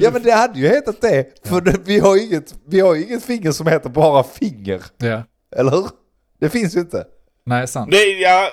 Ja 0.02 0.10
men 0.12 0.22
det 0.22 0.32
hade 0.32 0.58
ju 0.60 0.68
hetat 0.68 1.00
det. 1.00 1.26
För 1.48 1.60
det, 1.60 1.76
vi, 1.84 1.98
har 1.98 2.16
inget, 2.16 2.54
vi 2.66 2.80
har 2.80 2.94
inget 2.96 3.24
finger 3.24 3.52
som 3.52 3.66
heter 3.66 3.88
bara 3.90 4.24
finger. 4.24 4.82
ja. 4.96 5.22
Eller 5.58 5.70
hur? 5.70 5.86
Det 6.40 6.50
finns 6.50 6.76
ju 6.76 6.80
inte. 6.80 7.04
Nej, 7.44 7.68
sant. 7.68 7.90
Det 7.90 8.04
ja, 8.06 8.48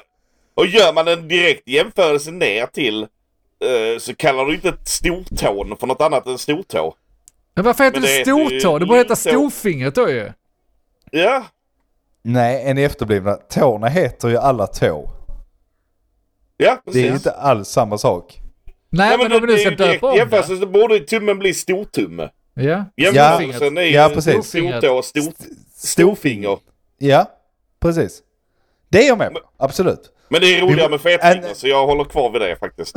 och 0.55 0.65
gör 0.67 0.93
man 0.93 1.07
en 1.07 1.27
direkt 1.27 1.67
jämförelse 1.67 2.31
ner 2.31 2.65
till 2.65 3.01
eh, 3.01 4.00
så 4.00 4.15
kallar 4.15 4.45
du 4.45 4.53
inte 4.55 4.69
ett 4.69 4.88
stortån 4.88 5.77
för 5.79 5.88
något 5.88 6.01
annat 6.01 6.27
än 6.27 6.38
stortå. 6.38 6.95
Men 7.55 7.65
varför 7.65 7.83
heter 7.83 8.00
Men 8.00 8.10
det 8.10 8.17
det 8.17 8.25
stortå? 8.60 8.79
Det 8.79 8.86
borde 8.86 9.00
heta 9.00 9.15
storfingret 9.15 9.95
då 9.95 10.10
ju. 10.10 10.31
Ja, 11.12 11.43
Nej, 12.22 12.63
en 12.65 12.77
efterblivna. 12.77 13.33
Tårna 13.36 13.88
heter 13.88 14.29
ju 14.29 14.38
alla 14.38 14.67
tå. 14.67 15.10
ja 16.57 16.72
Det 16.86 16.91
precis. 16.91 17.05
är 17.10 17.13
inte 17.13 17.31
alls 17.31 17.69
samma 17.69 17.98
sak. 17.98 18.39
Nej, 18.89 19.12
Ja, 19.12 19.17
men, 19.17 19.27
men 19.31 19.38
om 19.41 19.48
vi 19.48 19.53
nu 19.53 19.60
ska 19.60 19.69
det 19.69 19.75
döpa 19.75 20.12
om 20.12 20.17
jämförelse 20.17 20.53
det. 20.53 20.60
så 20.60 20.65
borde 20.65 21.00
tummen 21.00 21.39
bli 21.39 21.53
stortumme. 21.53 22.29
Ja. 22.53 22.86
Jämförelsen 22.95 23.77
är 23.77 23.81
ju 23.81 23.89
Ja, 23.91 24.12
precis. 24.13 24.45
stortå 24.48 24.93
och 24.98 25.05
stor, 25.05 25.33
Storfinger. 25.75 26.57
Ja, 27.05 27.25
precis. 27.79 28.22
Det 28.89 29.03
är 29.03 29.07
jag 29.07 29.17
med 29.17 29.33
på. 29.33 29.39
Absolut. 29.57 30.00
Men 30.29 30.41
det 30.41 30.57
är 30.57 30.62
roligare 30.62 30.89
med 30.89 31.01
fetfinger 31.01 31.50
En- 31.50 31.55
så 31.55 31.67
jag 31.67 31.88
håller 31.88 32.03
kvar 32.03 32.31
vid 32.31 32.41
det 32.41 32.55
faktiskt. 32.60 32.95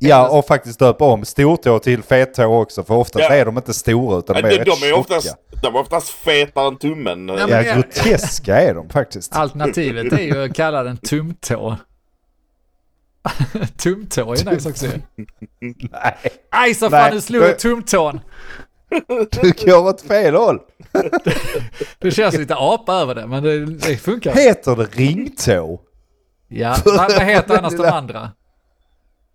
Ja, 0.00 0.28
och 0.28 0.46
faktiskt 0.46 0.78
döpa 0.78 1.04
om 1.04 1.24
stortå 1.24 1.78
till 1.78 2.02
fettå 2.02 2.44
också. 2.44 2.84
För 2.84 2.94
oftast 2.94 3.24
Ja. 3.28 3.34
är 3.34 3.44
de 3.44 3.56
inte 3.56 3.74
stora 3.74 4.18
utan 4.18 4.36
de 4.36 4.42
De, 4.42 4.48
är 4.48 4.50
de, 4.50 4.58
rätt 4.58 4.68
är 4.68 4.74
tjocka. 4.88 4.96
oftast, 5.00 5.36
de 5.62 5.74
är 5.74 5.80
oftast 5.80 6.08
fetare 6.08 6.68
än 6.68 6.76
tummen. 6.78 7.28
Ja, 7.28 7.46
Ja, 7.48 7.74
groteska 7.74 8.60
är 8.60 8.74
de 8.74 8.88
faktiskt. 8.88 9.36
Alternativet 9.36 10.12
är 10.12 10.22
ju 10.22 10.44
att 10.44 10.54
kalla 10.54 10.82
den 10.82 10.96
tumtå. 10.96 11.76
tumtå 13.76 14.32
är 14.32 14.50
nice 14.54 14.68
också 14.68 14.86
ju. 14.86 14.92
Nej, 15.90 16.16
Aj 16.50 16.74
så 16.74 16.88
Nej, 16.88 17.00
fan 17.04 17.14
nu 17.14 17.20
slog 17.20 17.42
jag 17.42 17.58
tumtån. 17.58 18.20
du 19.42 19.52
går 19.66 19.86
åt 19.88 20.00
fel 20.00 20.34
håll. 20.34 20.58
Det 21.98 22.10
känns 22.10 22.34
lite 22.38 22.54
apa 22.56 22.92
över 22.94 23.14
det, 23.14 23.26
men 23.26 23.42
det, 23.42 23.66
det 23.66 23.96
funkar. 23.96 24.34
Heter 24.34 24.76
det 24.76 24.84
ringtå? 24.84 25.80
Ja, 26.48 26.76
vad, 26.84 27.12
heter 27.22 27.58
annars 27.58 27.74
de 27.76 27.84
andra? 27.88 28.30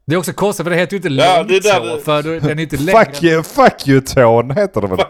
Det 0.05 0.15
är 0.15 0.19
också 0.19 0.33
konstigt 0.33 0.63
för 0.63 0.71
det 0.71 0.75
heter 0.77 0.93
ju 0.93 0.97
inte 0.97 1.09
Ja, 1.09 1.43
där 1.43 1.79
långtå, 1.79 1.95
det- 1.95 2.01
för 2.01 2.23
den 2.23 2.59
är 2.59 2.63
inte 2.63 2.77
längre. 2.77 3.05
Fuck 3.05 3.23
you, 3.23 3.43
fuck 3.43 3.87
you 3.87 4.01
tån 4.01 4.51
heter 4.51 4.81
det 4.81 4.87
väl? 4.87 4.99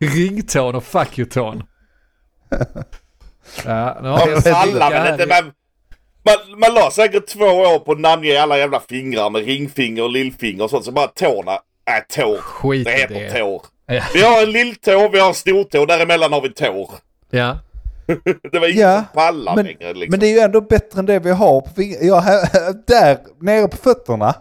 Ringtån 0.00 0.74
och 0.74 0.84
fuck 0.84 1.18
you-tån. 1.18 1.62
Ja, 3.64 3.98
nu 4.02 4.08
har 4.08 4.28
en 4.48 4.54
Alla 4.54 4.90
men 4.90 5.12
inte 5.12 5.26
man, 5.26 5.52
man, 6.24 6.58
man 6.60 6.74
la 6.74 6.90
säkert 6.90 7.26
två 7.26 7.44
år 7.44 7.78
på 7.78 7.92
att 7.92 8.00
namnge 8.00 8.40
alla 8.42 8.58
jävla 8.58 8.80
fingrar 8.80 9.30
med 9.30 9.44
ringfinger 9.44 10.02
och 10.02 10.10
lillfinger 10.10 10.64
och 10.64 10.70
sånt. 10.70 10.84
Så 10.84 10.92
bara 10.92 11.06
tårna, 11.06 11.58
äh 11.90 12.02
tår. 12.16 12.38
Skit 12.38 12.84
Det 12.84 12.90
heter 12.92 13.14
det. 13.14 13.30
tår. 13.40 13.62
Ja. 13.86 14.02
Vi 14.14 14.22
har 14.22 14.42
en 14.42 14.50
lilltå, 14.50 15.08
vi 15.08 15.18
har 15.20 15.28
en 15.28 15.34
stortå, 15.34 15.86
däremellan 15.86 16.32
har 16.32 16.40
vi 16.40 16.48
tår. 16.52 16.90
Ja. 17.30 17.58
Det 18.52 18.58
var 18.58 18.68
ingen 18.68 18.80
Ja, 18.80 19.04
pallar 19.14 19.56
men, 19.56 19.64
längre 19.66 19.92
liksom. 19.94 20.10
men 20.10 20.20
det 20.20 20.26
är 20.26 20.32
ju 20.32 20.38
ändå 20.38 20.60
bättre 20.60 20.98
än 21.00 21.06
det 21.06 21.18
vi 21.18 21.30
har 21.30 21.60
på 21.60 21.70
ja, 22.00 22.18
här, 22.20 22.72
Där 22.86 23.18
nere 23.40 23.68
på 23.68 23.76
fötterna 23.76 24.34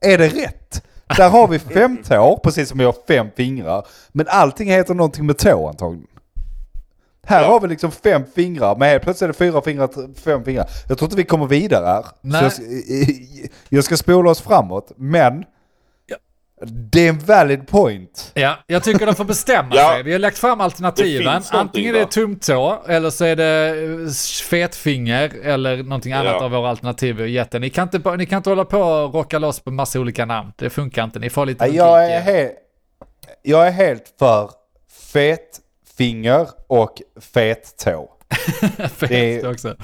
är 0.00 0.18
det 0.18 0.28
rätt. 0.28 0.82
Där 1.16 1.28
har 1.30 1.48
vi 1.48 1.58
fem 1.58 1.96
tår, 2.08 2.36
precis 2.42 2.68
som 2.68 2.78
vi 2.78 2.84
har 2.84 2.94
fem 3.08 3.26
fingrar. 3.36 3.86
Men 4.12 4.26
allting 4.28 4.70
heter 4.70 4.94
någonting 4.94 5.26
med 5.26 5.38
tå 5.38 5.68
antagligen. 5.68 6.06
Här 7.26 7.42
Ja. 7.42 7.48
har 7.48 7.60
vi 7.60 7.68
liksom 7.68 7.90
fem 7.90 8.22
fingrar, 8.34 8.76
men 8.76 8.88
helt 8.88 9.02
plötsligt 9.02 9.22
är 9.22 9.28
det 9.28 9.34
fyra 9.34 9.62
fingrar, 9.62 10.14
fem 10.20 10.44
fingrar. 10.44 10.66
Jag 10.88 10.98
tror 10.98 11.06
inte 11.06 11.16
vi 11.16 11.24
kommer 11.24 11.46
vidare 11.46 11.86
här. 11.86 12.04
Nej. 12.20 12.50
Så 12.50 12.62
jag, 12.62 13.48
jag 13.68 13.84
ska 13.84 13.96
spola 13.96 14.30
oss 14.30 14.40
framåt, 14.40 14.92
men 14.96 15.44
det 16.66 17.04
är 17.04 17.08
en 17.08 17.18
valid 17.18 17.68
point. 17.68 18.30
ja, 18.34 18.56
jag 18.66 18.82
tycker 18.84 19.06
de 19.06 19.14
får 19.14 19.24
bestämma 19.24 19.68
Ja. 19.74 19.92
sig. 19.94 20.02
Vi 20.02 20.12
har 20.12 20.18
lagt 20.18 20.38
fram 20.38 20.60
alternativen. 20.60 21.42
Antingen 21.50 21.94
är 21.94 21.98
det 21.98 22.04
va? 22.04 22.10
tumtå, 22.10 22.82
eller 22.88 23.10
så 23.10 23.24
är 23.24 23.36
det 23.36 23.68
eh, 24.04 24.10
fetfinger, 24.50 25.32
eller 25.44 25.76
någonting 25.82 26.12
annat 26.12 26.36
Ja. 26.38 26.44
av 26.44 26.50
våra 26.50 26.70
alternativ 26.70 27.16
vi 27.16 27.22
har 27.22 27.28
gett 27.28 27.54
er. 27.54 27.58
Ni 27.60 27.70
kan 27.70 27.88
inte, 27.94 28.16
ni 28.16 28.26
kan 28.26 28.36
inte 28.36 28.50
hålla 28.50 28.64
på 28.64 28.78
och 28.80 29.14
rocka 29.14 29.38
loss 29.38 29.60
på 29.60 29.70
massa 29.70 30.00
olika 30.00 30.24
namn. 30.26 30.52
Det 30.56 30.70
funkar 30.70 31.04
inte. 31.04 31.18
Ni 31.18 31.30
får 31.30 31.46
lite 31.46 31.64
Jag 31.66 32.04
är, 32.10 32.10
er. 32.10 32.44
he- 32.46 32.50
jag 33.42 33.66
är 33.66 33.70
helt 33.72 34.14
för 34.18 34.50
fetfinger 35.12 36.48
och 36.68 37.02
fettå. 37.20 38.10
Det- 39.08 39.46
också. 39.46 39.76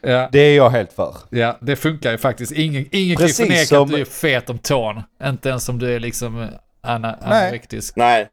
Ja. 0.00 0.28
Det 0.32 0.38
är 0.38 0.56
jag 0.56 0.70
helt 0.70 0.92
för. 0.92 1.16
Ja, 1.30 1.56
det 1.60 1.76
funkar 1.76 2.10
ju 2.12 2.18
faktiskt. 2.18 2.52
Ingen, 2.52 2.84
ingen 2.90 3.16
kan 3.16 3.26
ju 3.26 3.32
Precis 3.32 3.36
förneka 3.46 3.66
som- 3.66 3.82
att 3.84 3.88
du 3.90 4.00
är 4.00 4.04
fet 4.04 4.50
om 4.50 4.58
tån. 4.58 5.02
Inte 5.24 5.48
ens 5.48 5.68
om 5.68 5.78
du 5.78 5.94
är 5.94 6.00
liksom 6.00 6.46
ana, 6.80 7.18
Nej. 7.26 7.44
anorektisk. 7.44 7.96
Nej. 7.96 8.28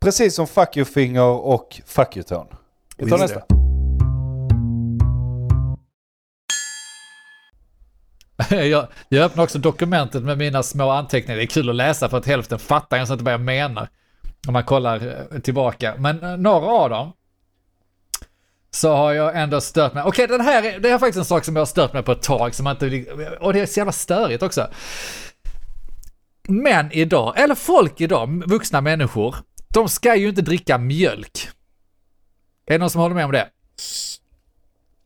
Precis 0.00 0.34
som 0.34 0.46
fuck 0.46 0.76
you 0.76 0.84
finger 0.84 1.22
och 1.22 1.80
fuck 1.86 2.16
you 2.16 2.24
tone. 2.24 2.46
Vi 2.96 3.10
tar 3.10 3.18
nästa. 3.18 3.42
jag, 8.50 8.86
jag 9.08 9.24
öppnar 9.24 9.44
också 9.44 9.58
dokumentet 9.58 10.22
med 10.22 10.38
mina 10.38 10.62
små 10.62 10.90
anteckningar. 10.90 11.36
Det 11.36 11.44
är 11.44 11.46
kul 11.46 11.70
att 11.70 11.76
läsa 11.76 12.08
för 12.08 12.16
att 12.18 12.26
hälften 12.26 12.58
fattar 12.58 12.96
jag 12.96 13.10
inte 13.12 13.24
vad 13.24 13.32
jag 13.32 13.40
menar. 13.40 13.88
Om 14.46 14.52
man 14.52 14.64
kollar 14.64 15.26
eh, 15.34 15.40
tillbaka. 15.40 15.94
Men 15.98 16.22
eh, 16.24 16.36
några 16.36 16.66
av 16.66 16.90
dem 16.90 17.12
så 18.76 18.94
har 18.94 19.12
jag 19.12 19.42
ändå 19.42 19.60
stört 19.60 19.94
mig. 19.94 20.02
Okej, 20.06 20.26
den 20.26 20.40
här 20.40 20.62
är- 20.62 20.78
det 20.78 20.90
är 20.90 20.98
faktiskt 20.98 21.18
en 21.18 21.24
sak 21.24 21.44
som 21.44 21.56
jag 21.56 21.60
har 21.60 21.66
stört 21.66 21.92
mig 21.92 22.02
på 22.02 22.12
ett 22.12 22.22
tag. 22.22 22.54
Som 22.54 22.66
inte, 22.68 23.04
och 23.40 23.52
det 23.52 23.60
är 23.60 23.66
så 23.66 23.80
jävla 23.80 23.92
störigt 23.92 24.42
också. 24.42 24.68
Män 26.48 26.88
idag, 26.92 27.34
eller 27.36 27.54
folk 27.54 28.00
idag, 28.00 28.42
vuxna 28.46 28.80
människor, 28.80 29.36
de 29.68 29.88
ska 29.88 30.16
ju 30.16 30.28
inte 30.28 30.42
dricka 30.42 30.78
mjölk. 30.78 31.48
Är 32.66 32.72
det 32.72 32.78
någon 32.78 32.90
som 32.90 33.00
håller 33.00 33.14
med 33.14 33.24
om 33.24 33.32
det? 33.32 33.48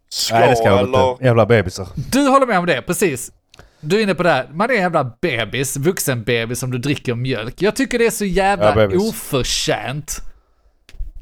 Ska 0.09 0.39
Nej 0.39 0.51
det 0.51 0.57
ska 0.57 0.65
jag 0.67 0.79
eller... 0.79 1.11
inte. 1.11 1.25
Jävla 1.25 1.47
bebisar. 1.47 1.89
Du 2.11 2.29
håller 2.29 2.47
med 2.47 2.59
om 2.59 2.67
det, 2.67 2.83
precis. 2.83 3.33
Du 3.81 3.99
är 3.99 4.03
inne 4.03 4.15
på 4.15 4.23
det 4.23 4.31
här. 4.31 4.49
Man 4.53 4.71
är 4.71 4.75
en 4.75 4.81
jävla 4.81 5.17
bebis, 5.21 5.77
vuxenbebis 5.77 6.59
som 6.59 6.71
du 6.71 6.79
dricker 6.79 7.15
mjölk. 7.15 7.63
Jag 7.63 7.77
tycker 7.77 7.99
det 7.99 8.07
är 8.07 8.11
så 8.11 8.25
jävla 8.25 8.83
Ja, 8.83 8.99
oförtjänt 9.09 10.21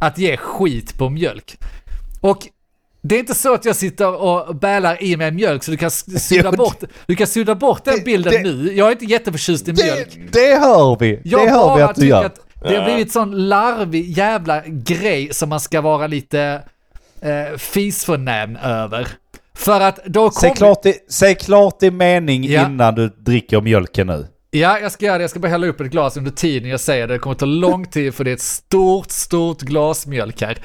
att 0.00 0.18
ge 0.18 0.36
skit 0.36 0.98
på 0.98 1.08
mjölk. 1.10 1.58
Och 2.20 2.38
det 3.02 3.14
är 3.14 3.18
inte 3.18 3.34
så 3.34 3.54
att 3.54 3.64
jag 3.64 3.76
sitter 3.76 4.14
och 4.14 4.56
bälar 4.56 5.02
i 5.02 5.16
mig 5.16 5.30
mjölk 5.30 5.62
så 5.64 5.70
du 5.70 5.76
kan 5.76 5.90
sudda 5.90 6.52
bort, 6.52 6.82
du 7.06 7.14
kan 7.16 7.26
sudda 7.26 7.54
bort 7.54 7.84
den 7.84 8.04
bilden 8.04 8.32
det- 8.32 8.42
nu. 8.42 8.72
Jag 8.72 8.88
är 8.88 8.92
inte 8.92 9.04
jätteförtjust 9.04 9.68
i 9.68 9.72
mjölk. 9.72 10.18
Det, 10.32 10.54
hör 10.60 10.96
vi. 11.00 11.20
Jag 11.24 11.46
det 11.46 11.50
hör 11.50 11.76
vi 11.76 11.82
att 11.82 11.96
du 11.96 12.06
gör. 12.06 12.24
att 12.24 12.40
det 12.62 12.76
har 12.76 12.84
blivit 12.84 13.12
sån 13.12 13.48
larvig 13.48 14.10
jävla 14.18 14.62
grej 14.66 15.28
som 15.34 15.48
man 15.48 15.60
ska 15.60 15.80
vara 15.80 16.06
lite 16.06 16.62
eh, 17.20 17.56
fisförnäm 17.58 18.56
över. 18.56 19.08
För 19.54 19.80
att 19.80 20.04
då 20.04 20.30
Säg 20.30 20.40
kommer... 20.48 20.56
klart, 20.56 20.86
i, 20.86 20.94
säg 21.10 21.34
klart 21.34 21.82
i 21.82 21.90
mening 21.90 22.44
Ja. 22.44 22.66
innan 22.66 22.94
du 22.94 23.08
dricker 23.08 23.60
mjölken 23.60 24.06
nu. 24.06 24.26
Ja, 24.50 24.78
jag 24.78 24.92
ska 24.92 25.06
göra 25.06 25.18
det. 25.18 25.22
Jag 25.22 25.30
ska 25.30 25.40
bara 25.40 25.48
hälla 25.48 25.66
upp 25.66 25.80
ett 25.80 25.90
glas 25.90 26.16
under 26.16 26.30
tiden 26.30 26.68
jag 26.68 26.80
säger 26.80 27.06
det. 27.06 27.14
Det 27.14 27.18
kommer 27.18 27.36
ta 27.36 27.46
lång 27.46 27.86
tid 27.86 28.14
för 28.14 28.24
det 28.24 28.30
är 28.30 28.34
ett 28.34 28.40
stort, 28.40 29.10
stort 29.10 29.60
glas 29.60 30.06
mjölk 30.06 30.40
här. 30.42 30.58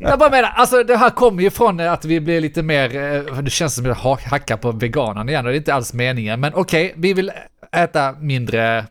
Jag 0.00 0.18
bara 0.18 0.30
menar, 0.30 0.48
alltså 0.48 0.82
det 0.82 0.96
här 0.96 1.10
kommer 1.10 1.42
ju 1.42 1.50
från 1.50 1.80
eh, 1.80 1.92
att 1.92 2.04
vi 2.04 2.20
blir 2.20 2.40
lite 2.40 2.62
mer, 2.62 2.96
eh, 2.96 3.38
det 3.38 3.50
känns 3.50 3.74
som 3.74 3.90
att 3.90 3.98
jag 4.04 4.16
hackar 4.16 4.56
på 4.56 4.72
veganen 4.72 5.28
igen 5.28 5.46
och 5.46 5.52
det 5.52 5.56
är 5.56 5.58
inte 5.58 5.74
alls 5.74 5.92
meningen. 5.92 6.40
Men 6.40 6.54
okej, 6.54 6.94
vi 6.96 7.14
vill 7.14 7.32
äta 7.72 8.12
mindre 8.12 8.86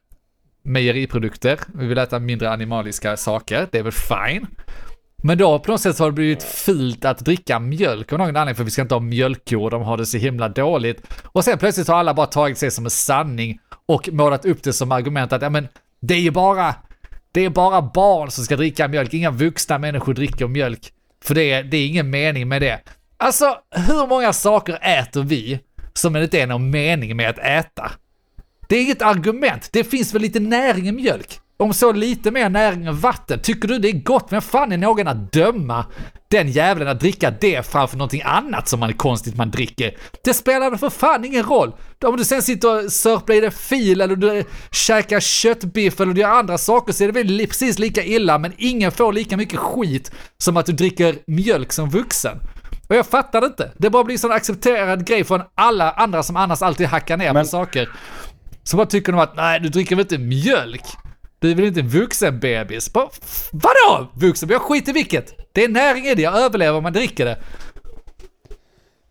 mejeriprodukter, 0.64 1.60
vi 1.76 1.88
vill 1.88 1.98
äta 1.98 2.20
mindre 2.20 2.52
animaliska 2.52 3.18
saker, 3.18 3.68
det 3.72 3.80
är 3.80 3.84
väl 3.84 3.92
fine. 3.92 4.48
Men 5.24 5.38
då 5.38 5.60
på 5.60 5.72
något 5.72 5.82
sätt 5.82 5.98
så 5.98 6.04
har 6.04 6.12
det 6.12 6.16
blivit 6.16 6.44
fult 6.44 7.06
att 7.06 7.20
dricka 7.20 7.60
mjölk 7.60 8.14
av 8.14 8.20
någon 8.20 8.28
anledning 8.28 8.56
för 8.56 8.64
vi 8.64 8.72
ska 8.72 8.82
inte 8.82 8.96
ha 8.96 9.00
mjölkkor, 9.00 9.70
de 9.70 9.82
har 9.82 9.98
det 9.98 10.06
så 10.06 10.18
himla 10.18 10.50
dåligt. 10.50 11.04
Och 11.24 11.44
sen 11.44 11.58
plötsligt 11.58 11.88
har 11.88 11.96
alla 11.96 12.14
bara 12.14 12.26
tagit 12.26 12.58
sig 12.58 12.72
som 12.72 12.86
en 12.86 12.92
sanning 12.92 13.60
och 13.86 14.10
målat 14.12 14.46
upp 14.46 14.64
det 14.64 14.74
som 14.74 14.92
argument 14.92 15.34
att 15.34 15.42
ja 15.42 15.50
men 15.50 15.68
det 16.02 16.14
är 16.14 16.20
ju 16.20 16.32
bara, 16.32 16.76
det 17.32 17.46
är 17.46 17.50
bara 17.50 17.82
barn 17.82 18.32
som 18.32 18.44
ska 18.44 18.56
dricka 18.56 18.88
mjölk, 18.88 19.14
inga 19.14 19.32
vuxna 19.32 19.78
människor 19.78 20.14
dricker 20.14 20.48
mjölk. 20.48 20.94
För 21.24 21.36
det 21.36 21.52
är, 21.52 21.64
det 21.64 21.78
är 21.78 21.88
ingen 21.88 22.10
mening 22.10 22.48
med 22.48 22.62
det. 22.62 22.80
Alltså, 23.18 23.58
hur 23.76 24.08
många 24.08 24.34
saker 24.34 24.80
äter 24.82 25.24
vi 25.24 25.60
som 25.94 26.14
det 26.14 26.24
inte 26.24 26.42
är 26.42 26.48
någon 26.48 26.70
mening 26.70 27.18
med 27.18 27.30
att 27.30 27.40
äta? 27.40 27.92
Det 28.70 28.76
är 28.76 28.82
inget 28.82 29.02
argument. 29.02 29.70
Det 29.72 29.84
finns 29.84 30.14
väl 30.14 30.22
lite 30.22 30.40
näring 30.40 30.88
i 30.88 30.92
mjölk? 30.92 31.40
Om 31.62 31.74
så 31.74 31.92
lite 31.92 32.32
mer 32.32 32.50
näring 32.50 32.86
än 32.86 33.00
vatten. 33.00 33.40
Tycker 33.40 33.68
du 33.68 33.78
det 33.80 33.88
är 33.90 34.04
gott? 34.04 34.32
Men 34.32 34.42
fan 34.42 34.72
är 34.72 34.78
någon 34.78 35.08
att 35.08 35.34
döma 35.34 35.86
den 36.28 36.52
jävlen 36.52 36.88
att 36.88 37.00
dricka 37.00 37.32
det 37.42 37.66
framför 37.72 37.98
någonting 37.98 38.22
annat 38.26 38.68
som 38.68 38.80
man 38.80 38.90
är 38.90 38.94
konstigt 38.94 39.36
man 39.36 39.52
dricker? 39.52 39.98
Det 40.24 40.34
spelar 40.34 40.70
väl 40.70 40.80
för 40.80 40.90
fan 40.90 41.26
ingen 41.26 41.44
roll. 41.44 41.76
Om 42.06 42.18
du 42.18 42.26
sen 42.26 42.42
sitter 42.42 42.86
och 42.86 42.92
sörplar 42.92 43.36
i 43.36 43.40
dig 43.42 43.52
fil 43.52 44.02
eller 44.02 44.16
du 44.16 44.44
käkar 44.72 45.20
köttbiff 45.20 46.00
eller 46.00 46.14
du 46.14 46.22
gör 46.22 46.30
andra 46.30 46.58
saker 46.58 46.94
så 46.94 47.04
är 47.04 47.12
det 47.12 47.24
väl 47.24 47.48
precis 47.48 47.80
lika 47.80 48.04
illa 48.04 48.38
men 48.38 48.54
ingen 48.58 48.92
får 48.92 49.14
lika 49.14 49.38
mycket 49.38 49.60
skit 49.60 50.12
som 50.38 50.58
att 50.58 50.66
du 50.66 50.72
dricker 50.72 51.16
mjölk 51.28 51.74
som 51.74 51.90
vuxen. 51.90 52.38
Och 52.88 52.96
jag 52.96 53.06
fattar 53.06 53.42
det 53.42 53.48
inte. 53.48 53.72
Det 53.78 53.90
bara 53.90 54.04
blir 54.04 54.18
sån 54.18 54.32
accepterad 54.32 55.08
grej 55.08 55.24
från 55.24 55.42
alla 55.56 55.92
andra 55.92 56.24
som 56.24 56.36
annars 56.36 56.62
alltid 56.62 56.88
hackar 56.88 57.18
ner 57.18 57.34
Men- 57.34 57.44
på 57.44 57.50
saker. 57.50 57.90
Så 58.64 58.78
bara 58.78 58.86
tycker 58.86 59.12
de 59.12 59.22
att 59.22 59.36
nej, 59.36 59.60
du 59.60 59.70
dricker 59.70 59.96
väl 59.96 60.06
inte 60.06 60.18
mjölk? 60.18 60.84
Du 61.42 61.54
väl 61.54 61.66
inte 61.66 61.80
en 61.80 61.88
vuxen 61.88 62.40
bebis? 62.40 62.94
Bara, 62.94 63.10
vadå 63.52 64.08
vuxen? 64.14 64.50
Jag 64.50 64.62
skiter 64.62 64.90
i 64.90 64.94
vilket. 64.94 65.34
Det 65.52 65.64
är 65.64 65.70
näring 65.70 66.06
i 66.06 66.16
det, 66.16 66.22
jag 66.22 66.38
överlever 66.42 66.78
om 66.78 66.84
man 66.84 66.94
dricker 66.94 67.26
det. 67.26 67.38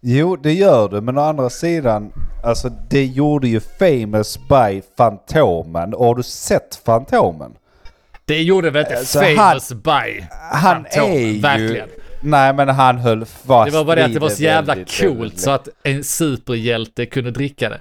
Jo, 0.01 0.37
det 0.37 0.53
gör 0.53 0.89
du, 0.89 1.01
men 1.01 1.19
å 1.19 1.21
andra 1.21 1.51
sidan, 1.51 2.13
alltså 2.45 2.69
det 2.91 3.05
gjorde 3.05 3.49
ju 3.49 3.61
Famous 3.61 4.39
by 4.39 4.83
Fantomen. 4.97 5.95
Och 5.95 6.05
har 6.07 6.15
du 6.15 6.23
sett 6.23 6.81
Fantomen? 6.85 7.53
Det 8.25 8.43
gjorde 8.43 8.71
väl 8.71 8.83
inte 8.83 8.99
Alltså, 8.99 9.21
famous 9.21 9.73
by 9.73 10.27
Han 10.53 10.85
Fantomen, 10.85 11.13
är 11.13 11.19
ju... 11.19 11.41
verkligen. 11.41 11.89
Nej, 12.21 12.55
men 12.55 12.69
han 12.69 12.99
höll 12.99 13.25
fast 13.25 13.71
Det 13.71 13.77
var 13.79 13.85
bara 13.85 13.97
det 13.97 14.05
att 14.05 14.13
det 14.15 14.21
var 14.21 14.29
så 14.29 14.43
jävla 14.43 14.75
väldigt, 14.75 15.01
coolt 15.01 15.21
väldigt 15.21 15.41
så 15.41 15.51
att 15.51 15.69
en 15.83 16.05
superhjälte 16.05 17.07
kunde 17.07 17.31
dricka 17.31 17.69
det. 17.69 17.81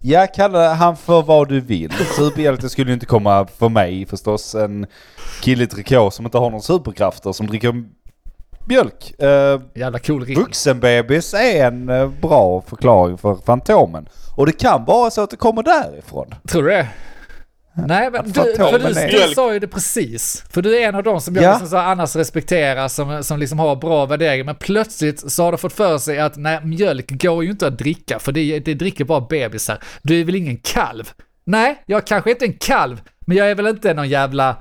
Jag 0.00 0.34
kallar 0.34 0.74
han 0.74 0.96
för 0.96 1.22
vad 1.22 1.48
du 1.48 1.60
vill. 1.60 1.92
Superhjälte 2.16 2.68
skulle 2.68 2.90
ju 2.90 2.94
inte 2.94 3.06
komma 3.06 3.46
för 3.46 3.68
mig 3.68 4.06
förstås. 4.06 4.54
En 4.54 4.86
kille 5.42 5.64
i 5.64 5.66
trikå 5.66 6.10
som 6.10 6.24
inte 6.24 6.38
har 6.38 6.50
några 6.50 6.62
superkrafter 6.62 7.32
som 7.32 7.46
dricker 7.46 7.84
mjölk. 8.66 9.14
Uh, 9.22 9.62
Jävla 9.74 9.98
cool 9.98 10.34
vuxenbebis 10.34 11.34
är 11.34 11.66
en 11.66 11.88
eh, 11.88 12.08
bra 12.08 12.62
förklaring 12.66 13.18
för 13.18 13.34
Fantomen. 13.34 14.08
Och 14.36 14.46
det 14.46 14.52
kan 14.52 14.84
vara 14.84 15.10
så 15.10 15.20
att 15.20 15.30
det 15.30 15.36
kommer 15.36 15.62
därifrån. 15.62 16.34
Tror 16.48 16.62
du 16.62 16.68
det? 16.68 16.88
Nej, 17.74 18.10
men 18.10 18.24
du, 18.24 18.32
för 18.32 18.78
du, 18.78 19.26
du 19.28 19.34
sa 19.34 19.52
ju 19.52 19.58
det 19.58 19.68
precis. 19.68 20.44
För 20.50 20.62
du 20.62 20.78
är 20.78 20.88
en 20.88 20.94
av 20.94 21.02
dem 21.02 21.20
som 21.20 21.34
jag 21.34 21.44
Ja. 21.44 21.50
liksom 21.50 21.68
så 21.68 21.76
annars 21.76 22.16
respekterar, 22.16 22.88
som, 22.88 23.24
som 23.24 23.38
liksom 23.38 23.58
har 23.58 23.76
bra 23.76 24.06
värderingar. 24.06 24.44
Men 24.44 24.54
plötsligt 24.56 25.32
så 25.32 25.42
har 25.44 25.52
du 25.52 25.58
fått 25.58 25.72
för 25.72 25.98
sig 25.98 26.18
att 26.18 26.36
nej, 26.36 26.60
mjölk 26.64 27.22
går 27.22 27.44
ju 27.44 27.50
inte 27.50 27.66
att 27.66 27.78
dricka, 27.78 28.18
för 28.18 28.32
det, 28.32 28.58
det 28.58 28.74
dricker 28.74 29.04
bara 29.04 29.20
bebisar. 29.20 29.78
Du 30.02 30.20
är 30.20 30.24
väl 30.24 30.34
ingen 30.34 30.56
kalv? 30.56 31.10
Nej, 31.44 31.82
jag 31.86 32.06
kanske 32.06 32.30
inte 32.30 32.44
är 32.44 32.48
en 32.48 32.56
kalv, 32.60 33.00
men 33.26 33.36
jag 33.36 33.50
är 33.50 33.54
väl 33.54 33.66
inte 33.66 33.94
någon 33.94 34.08
jävla 34.08 34.56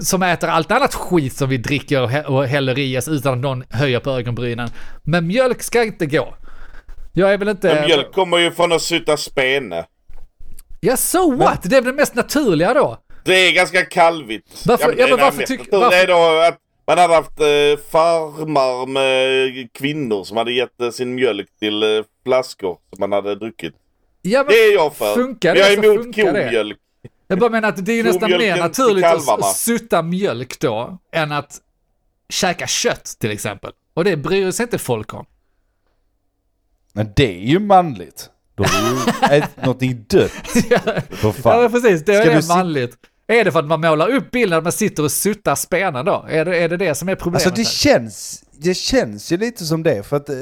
som 0.00 0.22
äter 0.22 0.48
allt 0.48 0.70
annat 0.70 0.94
skit 0.94 1.36
som 1.36 1.48
vi 1.48 1.56
dricker 1.56 2.02
och, 2.02 2.10
hä- 2.10 2.24
och 2.24 2.46
häller 2.46 2.78
i 2.78 2.98
oss 2.98 3.08
utan 3.08 3.32
att 3.32 3.38
någon 3.38 3.64
höjer 3.70 4.00
på 4.00 4.10
ögonbrynen. 4.10 4.68
Men 5.02 5.26
mjölk 5.26 5.62
ska 5.62 5.82
inte 5.84 6.06
gå. 6.06 6.34
Jag 7.12 7.32
är 7.32 7.38
väl 7.38 7.48
inte... 7.48 7.74
Men 7.74 7.84
mjölk 7.84 8.12
kommer 8.12 8.38
ju 8.38 8.50
från 8.50 8.72
att 8.72 8.82
sutta 8.82 9.16
spene. 9.16 9.84
Ja, 10.86 10.96
so 10.96 11.36
what? 11.36 11.62
Det 11.62 11.76
är 11.76 11.80
väl 11.82 11.92
det 11.92 11.96
mest 12.00 12.14
naturliga 12.14 12.74
då? 12.74 12.98
Det 13.24 13.32
är 13.34 13.52
ganska 13.52 13.84
kalvigt. 13.84 14.62
Varför- 14.66 14.94
ja, 14.98 15.06
men 15.08 15.16
det 15.16 15.22
varför 15.24 15.38
mest 15.38 15.50
tyck- 15.52 15.58
naturligt 15.58 15.72
varför- 15.72 15.96
är 15.96 16.06
då 16.06 16.48
att 16.48 16.58
man 16.86 16.98
hade 16.98 17.14
haft 17.14 17.40
eh, 17.40 17.90
farmar 17.90 18.86
med 18.86 19.72
kvinnor 19.72 20.24
som 20.24 20.36
hade 20.36 20.52
gett 20.52 20.80
eh, 20.80 20.90
sin 20.90 21.14
mjölk 21.14 21.48
till 21.58 21.82
eh, 21.82 21.88
flaskor 22.24 22.78
som 22.90 23.00
man 23.00 23.12
hade 23.12 23.34
druckit. 23.34 23.74
Ja, 24.22 24.38
men 24.38 24.46
Det 24.48 24.54
är 24.54 24.72
jag 24.74 24.94
för. 24.96 25.14
Funkar 25.14 25.52
Men 25.54 25.58
jag 25.62 25.68
det 25.70 25.72
är 25.72 25.82
så 25.82 25.92
emot 25.94 26.16
det. 26.16 26.22
komjölk. 26.22 26.78
Jag 27.28 27.38
bara 27.38 27.50
menar 27.50 27.68
att 27.68 27.86
det 27.86 27.92
är 27.92 27.96
ju 27.96 28.02
nästan 28.02 28.30
mer 28.30 28.56
naturligt 28.56 29.04
att 29.04 29.12
kalvarna. 29.12 29.42
sutta 29.42 30.02
mjölk 30.02 30.58
då, 30.60 30.98
än 31.12 31.32
att 31.32 31.60
käka 32.28 32.66
kött 32.66 33.16
till 33.20 33.30
exempel. 33.30 33.72
Och 33.94 34.04
det 34.04 34.16
bryr 34.16 34.50
sig 34.50 34.64
inte 34.64 34.78
folk 34.78 35.14
om. 35.14 35.26
Men 36.92 37.12
det 37.16 37.34
är 37.36 37.46
ju 37.46 37.58
manligt. 37.58 38.30
Då 38.56 38.64
är 38.64 39.34
ju 39.34 39.36
ätit 39.38 39.56
någonting 39.56 40.04
dött. 40.08 40.30
För 41.10 41.26
Ja, 41.28 41.32
fan. 41.32 41.60
men 41.62 41.72
precis. 41.72 42.04
Det 42.04 42.14
Ska 42.14 42.24
du 42.24 42.30
är 42.30 42.40
sit- 42.40 42.48
manligt. 42.48 42.96
Är 43.28 43.44
det 43.44 43.52
för 43.52 43.58
att 43.58 43.66
man 43.66 43.80
målar 43.80 44.08
upp 44.08 44.30
bilden 44.30 44.58
att 44.58 44.64
man 44.64 44.72
sitter 44.72 45.02
och 45.02 45.10
suttar 45.12 45.54
spenen 45.54 46.04
då? 46.04 46.24
Är 46.28 46.44
det 46.44 46.56
är 46.58 46.68
det, 46.68 46.76
det 46.76 46.94
som 46.94 47.08
är 47.08 47.14
problemet? 47.14 47.46
Alltså 47.46 47.62
det 47.62 47.68
känns, 47.68 48.42
det 48.58 48.74
känns 48.74 49.32
ju 49.32 49.36
lite 49.36 49.64
som 49.64 49.82
det. 49.82 50.06
För 50.06 50.16
att 50.16 50.28
eh, 50.28 50.36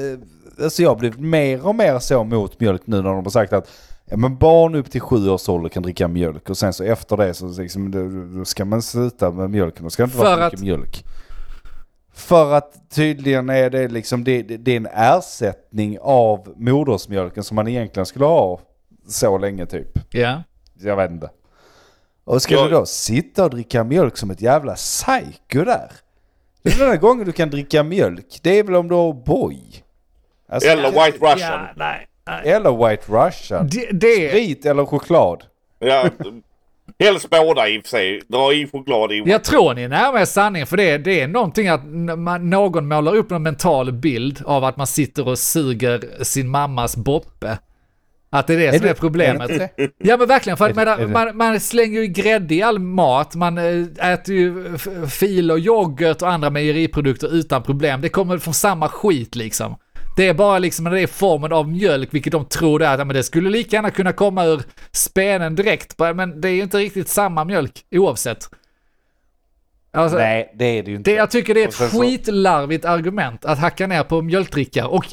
alltså 0.63 0.81
jag 0.81 0.89
har 0.89 0.95
blivit 0.95 1.19
mer 1.19 1.65
och 1.67 1.75
mer 1.75 1.99
så 1.99 2.23
mot 2.23 2.59
mjölk 2.59 2.81
nu 2.85 2.95
när 2.97 3.03
de 3.09 3.23
har 3.23 3.29
sagt 3.29 3.53
att 3.53 3.69
ja, 4.05 4.17
men 4.17 4.37
barn 4.37 4.75
upp 4.75 4.91
till 4.91 5.01
sju 5.01 5.29
års 5.29 5.49
ålder 5.49 5.69
kan 5.69 5.83
dricka 5.83 6.07
mjölk. 6.07 6.49
Och 6.49 6.57
sen 6.57 6.73
så 6.73 6.83
efter 6.83 7.17
det 7.17 7.33
så 7.33 7.47
liksom, 7.47 7.91
då, 7.91 8.37
då 8.39 8.45
ska 8.45 8.65
man 8.65 8.81
sluta 8.81 9.31
med 9.31 9.49
mjölken. 9.49 9.83
Då 9.83 9.89
ska 9.89 10.03
inte 10.03 10.17
vara 10.17 10.35
För 10.35 10.43
mycket 10.45 10.57
att- 10.59 10.63
mjölk. 10.63 11.03
För 12.15 12.53
att 12.53 12.89
tydligen 12.89 13.49
är 13.49 13.69
det 13.69 13.87
liksom, 13.87 14.23
det, 14.23 14.41
det, 14.41 14.71
är 14.71 14.77
en 14.77 14.87
ersättning 14.93 15.97
av 16.01 16.53
modersmjölken 16.57 17.43
som 17.43 17.55
man 17.55 17.67
egentligen 17.67 18.05
skulle 18.05 18.25
ha 18.25 18.59
så 19.07 19.37
länge 19.37 19.65
typ. 19.65 19.87
Ja. 20.09 20.43
Jag 20.79 20.95
vet 20.95 21.11
inte. 21.11 21.29
Och 22.23 22.41
ska 22.41 22.53
Jag- 22.53 22.65
du 22.65 22.71
då 22.71 22.85
sitta 22.85 23.43
och 23.43 23.49
dricka 23.49 23.83
mjölk 23.83 24.17
som 24.17 24.31
ett 24.31 24.41
jävla 24.41 24.75
psyko 24.75 25.63
där? 25.63 25.91
Det 26.61 26.69
är 26.73 26.77
den 26.77 26.85
enda 26.87 26.97
gången 26.97 27.25
du 27.25 27.31
kan 27.31 27.49
dricka 27.49 27.83
mjölk. 27.83 28.39
Det 28.41 28.59
är 28.59 28.63
väl 28.63 28.75
om 28.75 28.87
du 28.87 28.95
har 28.95 29.13
boy. 29.13 29.83
Alltså, 30.49 30.69
Eller 30.69 30.89
White 30.91 31.17
Russian. 31.25 31.37
Ja, 31.39 31.67
nej. 31.75 32.07
nej. 32.27 32.49
eller 32.51 32.89
White 32.89 33.03
Russian. 33.11 33.67
Det, 33.71 33.89
det, 33.91 34.29
Sprit 34.29 34.65
eller 34.65 34.85
choklad. 34.85 35.43
Ja, 35.79 36.09
helst 36.99 37.29
båda 37.29 37.69
i 37.69 37.79
och 37.79 37.83
för 37.83 37.89
sig. 37.89 38.21
Dra 38.27 38.53
i 38.53 38.67
choklad 38.67 39.11
i. 39.11 39.23
Jag 39.25 39.43
tror 39.43 39.73
ni 39.73 39.81
är 39.83 39.89
närmare 39.89 40.25
sanningen, 40.25 40.67
för 40.67 40.77
det, 40.77 40.97
det 40.97 41.21
är 41.21 41.27
någonting 41.27 41.67
att 41.67 41.85
man, 42.17 42.49
någon 42.49 42.87
målar 42.87 43.15
upp 43.15 43.31
en 43.31 43.43
mental 43.43 43.91
bild 43.91 44.41
av 44.45 44.63
att 44.63 44.77
man 44.77 44.87
sitter 44.87 45.27
och 45.27 45.39
suger 45.39 46.23
sin 46.23 46.49
mammas 46.49 46.97
boppe. 46.97 47.57
Att 48.29 48.47
det 48.47 48.53
är 48.53 48.57
det 48.57 48.73
som 48.77 48.81
det- 48.81 48.89
är 48.89 48.93
problemet. 48.93 49.49
är 49.49 49.59
det 49.59 49.69
ja 49.97 50.17
men 50.17 50.27
verkligen, 50.27 50.57
för 50.57 50.69
att 50.69 50.77
Är 50.77 50.85
är 50.87 50.97
det- 50.97 51.07
man, 51.07 51.37
man 51.37 51.59
slänger 51.59 52.01
ju 52.01 52.07
grädde 52.07 52.55
i 52.55 52.61
all 52.61 52.79
mat, 52.79 53.35
man 53.35 53.57
eh, 53.57 54.11
äter 54.13 54.35
ju 54.35 54.77
fil 55.09 55.51
och 55.51 55.59
yoghurt 55.59 56.21
och 56.21 56.29
andra 56.31 56.49
mejeriprodukter 56.49 57.33
utan 57.35 57.63
problem. 57.63 58.01
Det 58.01 58.09
kommer 58.09 58.37
från 58.37 58.53
samma 58.53 58.89
skit 58.89 59.35
liksom. 59.35 59.75
Det 60.15 60.27
är 60.27 60.33
bara 60.33 60.59
liksom 60.59 60.85
det 60.85 61.01
är 61.01 61.07
formen 61.07 61.51
av 61.53 61.69
mjölk, 61.69 62.13
vilket 62.13 62.31
de 62.31 62.45
tror 62.45 62.79
det 62.79 62.85
är, 62.85 62.93
att 62.99 63.07
men 63.07 63.15
det 63.15 63.23
skulle 63.23 63.49
lika 63.49 63.75
gärna 63.75 63.91
kunna 63.91 64.13
komma 64.13 64.45
ur 64.45 64.61
spenen 64.91 65.55
direkt. 65.55 65.99
Men 66.15 66.41
det 66.41 66.49
är 66.49 66.53
ju 66.53 66.63
inte 66.63 66.77
riktigt 66.77 67.09
samma 67.09 67.43
mjölk 67.45 67.85
oavsett. 67.91 68.49
Alltså, 69.93 70.17
Nej, 70.17 70.53
det 70.55 70.65
är 70.65 70.83
det 70.83 70.91
ju 70.91 70.97
inte. 70.97 71.11
det, 71.11 71.15
jag 71.17 71.31
tycker 71.31 71.53
det 71.53 71.63
är 71.63 71.67
ett 71.67 71.73
så- 71.73 72.01
skitlarvigt 72.01 72.85
argument 72.85 73.45
att 73.45 73.59
hacka 73.59 73.87
ner 73.87 74.03
på 74.03 74.21
mjölkdrickare. 74.21 74.87
Och 74.87 75.05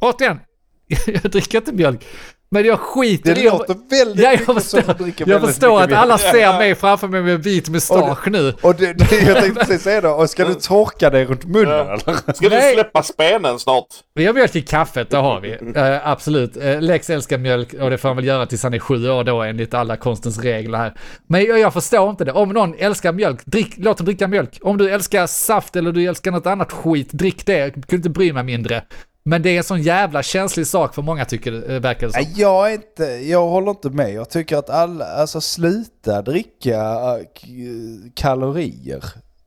återigen, 0.00 0.40
jag 1.06 1.22
dricker 1.32 1.58
inte 1.58 1.72
mjölk. 1.72 2.06
Men 2.52 2.64
jag 2.64 2.80
skiter 2.80 3.34
Det 3.34 3.40
i... 3.40 3.44
låter 3.44 3.76
väldigt 3.90 4.24
Ja, 4.24 4.30
jag 4.30 4.38
mycket 4.38 4.46
som 4.46 4.54
förstår, 4.60 4.90
att 4.90 4.98
dricka 4.98 5.24
jag 5.26 5.40
förstår 5.40 5.82
att 5.82 5.92
alla 5.92 6.18
ser 6.18 6.58
mig 6.58 6.74
framför 6.74 7.08
mig 7.08 7.22
med 7.22 7.42
vit 7.42 7.68
mustasch 7.68 8.28
nu. 8.28 8.54
Och 8.62 8.74
det, 8.74 8.92
det, 8.92 9.16
jag 9.16 9.36
tänkte 9.36 9.60
precis 9.64 9.82
säga 9.82 10.00
då, 10.00 10.10
och 10.10 10.30
ska 10.30 10.44
du 10.44 10.54
torka 10.54 11.10
dig 11.10 11.24
runt 11.24 11.44
munnen 11.44 11.86
eller? 11.86 12.32
Ska 12.32 12.48
du 12.48 12.56
Nej. 12.56 12.74
släppa 12.74 13.02
spenen 13.02 13.58
snart? 13.58 13.86
Vi 14.14 14.26
har 14.26 14.34
mjölk 14.34 14.56
i 14.56 14.62
kaffet, 14.62 15.10
det 15.10 15.16
har 15.16 15.40
vi. 15.40 15.52
Eh, 15.76 16.08
absolut. 16.08 16.56
Uh, 16.56 16.80
Lex 16.80 17.10
älskar 17.10 17.38
mjölk 17.38 17.74
och 17.74 17.90
det 17.90 17.98
får 17.98 18.08
han 18.08 18.16
väl 18.16 18.26
göra 18.26 18.46
tills 18.46 18.62
han 18.62 18.74
är 18.74 18.78
sju 18.78 19.10
år 19.10 19.24
då 19.24 19.42
enligt 19.42 19.74
alla 19.74 19.96
konstens 19.96 20.38
regler 20.38 20.78
här. 20.78 20.94
Men 21.26 21.44
jag, 21.44 21.58
jag 21.58 21.72
förstår 21.72 22.10
inte 22.10 22.24
det. 22.24 22.32
Om 22.32 22.48
någon 22.48 22.74
älskar 22.78 23.12
mjölk, 23.12 23.46
drick, 23.46 23.74
låt 23.76 23.96
dem 23.96 24.04
dricka 24.04 24.28
mjölk. 24.28 24.58
Om 24.62 24.78
du 24.78 24.90
älskar 24.90 25.26
saft 25.26 25.76
eller 25.76 25.92
du 25.92 26.04
älskar 26.04 26.30
något 26.30 26.46
annat 26.46 26.72
skit, 26.72 27.08
drick 27.12 27.46
det. 27.46 27.58
Jag 27.58 27.72
kunde 27.74 27.96
inte 27.96 28.10
bry 28.10 28.32
mig 28.32 28.44
mindre. 28.44 28.82
Men 29.22 29.42
det 29.42 29.50
är 29.50 29.58
en 29.58 29.64
sån 29.64 29.82
jävla 29.82 30.22
känslig 30.22 30.66
sak 30.66 30.94
för 30.94 31.02
många 31.02 31.24
tycker 31.24 31.70
eh, 31.70 31.80
verkar 31.80 32.06
det 32.06 32.12
som. 32.12 32.24
Jag 32.36 32.70
är 32.70 32.74
inte, 32.74 33.04
jag 33.04 33.48
håller 33.48 33.70
inte 33.70 33.90
med. 33.90 34.12
Jag 34.12 34.30
tycker 34.30 34.56
att 34.56 34.70
alla, 34.70 35.04
alltså 35.04 35.40
sluta 35.40 36.22
dricka 36.22 36.76
äh, 36.80 37.16
k- 37.24 38.10
kalorier. 38.14 39.04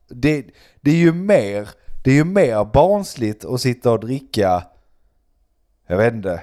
Det, 0.08 0.46
det 0.80 0.90
är 0.90 0.94
ju 0.96 1.12
mer, 1.12 1.68
det 2.04 2.10
är 2.10 2.14
ju 2.14 2.24
mer 2.24 2.64
barnsligt 2.64 3.44
att 3.44 3.60
sitta 3.60 3.90
och 3.92 4.00
dricka, 4.00 4.62
jag 5.88 5.96
vet 5.96 6.14
inte, 6.14 6.40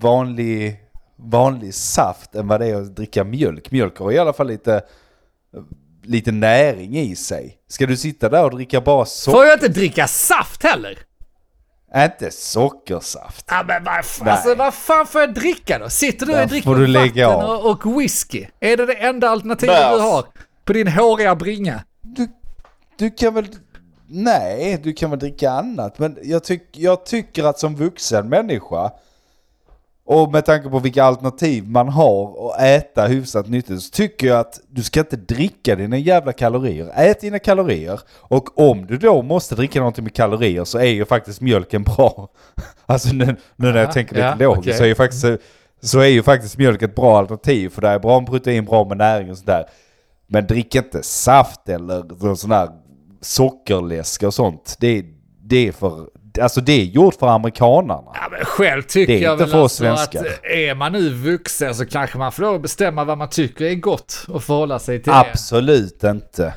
vanlig, 0.00 0.76
vanlig 1.16 1.74
saft 1.74 2.34
än 2.34 2.48
vad 2.48 2.60
det 2.60 2.66
är 2.66 2.76
att 2.76 2.96
dricka 2.96 3.24
mjölk. 3.24 3.70
Mjölk 3.70 3.98
har 3.98 4.12
i 4.12 4.18
alla 4.18 4.32
fall 4.32 4.46
lite, 4.46 4.82
lite 6.02 6.32
näring 6.32 6.96
i 6.98 7.16
sig. 7.16 7.58
Ska 7.68 7.86
du 7.86 7.96
sitta 7.96 8.28
där 8.28 8.44
och 8.44 8.50
dricka 8.54 8.80
bara 8.80 9.04
socker? 9.04 9.36
Får 9.38 9.46
jag 9.46 9.56
inte 9.56 9.68
dricka 9.68 10.06
saft 10.06 10.62
heller? 10.62 10.98
Inte 11.96 12.30
sockersaft. 12.30 13.44
Ja 13.48 13.64
men 13.66 13.84
vad 13.84 14.04
fan, 14.04 14.28
alltså, 14.28 14.54
vad 14.54 14.74
fan 14.74 15.06
får 15.06 15.20
jag 15.20 15.34
dricka 15.34 15.78
då? 15.78 15.90
Sitter 15.90 16.26
du 16.26 16.40
och 16.40 16.48
dricker 16.48 16.74
du 16.74 16.86
lägga 16.86 17.28
vatten 17.28 17.50
och, 17.50 17.70
och 17.70 18.00
whisky? 18.00 18.46
Är 18.60 18.76
det 18.76 18.86
det 18.86 18.94
enda 18.94 19.28
alternativet 19.28 19.76
Bärs. 19.76 19.96
du 19.96 20.00
har? 20.02 20.24
På 20.64 20.72
din 20.72 20.88
håriga 20.88 21.34
bringa? 21.34 21.80
Du, 22.00 22.28
du 22.98 23.10
kan 23.10 23.34
väl... 23.34 23.46
nej, 24.06 24.80
du 24.82 24.92
kan 24.92 25.10
väl 25.10 25.18
dricka 25.18 25.50
annat. 25.50 25.98
Men 25.98 26.18
jag, 26.22 26.44
tyck, 26.44 26.68
jag 26.72 27.06
tycker 27.06 27.44
att 27.44 27.58
som 27.58 27.76
vuxen 27.76 28.28
människa 28.28 28.90
och 30.06 30.32
med 30.32 30.44
tanke 30.44 30.68
på 30.68 30.78
vilka 30.78 31.04
alternativ 31.04 31.68
man 31.68 31.88
har 31.88 32.50
att 32.54 32.60
äta 32.60 33.06
hyfsat 33.06 33.48
nyttigt 33.48 33.82
så 33.82 33.90
tycker 33.90 34.26
jag 34.26 34.38
att 34.40 34.60
du 34.68 34.82
ska 34.82 35.00
inte 35.00 35.16
dricka 35.16 35.76
dina 35.76 35.98
jävla 35.98 36.32
kalorier. 36.32 36.90
Ät 36.94 37.20
dina 37.20 37.38
kalorier 37.38 38.00
och 38.20 38.58
om 38.70 38.86
du 38.86 38.98
då 38.98 39.22
måste 39.22 39.54
dricka 39.54 39.78
någonting 39.78 40.04
med 40.04 40.14
kalorier 40.14 40.64
så 40.64 40.78
är 40.78 40.84
ju 40.84 41.04
faktiskt 41.04 41.40
mjölken 41.40 41.82
bra. 41.82 42.28
Alltså 42.86 43.14
nu, 43.14 43.26
nu 43.26 43.36
när 43.56 43.76
jag 43.76 43.88
Ja, 43.88 43.92
tänker 43.92 44.14
lite 44.14 44.26
ja, 44.40 44.46
logiskt 44.48 44.66
okej. 44.66 44.78
så 44.78 44.84
är 44.84 44.88
ju 44.88 44.94
faktiskt 44.94 45.24
så 45.82 46.00
är 46.00 46.06
ju 46.08 46.22
faktiskt 46.22 46.58
mjölk 46.58 46.82
ett 46.82 46.94
bra 46.94 47.18
alternativ 47.18 47.68
för 47.68 47.82
det 47.82 47.88
är 47.88 47.98
bra 47.98 48.20
med 48.20 48.28
protein, 48.28 48.64
bra 48.64 48.84
med 48.84 48.96
näring 48.96 49.30
och 49.30 49.38
sådär. 49.38 49.64
Men 50.26 50.46
drick 50.46 50.74
inte 50.74 51.02
saft 51.02 51.68
eller 51.68 52.34
sån 52.34 52.50
här 52.50 52.68
sockerläsk 53.20 54.22
och 54.22 54.34
sånt. 54.34 54.76
Det, 54.80 55.04
det 55.42 55.68
är 55.68 55.72
för, 55.72 56.08
alltså 56.40 56.60
det 56.60 56.72
är 56.72 56.84
gjort 56.84 57.14
för 57.14 57.26
amerikanarna. 57.26 58.10
Ja, 58.14 58.28
men 58.30 58.44
själv 58.44 58.82
tycker 58.82 59.12
Det 59.12 59.18
är 59.18 59.22
jag 59.22 59.32
inte 59.34 59.44
väl 59.44 59.52
för 59.52 59.60
oss 59.62 59.80
alltså 59.80 60.18
att 60.18 60.44
är 60.44 60.74
man 60.74 60.92
nu 60.92 61.10
vuxen 61.10 61.74
så 61.74 61.86
kanske 61.86 62.18
man 62.18 62.32
får 62.32 62.42
lov 62.42 62.54
att 62.54 62.62
bestämma 62.62 63.04
vad 63.04 63.18
man 63.18 63.28
tycker 63.28 63.64
är 63.64 63.74
gott 63.74 64.24
och 64.28 64.42
förhålla 64.44 64.78
sig 64.78 65.02
till 65.02 65.12
Absolut 65.12 66.04
inte. 66.04 66.54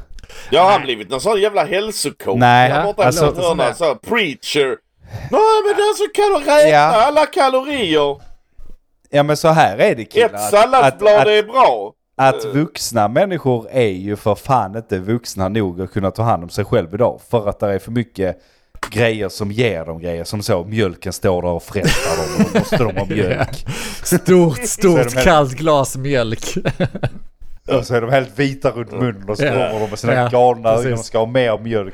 Jag 0.52 0.64
har 0.70 0.80
blivit 0.80 1.10
någon 1.10 1.22
sån 1.22 1.42
jävla 1.42 1.66
hälsocoach. 1.66 2.40
Nej, 2.40 2.70
Där 2.70 2.84
borta 2.84 3.04
alltså- 3.04 3.26
hörnan, 3.36 3.76
så 3.76 3.96
preacher. 3.96 4.78
Nej 5.32 5.42
men 5.66 5.76
alltså 5.90 6.04
kan 6.14 6.26
du 6.34 6.52
räkna 6.52 6.70
Ja. 6.70 6.80
alla 7.08 7.26
kalorier? 7.26 8.22
Ja 9.10 9.24
men 9.24 9.38
så 9.38 9.48
här 9.48 9.78
är 9.78 9.96
det 9.96 10.06
killar. 10.06 10.26
Ett 10.26 10.42
salladsblad 10.42 11.14
att, 11.16 11.22
att, 11.22 11.28
är 11.28 11.44
bra. 11.44 11.94
att 12.18 12.46
vuxna 12.46 13.08
människor 13.08 13.68
är 13.72 13.88
ju 13.88 14.16
för 14.16 14.36
fan 14.36 14.76
inte 14.76 15.00
vuxna 15.00 15.50
nog 15.50 15.82
att 15.82 15.92
kunna 15.92 16.12
ta 16.12 16.24
hand 16.24 16.44
om 16.44 16.50
sig 16.50 16.66
själv 16.66 16.94
idag. 16.94 17.22
För 17.30 17.50
att 17.50 17.60
det 17.60 17.74
är 17.74 17.80
för 17.80 17.92
mycket 17.92 18.38
grejer 18.90 19.30
som 19.30 19.52
ger 19.52 19.86
dem 19.86 20.00
grejer. 20.00 20.24
Som 20.24 20.44
så, 20.44 20.64
mjölken 20.64 21.14
står 21.14 21.42
där 21.42 21.50
och 21.50 21.64
frättar 21.64 22.18
dem 22.18 22.46
och 22.46 22.52
då 22.54 22.60
måste 22.60 22.78
de 22.78 22.98
ha 22.98 23.06
mjölk. 23.06 23.66
Stort, 24.04 24.66
stort 24.68 24.98
helt- 24.98 25.24
kallt 25.24 25.52
glas 25.54 25.98
mjölk. 25.98 26.58
Och 27.68 27.86
så 27.86 27.96
är 27.96 28.02
de 28.02 28.10
helt 28.10 28.40
vita 28.40 28.72
runt 28.72 28.92
munnen 28.92 29.30
och 29.30 29.38
så 29.38 29.44
kommer 29.44 29.80
de 29.80 29.90
med 29.90 30.00
sina 30.00 30.30
galna 30.30 30.70
ögon 30.70 30.94
och 30.94 31.06
ska 31.06 31.20
ha 31.20 31.26
mer 31.26 31.58
mjölk. 31.58 31.94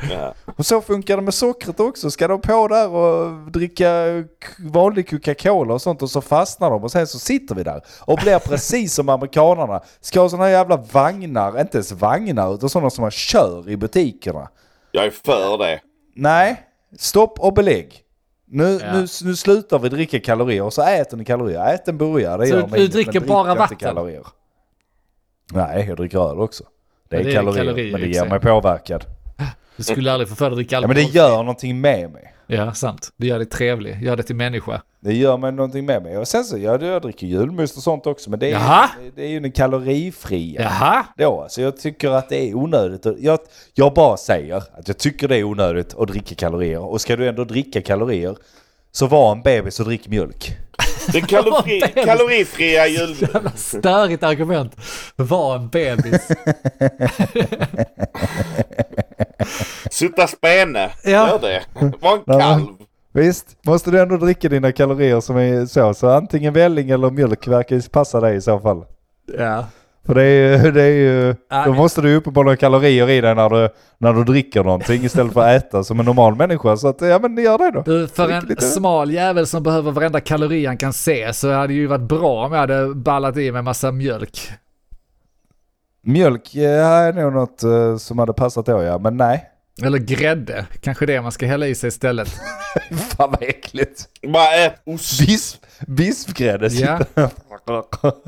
Och 0.58 0.66
så 0.66 0.82
funkar 0.82 1.16
det 1.16 1.24
med 1.24 1.34
sockret 1.34 1.80
också. 1.80 2.12
Ska 2.12 2.28
de 2.28 2.42
på 2.42 2.68
där 2.68 2.90
och 2.90 3.52
dricka 3.52 4.24
vanlig 4.60 5.10
Coca-Cola 5.10 5.74
och 5.74 5.82
sånt 5.82 6.02
och 6.02 6.10
så 6.10 6.22
fastnar 6.22 6.70
de 6.70 6.84
och 6.84 6.92
sen 6.92 7.08
så 7.08 7.20
sitter 7.20 7.56
vi 7.56 7.64
där 7.64 7.82
och 8.00 8.20
blir 8.24 8.40
precis 8.50 8.94
som 8.94 9.10
amerikanarna. 9.10 9.82
Ska 10.02 10.22
ha 10.22 10.30
sådana 10.30 10.50
jävla 10.52 10.78
vagnar, 10.78 11.62
inte 11.62 11.78
ens 11.78 11.92
vagnar 11.92 12.56
utan 12.56 12.70
sådana 12.70 12.90
som 12.90 13.02
man 13.02 13.12
kör 13.12 13.70
i 13.70 13.78
butikerna. 13.78 14.50
Jag 14.92 15.06
är 15.06 15.12
för 15.26 15.58
det. 15.58 15.80
Nej, 16.16 16.62
stopp 16.98 17.40
och 17.40 17.54
belägg. 17.54 18.00
Nu, 18.48 18.80
Ja. 18.82 18.94
nu, 18.94 19.06
nu 19.24 19.36
slutar 19.36 19.80
vi 19.80 19.90
dricka 19.90 20.20
kalorier 20.20 20.64
och 20.64 20.74
så 20.74 20.82
äter 20.82 21.18
ni 21.18 21.26
kalorier. 21.26 21.74
Ät 21.74 21.88
en 21.88 21.98
burgare, 21.98 22.38
det 22.42 22.48
Så 22.48 22.56
gör 22.56 22.68
du 22.68 22.78
inget, 22.78 22.92
dricker 22.92 23.20
men 23.20 23.30
bara 23.30 23.56
vatten? 23.56 23.78
Kalorier. 23.78 24.28
Nej, 25.54 25.86
jag 25.88 25.98
dricker 25.98 26.30
öl 26.32 26.40
också. 26.40 26.64
Det 27.10 27.16
är, 27.16 27.24
det 27.24 27.30
är 27.32 27.36
kalorier, 27.36 27.64
kalorier, 27.64 27.92
men 27.92 28.02
det 28.12 28.20
för 28.20 28.30
mig 28.30 28.40
påverkad. 28.40 29.06
Du 29.78 29.84
skulle 29.84 30.12
aldrig 30.12 30.30
få 30.30 30.36
för 30.36 30.46
dig 30.46 30.52
att 30.52 30.58
dricka 30.58 30.76
Ja, 30.76 30.78
alkohol. 30.78 30.96
men 30.96 31.06
det 31.06 31.12
gör 31.12 31.38
någonting 31.38 31.82
med 31.82 32.12
mig. 32.12 32.34
Ja, 32.48 32.74
sant. 32.74 33.10
Det 33.18 33.28
gör 33.28 33.38
dig 33.38 33.48
trevlig. 33.50 34.02
Gör 34.02 34.16
det 34.16 34.24
till 34.24 34.36
människa. 34.36 34.82
Det 35.00 35.14
gör 35.14 35.38
mig 35.38 35.52
någonting 35.52 35.86
med 35.86 36.04
mig. 36.04 36.18
Och 36.18 36.28
sen 36.28 36.44
så, 36.44 36.58
ja, 36.58 36.82
jag 36.82 37.02
dricker 37.02 37.28
julmust 37.28 37.78
och 37.78 37.84
sånt 37.84 38.08
också, 38.08 38.30
men 38.30 38.40
det 38.40 38.48
är, 38.48 38.52
Jaha. 38.52 38.90
det, 39.04 39.12
det 39.16 39.24
är 39.24 39.30
ju 39.30 39.40
den 39.40 39.52
kalorifria. 39.52 40.62
Jaha? 40.62 41.06
Då, 41.18 41.46
så 41.50 41.62
jag 41.62 41.78
tycker 41.78 42.10
att 42.10 42.30
det 42.30 42.50
är 42.50 42.56
onödigt. 42.56 43.06
Jag, 43.20 43.40
jag 43.74 43.94
bara 43.94 44.18
säger 44.18 44.56
att 44.56 44.88
jag 44.88 44.98
tycker 44.98 45.28
det 45.28 45.38
är 45.38 45.44
onödigt 45.44 45.94
att 45.96 46.08
dricka 46.08 46.36
kalorier. 46.36 46.80
Och 46.80 47.02
ska 47.02 47.16
du 47.16 47.28
ändå 47.28 47.44
dricka 47.44 47.82
kalorier, 47.82 48.36
så 48.92 49.08
var 49.08 49.32
en 49.32 49.42
bebis 49.42 49.80
och 49.80 49.86
drick 49.86 50.08
mjölk. 50.08 50.58
Det 51.12 51.22
kalori, 51.22 51.82
kalorifria 52.06 52.88
jul... 52.88 53.16
Jävla 53.34 53.52
störigt 53.56 54.24
argument. 54.24 54.76
Var 55.16 55.56
en 55.56 55.70
bebis. 55.70 56.28
Sutta 59.92 60.28
spene. 60.28 60.90
Ja. 61.04 61.10
Gör 61.12 61.40
det. 61.40 61.62
Var 62.02 62.14
en 62.14 62.40
kalv. 62.40 62.66
Visst, 63.14 63.58
måste 63.66 63.92
du 63.92 64.02
ändå 64.02 64.18
dricka 64.18 64.50
dina 64.50 64.72
kalorier 64.72 65.20
som 65.20 65.38
är 65.38 65.66
så. 65.66 65.94
Så 65.94 66.10
antingen 66.10 66.54
välling 66.54 66.90
eller 66.90 67.10
mjölk 67.12 67.48
verkar 67.48 67.76
ju 67.76 67.82
passa 67.82 68.20
dig 68.20 68.36
i 68.36 68.42
så 68.42 68.60
fall. 68.60 68.86
Ja. 69.38 69.66
För 70.06 70.16
det 70.16 70.24
är 70.24 70.64
ju, 70.64 70.72
det 70.72 70.84
är 70.84 70.88
ju, 70.88 71.36
Ja, 71.50 71.64
då 71.66 71.74
måste 71.74 72.02
du 72.02 72.10
ju 72.10 72.22
ha 72.26 72.56
kalorier 72.56 73.10
i 73.10 73.22
dig 73.22 73.36
när 73.36 73.50
du, 73.50 73.70
när 73.98 74.14
du 74.14 74.24
dricker 74.24 74.64
någonting 74.64 75.04
istället 75.04 75.34
för 75.34 75.42
att 75.42 75.64
äta 75.64 75.84
som 75.84 76.00
en 76.00 76.06
normal 76.06 76.36
människa. 76.36 76.78
Så 76.78 76.88
att, 76.88 77.02
ja 77.02 77.20
men 77.20 77.38
gör 77.38 77.58
det 77.58 77.72
då. 77.72 77.82
Du, 77.82 78.08
för 78.08 78.28
Drick 78.28 78.44
en 78.44 78.50
lite. 78.50 78.62
smal 78.62 79.12
jävel 79.12 79.48
som 79.48 79.64
behöver 79.64 79.92
varenda 79.92 80.20
kalori 80.20 80.66
han 80.66 80.78
kan 80.78 80.94
se 80.94 81.34
så 81.34 81.52
hade 81.52 81.68
det 81.68 81.74
ju 81.74 81.88
varit 81.88 82.02
bra 82.02 82.46
om 82.46 82.54
jag 82.54 82.60
hade 82.60 82.96
ballat 82.96 83.38
i 83.38 83.52
med 83.52 83.64
massa 83.64 83.92
mjölk. 83.92 84.52
Mjölk 86.06 86.56
är 86.56 87.14
nog 87.14 87.34
något 87.34 87.64
eh, 87.64 87.98
som 87.98 88.20
hade 88.20 88.34
passat 88.34 88.66
då 88.66 88.84
ja, 88.84 88.98
men 88.98 89.18
nej. 89.18 89.50
Eller 89.84 89.98
grädde. 89.98 90.66
Kanske 90.82 91.06
det 91.06 91.22
man 91.22 91.32
ska 91.32 91.46
hälla 91.46 91.68
i 91.68 91.76
sig 91.76 91.88
istället. 91.88 92.28
Fan 93.18 93.32
vad 93.32 93.44
äckligt. 93.44 94.08
Bara 94.34 94.56
ät 94.56 94.82
ost. 94.86 95.22
Visp, 95.22 95.66
vispgrädde. 95.80 96.68
Ja. 96.68 97.00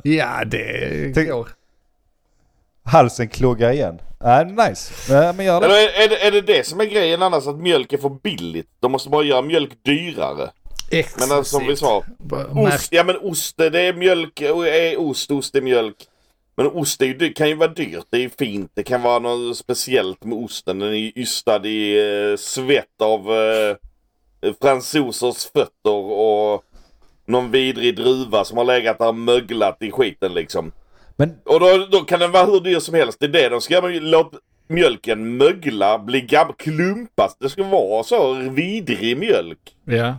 Ja, 0.03 0.43
det 0.45 1.13
Tänk- 1.15 1.29
går. 1.29 1.47
Halsen 2.83 3.27
kloggar 3.29 3.71
igen. 3.71 3.99
Nej, 4.19 4.45
nice. 4.45 4.93
Nej, 5.13 5.33
men 5.33 5.45
gör 5.45 5.57
Eller 5.61 5.69
det. 5.75 5.95
är, 5.95 6.03
är, 6.05 6.09
det, 6.09 6.27
är 6.27 6.31
det 6.31 6.41
det 6.41 6.67
som 6.67 6.79
är 6.79 6.85
grejen 6.85 7.21
annars? 7.21 7.47
Att 7.47 7.59
mjölk 7.59 7.93
är 7.93 7.97
för 7.97 8.09
billigt? 8.09 8.67
De 8.79 8.91
måste 8.91 9.09
bara 9.09 9.23
göra 9.23 9.41
mjölk 9.41 9.71
dyrare. 9.85 10.49
Men 11.19 11.31
alltså, 11.31 11.57
som 11.57 11.67
vi 11.67 11.75
sa. 11.75 12.03
Ost, 12.51 12.87
ja 12.91 13.03
men 13.03 13.15
ost 13.21 13.57
det 13.57 13.81
är 13.81 13.93
mjölk, 13.93 14.41
är 14.41 14.99
ost, 14.99 15.31
ost 15.31 15.55
är 15.55 15.61
mjölk. 15.61 15.95
Men 16.57 16.67
ost 16.67 17.01
är 17.01 17.05
ju, 17.05 17.13
det 17.13 17.29
kan 17.29 17.49
ju 17.49 17.55
vara 17.55 17.69
dyrt, 17.69 18.05
det 18.09 18.23
är 18.23 18.29
fint. 18.29 18.71
Det 18.73 18.83
kan 18.83 19.01
vara 19.01 19.19
något 19.19 19.57
speciellt 19.57 20.23
med 20.23 20.37
osten. 20.37 20.79
Den 20.79 20.89
är 20.89 21.17
ystad 21.17 21.65
i 21.65 21.97
eh, 22.31 22.37
svett 22.37 23.01
av 23.01 23.31
eh, 23.31 23.75
fransosers 24.61 25.45
fötter 25.45 25.95
och 26.11 26.63
någon 27.25 27.51
vidrig 27.51 27.95
druva 27.95 28.45
som 28.45 28.57
har 28.57 28.65
legat 28.65 28.99
där 28.99 29.07
och 29.07 29.15
möglat 29.15 29.77
i 29.79 29.91
skiten 29.91 30.33
liksom. 30.33 30.71
Men 31.15 31.33
Och 31.45 31.59
då, 31.59 31.87
då 31.91 31.99
kan 31.99 32.19
den 32.19 32.31
vara 32.31 32.45
hur 32.45 32.59
dyr 32.59 32.79
som 32.79 32.95
helst. 32.95 33.19
Det 33.19 33.25
är 33.25 33.29
det 33.29 33.49
de 33.49 33.61
ska 33.61 33.73
göra. 33.73 33.87
Låt 33.87 34.33
mjölken 34.67 35.37
mögla, 35.37 35.99
bli 35.99 36.21
gabb, 36.21 36.57
klumpas. 36.57 37.37
Det 37.39 37.49
ska 37.49 37.63
vara 37.63 38.03
så 38.03 38.33
vidrig 38.33 39.17
mjölk. 39.17 39.75
Ja. 39.85 40.15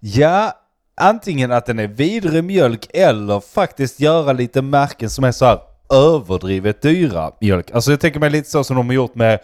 ja, 0.00 0.52
antingen 0.98 1.52
att 1.52 1.66
den 1.66 1.78
är 1.78 1.86
vidrig 1.86 2.44
mjölk 2.44 2.86
eller 2.94 3.40
faktiskt 3.40 4.00
göra 4.00 4.32
lite 4.32 4.62
märken 4.62 5.10
som 5.10 5.24
är 5.24 5.32
så 5.32 5.44
här 5.44 5.58
överdrivet 5.92 6.82
dyra 6.82 7.32
mjölk. 7.40 7.70
Alltså 7.70 7.90
jag 7.90 8.00
tänker 8.00 8.20
mig 8.20 8.30
lite 8.30 8.50
så 8.50 8.64
som 8.64 8.76
de 8.76 8.86
har 8.86 8.94
gjort 8.94 9.14
med 9.14 9.34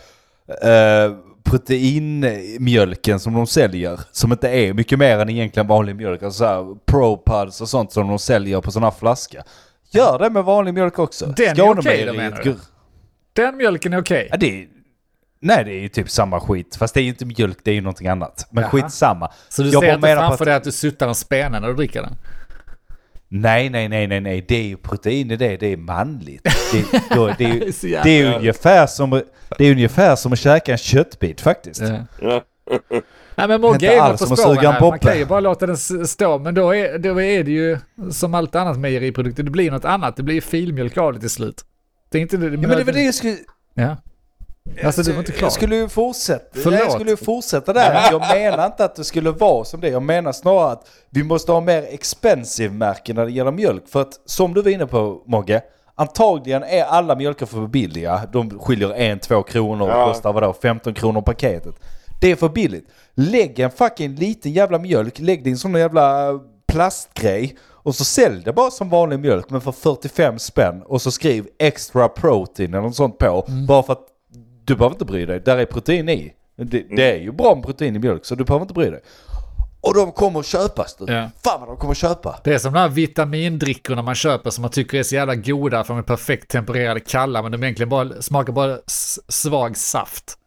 eh, 0.63 1.17
proteinmjölken 1.45 3.21
som 3.21 3.35
de 3.35 3.47
säljer. 3.47 4.01
Som 4.13 4.33
inte 4.33 4.49
är 4.49 4.73
mycket 4.73 4.99
mer 4.99 5.19
än 5.19 5.31
egentligen 5.31 5.67
vanlig 5.67 5.97
mjölk. 5.97 6.23
Alltså 6.23 6.39
så 6.39 6.45
här 6.45 6.77
ProPuds 6.87 7.61
och 7.61 7.69
sånt 7.69 7.93
som 7.93 8.09
de 8.09 8.19
säljer 8.19 8.61
på 8.61 8.71
sådana 8.71 8.87
här 8.87 8.99
flaska. 8.99 9.43
Gör 9.91 10.19
det 10.19 10.31
med 10.31 10.45
vanlig 10.45 10.75
mjölk 10.75 10.99
också. 10.99 11.27
Den 11.27 11.49
är 11.49 11.55
Skånemejeriet 11.55 11.85
okej 11.85 12.07
då, 12.07 12.13
menar 12.13 12.43
du? 12.43 12.57
Den 13.33 13.57
mjölken 13.57 13.93
är 13.93 14.01
okej. 14.01 14.29
Ja, 14.31 14.37
det 14.37 14.63
är, 14.63 14.69
nej, 15.45 15.65
det 15.65 15.71
är 15.71 15.81
ju 15.81 15.89
typ 15.89 16.11
samma 16.11 16.41
skit. 16.41 16.77
Fast 16.77 16.95
det 16.95 17.01
är 17.01 17.03
ju 17.03 17.09
inte 17.09 17.25
mjölk, 17.27 17.59
det 17.63 17.71
är 17.71 17.75
ju 17.75 17.81
någonting 17.81 18.09
annat. 18.09 18.47
Men 18.51 18.63
Jaha. 18.63 18.71
skitsamma. 18.71 19.31
Så 19.49 19.63
du 19.63 19.69
Jag 19.69 19.83
ser 19.83 19.99
bara 19.99 20.11
inte 20.13 20.21
framför 20.21 20.45
att- 20.45 20.47
dig 20.47 20.55
att 20.55 20.65
du 20.65 20.73
suttar 20.73 21.09
en 21.09 21.15
spene 21.15 21.61
när 21.61 21.69
du 21.69 21.75
dricker 21.75 22.03
den? 22.03 22.17
Nej, 23.29 23.71
nej, 23.71 23.89
nej, 23.89 24.07
nej, 24.07 24.21
nej. 24.21 24.45
Det 24.49 24.57
är 24.57 24.63
ju 24.63 24.77
protein 24.77 25.31
i 25.31 25.37
det. 25.37 25.57
Det 25.57 25.67
är 25.73 25.77
manligt. 25.77 26.43
Det, 26.73 27.15
då, 27.15 27.27
det, 27.39 27.45
är, 27.45 28.03
Det 28.05 28.23
det 28.23 28.37
ungefär 28.37 28.87
som, 28.87 29.23
det 29.59 29.65
är 29.65 29.73
ungefär 29.73 30.17
som 30.17 30.33
att 30.33 30.39
käka 30.39 30.73
en 30.73 30.79
köttbit 30.79 31.41
faktiskt. 31.41 31.83
Ja. 32.21 32.43
Nej 33.37 33.49
men 33.49 33.61
Mogge 33.61 33.95
är 33.97 34.01
alls 34.01 34.29
på 34.29 34.37
spåren 34.37 34.73
här. 34.73 34.81
Man 34.81 34.99
kan 34.99 35.19
ju 35.19 35.27
bara 35.27 35.41
låta 35.41 35.67
den 35.67 35.77
stå. 36.07 36.39
Men 36.39 36.55
då 36.55 36.75
är, 36.75 36.99
då 36.99 37.23
är 37.23 37.45
det 37.45 37.51
ju 37.51 37.79
som 38.11 38.35
allt 38.35 38.55
annat 38.55 38.79
mejeriprodukter. 38.79 39.43
Det 39.43 39.51
blir 39.51 39.71
något 39.71 39.85
annat. 39.85 40.17
Det 40.17 40.23
blir 40.23 40.41
filmjölk 40.41 40.97
av 40.97 41.13
det 41.15 41.21
till 41.21 41.31
slut. 41.31 41.65
Det 42.11 42.19
är 42.19 42.23
inte 42.23 42.37
det. 42.37 42.47
Ja, 42.47 42.51
men 42.51 42.71
det 42.71 42.85
var 42.85 42.93
det 42.93 43.03
jag 43.03 43.15
skulle... 43.15 43.37
Ja. 43.75 43.97
Alltså 44.85 45.03
du 45.03 45.13
var 45.13 45.19
inte 45.19 45.33
klar. 45.33 45.47
Jag 45.47 45.53
skulle 45.53 45.77
ju 45.77 45.89
fortsätta. 45.89 46.45
Förlåt. 46.53 46.81
Jag 46.81 46.93
skulle 46.93 47.11
ju 47.11 47.17
fortsätta 47.17 47.73
där. 47.73 48.09
Jag 48.11 48.21
menar 48.21 48.67
inte 48.67 48.85
att 48.85 48.97
det 48.97 49.05
skulle 49.05 49.31
vara 49.31 49.65
som 49.65 49.81
det. 49.81 49.89
Jag 49.89 50.03
menar 50.03 50.33
snarare 50.33 50.73
att 50.73 50.87
vi 51.11 51.23
måste 51.23 51.53
ha 51.53 51.61
mer 51.61 51.83
expensive 51.91 52.75
märken 52.75 53.17
när 53.17 53.25
det 53.25 53.33
gäller 53.33 53.53
mjölk. 53.53 53.89
För 53.89 54.01
att 54.01 54.21
som 54.27 54.55
du 54.55 54.63
var 54.63 54.71
inne 54.71 54.87
på 54.87 55.23
Mogge, 55.27 55.63
antagligen 55.95 56.63
är 56.63 56.85
alla 56.85 57.17
mjölkar 57.17 57.47
för 57.47 57.67
billiga. 57.67 58.21
De 58.33 58.59
skiljer 58.61 58.95
en, 58.95 59.19
två 59.19 59.43
kronor 59.43 59.87
och 59.91 59.97
Ja. 59.99 60.07
kostar 60.13 60.33
vadå, 60.33 60.53
15 60.63 60.95
kronor 60.95 61.23
paketet. 61.23 61.75
Det 62.21 62.31
är 62.31 62.37
för 62.37 62.49
billigt. 62.49 62.89
Lägg 63.15 63.59
en 63.59 63.71
fucking 63.71 64.15
liten 64.15 64.53
jävla 64.53 64.79
mjölk, 64.79 65.19
lägg 65.19 65.47
en 65.47 65.59
sån 65.59 65.75
jävla 65.75 66.31
plastgrej 66.67 67.57
och 67.65 67.95
så 67.95 68.05
sälj 68.05 68.43
det 68.45 68.53
bara 68.53 68.71
som 68.71 68.91
vanlig 68.91 69.19
mjölk 69.19 69.51
men 69.51 69.61
för 69.61 69.73
45 69.73 70.39
spänn 70.39 70.83
och 70.87 71.03
så 71.03 71.11
skriv 71.11 71.47
extra 71.59 72.09
protein 72.09 72.75
eller 72.75 72.83
något 72.83 72.97
sånt 72.97 73.19
på. 73.19 73.45
Bara 73.69 73.83
för 73.83 73.93
att 73.93 74.07
du 74.65 74.77
behöver 74.77 74.95
inte 74.95 75.05
bry 75.05 75.27
dig, 75.27 75.41
där 75.41 75.57
är 75.57 75.65
protein 75.65 76.09
i. 76.09 76.35
Det, 76.57 76.87
det 76.97 77.13
är 77.13 77.19
ju 77.19 77.33
bra 77.33 77.55
med 77.55 77.65
protein 77.65 77.97
i 77.97 77.99
mjölk 77.99 78.25
så 78.25 78.35
du 78.35 78.45
behöver 78.45 78.63
inte 78.63 78.75
bry 78.75 78.91
dig. 78.91 79.01
Och 79.81 79.95
de 79.95 80.13
kommer 80.13 80.41
att 80.41 80.47
köpas 80.47 80.97
du. 80.97 81.13
Ja. 81.13 81.31
Fan 81.45 81.61
vad 81.61 81.69
de 81.69 81.77
kommer 81.77 81.91
att 81.91 81.99
köpa. 81.99 82.41
Det 82.45 82.55
är 82.55 82.59
som 82.59 82.73
de 82.73 82.79
här 82.79 82.89
vitamindrickorna 82.89 84.03
man 84.03 84.15
köper 84.15 84.51
som 84.51 84.63
man 84.63 84.71
tycker 84.71 84.99
är 84.99 85.03
så 85.03 85.15
jävla 85.15 85.35
goda 85.35 85.85
för 85.85 85.95
de 85.95 85.99
är 85.99 86.03
perfekt 86.03 86.49
tempererade 86.49 87.01
kalla 87.01 87.43
men 87.43 87.53
de 87.53 87.63
egentligen 87.63 87.89
bara 87.89 88.23
smakar 88.23 88.53
bara 88.53 88.79
svag 89.29 89.77
saft. 89.77 90.39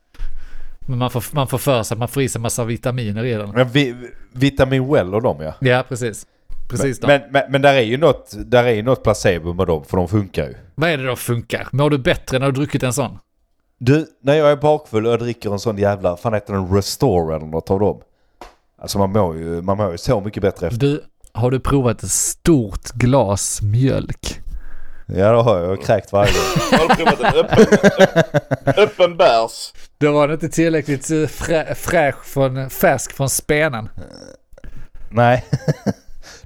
Men 0.87 0.97
man 0.97 1.11
får, 1.11 1.23
man 1.31 1.47
får 1.47 1.57
för 1.57 1.83
sig 1.83 1.95
att 1.95 1.99
man 1.99 2.07
får 2.07 2.23
i 2.23 2.29
sig 2.29 2.41
massa 2.41 2.63
vitaminer 2.63 3.25
i 3.25 3.33
den. 3.33 3.49
Men 3.49 3.69
vi, 3.69 3.95
vitamin 4.33 4.93
well 4.93 5.15
och 5.15 5.21
dem 5.21 5.41
ja. 5.41 5.53
Ja, 5.59 5.83
precis. 5.89 6.25
Precis 6.69 6.99
då. 6.99 7.07
Men, 7.07 7.21
men, 7.31 7.43
men 7.49 7.61
där 7.61 7.73
är 7.73 7.81
ju 7.81 7.97
något, 7.97 8.33
där 8.45 8.63
är 8.63 8.71
ju 8.71 8.81
något 8.81 9.03
placebo 9.03 9.53
med 9.53 9.67
dem 9.67 9.85
för 9.85 9.97
de 9.97 10.07
funkar 10.07 10.47
ju. 10.47 10.55
Vad 10.75 10.89
är 10.89 10.97
det 10.97 11.05
då 11.05 11.15
funkar? 11.15 11.67
Mår 11.71 11.89
du 11.89 11.97
bättre 11.97 12.39
när 12.39 12.45
du 12.45 12.51
druckit 12.51 12.83
en 12.83 12.93
sån? 12.93 13.19
Du, 13.79 14.07
när 14.21 14.33
jag 14.33 14.51
är 14.51 14.55
bakfull 14.55 15.05
och 15.05 15.11
jag 15.11 15.19
dricker 15.19 15.51
en 15.53 15.59
sån 15.59 15.77
jävla, 15.77 16.17
fan 16.17 16.33
heter 16.33 16.53
den 16.53 16.75
Restore 16.75 17.35
eller 17.35 17.45
något 17.45 17.71
av 17.71 17.79
dem. 17.79 18.01
Alltså 18.81 18.97
man 18.97 19.11
mår 19.11 19.37
ju, 19.37 19.61
man 19.61 19.77
mår 19.77 19.91
ju 19.91 19.97
så 19.97 20.21
mycket 20.21 20.41
bättre 20.43 20.67
efter. 20.67 20.79
Du, 20.79 21.03
har 21.31 21.51
du 21.51 21.59
provat 21.59 22.03
ett 22.03 22.11
stort 22.11 22.91
glas 22.91 23.61
mjölk? 23.61 24.39
Ja 25.07 25.31
det 25.31 25.41
har 25.41 25.55
jag, 25.55 25.63
jag 25.63 25.69
har 25.69 25.75
kräkt 25.83 26.11
varje 26.11 26.31
gång. 26.31 26.79
Har 26.79 26.87
du 26.87 26.95
provat 26.95 27.19
en 27.19 27.39
öppen, 27.39 28.83
öppen 28.83 29.17
bärs? 29.17 29.73
Då 29.97 30.11
var 30.11 30.27
det 30.27 30.33
inte 30.33 30.49
tillräckligt 30.49 31.11
eh, 31.11 31.25
frä, 31.27 31.75
fräsch 31.75 32.25
från, 32.25 32.69
färsk 32.69 33.13
från 33.13 33.29
spenen. 33.29 33.89
Nej. 35.09 35.45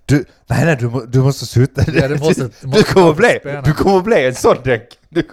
Du, 0.05 0.25
nej 0.47 0.65
nej 0.65 0.75
du, 0.79 1.05
du 1.07 1.19
måste 1.19 1.45
sluta. 1.45 1.81
Ja, 1.91 2.09
måste- 2.19 2.49
du, 2.61 2.67
måste 2.67 2.93
kommer 2.93 3.13
bli, 3.13 3.39
du 3.65 3.73
kommer 3.73 4.01
bli 4.01 4.25
en 4.27 4.35
sån 4.35 4.55
däck. 4.63 4.97
Du 5.13 5.23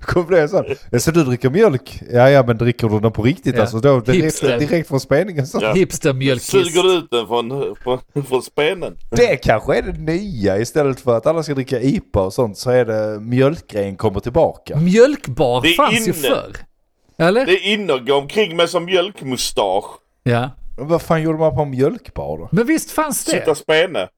kommer, 0.00 0.26
bli 0.26 0.38
en 0.40 0.48
sån. 0.48 0.64
Ja, 0.90 0.98
Så 0.98 1.10
du 1.10 1.24
dricker 1.24 1.50
mjölk? 1.50 2.02
Ja 2.12 2.30
ja 2.30 2.42
men 2.46 2.56
dricker 2.58 2.88
du 2.88 3.00
den 3.00 3.12
på 3.12 3.22
riktigt 3.22 3.54
Ja. 3.54 3.60
alltså 3.60 3.78
då 3.80 4.00
direkt, 4.00 4.24
Hipster. 4.24 4.58
direkt 4.58 4.88
från 4.88 5.00
spänningen 5.00 5.46
så. 5.46 5.58
Ja. 5.62 5.72
Hipstermjölkis. 5.72 6.46
Suger 6.46 6.82
du 6.82 6.94
ut 6.94 7.10
den 7.10 7.26
från, 7.26 7.76
från, 7.82 8.24
från 8.24 8.42
spenen? 8.42 8.96
Det 9.10 9.36
kanske 9.36 9.78
är 9.78 9.82
det 9.82 9.98
nya 10.12 10.58
istället 10.58 11.00
för 11.00 11.16
att 11.16 11.26
alla 11.26 11.42
ska 11.42 11.54
dricka 11.54 11.80
IPA 11.80 12.20
och 12.22 12.32
sånt 12.32 12.58
så 12.58 12.70
är 12.70 12.84
det 12.84 13.20
mjölkgrejen 13.20 13.96
kommer 13.96 14.20
tillbaka. 14.20 14.76
Mjölkbar 14.76 15.62
Det 15.62 15.68
är 15.68 15.74
fanns 15.76 15.94
ju 16.00 16.04
inne. 16.04 16.12
förr. 16.14 16.52
Eller? 17.18 17.46
Det 17.46 17.52
är 17.52 17.72
inne 17.72 17.94
att 17.94 18.06
gå 18.06 18.14
omkring 18.14 18.56
med 18.56 18.70
som 18.70 18.84
mjölkmustasch. 18.84 19.84
Ja. 20.22 20.50
Men 20.78 20.88
Vad 20.88 21.02
fan 21.02 21.22
gjorde 21.22 21.38
man 21.38 21.54
på 21.56 21.64
mjölkbar 21.64 22.38
då? 22.38 22.48
Men 22.52 22.66
visst 22.66 22.90
fanns 22.90 23.18
Sitta 23.24 23.44
det? 23.44 23.54
spene. 23.54 24.08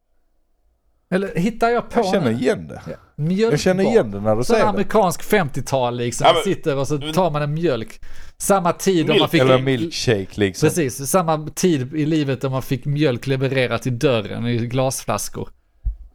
Eller 1.12 1.34
hittar 1.34 1.68
jag 1.68 1.90
på 1.90 2.00
Jag 2.00 2.06
känner 2.06 2.30
igen 2.30 2.68
det. 2.68 2.80
Mjölkbar. 3.20 3.50
Jag 3.52 3.60
känner 3.60 3.84
igen 3.84 4.10
det 4.10 4.20
när 4.20 4.36
du 4.36 4.44
Sån 4.44 4.44
säger 4.44 4.64
det. 4.64 4.68
amerikansk 4.70 5.22
50-tal 5.22 5.96
liksom. 5.96 6.24
Ja, 6.26 6.32
man 6.32 6.42
men- 6.46 6.54
sitter 6.54 6.76
och 6.76 6.88
så 6.88 6.98
tar 7.12 7.30
man 7.30 7.42
en 7.42 7.54
mjölk. 7.54 8.00
Samma 8.38 8.72
tid 8.72 9.00
om 9.02 9.06
man 9.08 9.16
Milk, 9.18 9.30
fick... 9.30 9.40
Eller 9.40 9.58
milkshake 9.58 10.28
liksom. 10.34 10.68
Precis, 10.68 11.10
samma 11.10 11.48
tid 11.54 11.94
i 11.94 12.06
livet 12.06 12.44
om 12.44 12.52
man 12.52 12.62
fick 12.62 12.84
mjölk 12.84 13.26
levererat 13.26 13.82
till 13.82 13.98
dörren 13.98 14.46
i 14.46 14.56
glasflaskor. 14.56 15.48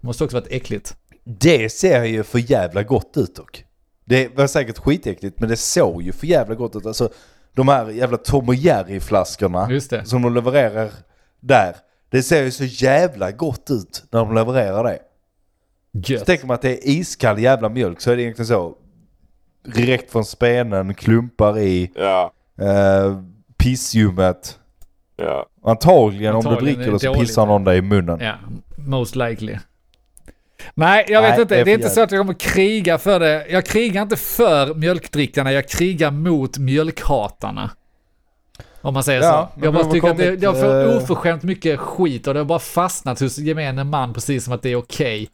Måste 0.02 0.24
också 0.24 0.38
varit 0.38 0.52
äckligt. 0.52 0.96
Det 1.24 1.70
ser 1.70 2.04
ju 2.04 2.24
för 2.24 2.52
jävla 2.52 2.84
gott 2.84 3.13
ut 3.18 3.36
dock. 3.36 3.63
Det 4.06 4.38
var 4.38 4.48
säkert 4.48 4.78
skitäckligt 4.78 5.39
men 5.39 5.50
det 5.50 5.58
såg 5.58 6.02
ju 6.04 6.12
för 6.12 6.28
jävla 6.28 6.56
gott 6.56 6.76
ut. 6.76 6.86
Alltså 6.86 7.10
de 7.54 7.68
här 7.68 7.89
jävla 7.89 8.18
Tom 8.18 8.48
och 8.48 8.56
Jerry 8.56 9.00
flaskorna 9.00 9.68
Just 9.72 9.89
det. 9.89 10.06
som 10.06 10.22
de 10.22 10.34
levererar 10.34 10.89
där. 11.39 11.76
Det 12.10 12.24
ser 12.24 12.44
ju 12.44 12.52
så 12.52 12.63
jävla 12.63 13.32
gott 13.32 13.72
ut 13.72 14.04
när 14.12 14.20
de 14.20 14.36
levererar 14.36 14.84
det. 14.84 15.00
Så 16.03 16.13
Gött. 16.13 16.25
tänker 16.25 16.47
man 16.47 16.55
att 16.55 16.62
det 16.62 16.69
är 16.88 16.89
iskall 16.89 17.39
jävla 17.39 17.69
mjölk 17.69 18.01
så 18.01 18.12
är 18.12 18.15
det 18.15 18.21
egentligen 18.21 18.47
så. 18.47 18.75
Direkt 19.75 20.12
från 20.12 20.25
spenen, 20.25 20.93
klumpar 20.93 21.60
i, 21.60 21.91
Ja, 21.95 22.31
eh, 22.62 23.19
pissljummet. 23.58 24.60
ja. 25.17 25.45
Antagligen, 25.65 26.36
om 26.36 26.43
du 26.43 26.49
Antagligen 26.49 26.77
dricker 26.79 26.91
det 26.93 26.99
så 26.99 27.08
dåligt. 27.08 27.21
pissar 27.21 27.45
någon 27.45 27.63
dig 27.63 27.77
i 27.77 27.81
munnen. 27.81 28.19
Ja, 28.19 28.34
most 28.77 29.15
likely. 29.15 29.58
Nej, 30.73 31.05
jag 31.08 31.21
vet 31.21 31.31
Nej, 31.31 31.41
inte. 31.41 31.55
det 31.55 31.62
är 31.62 31.65
Det 31.65 31.71
är 31.71 31.75
inte 31.75 31.89
så 31.89 32.01
att 32.01 32.12
jag 32.12 32.19
kommer 32.21 32.34
kriga 32.34 32.97
för 32.97 33.19
det. 33.19 33.45
Jag 33.49 33.65
krigar 33.65 34.01
inte 34.01 34.15
för 34.15 34.73
mjölkdrickarna, 34.73 35.51
jag 35.51 35.67
krigar 35.67 36.12
mot 36.12 36.58
mjölkhatarna. 36.58 37.69
Om 38.81 38.93
man 38.93 39.03
säger 39.03 39.21
Ja, 39.21 39.51
så. 39.55 39.65
Jag 39.65 39.73
bara 39.73 39.84
tycker 39.84 40.10
att 40.10 40.17
det, 40.17 40.25
kommit, 40.25 40.41
det 40.41 40.47
har 40.47 40.53
för 40.53 40.91
eh, 40.91 40.97
oförskämt 40.97 41.43
mycket 41.43 41.79
skit 41.79 42.27
och 42.27 42.34
det 42.34 42.39
har 42.39 42.45
bara 42.45 42.60
fastnat 42.60 43.19
hos 43.19 43.38
gemene 43.38 43.84
man 43.84 44.13
precis 44.13 44.43
som 44.43 44.53
att 44.53 44.62
det 44.62 44.69
är 44.69 44.75
okej 44.75 45.29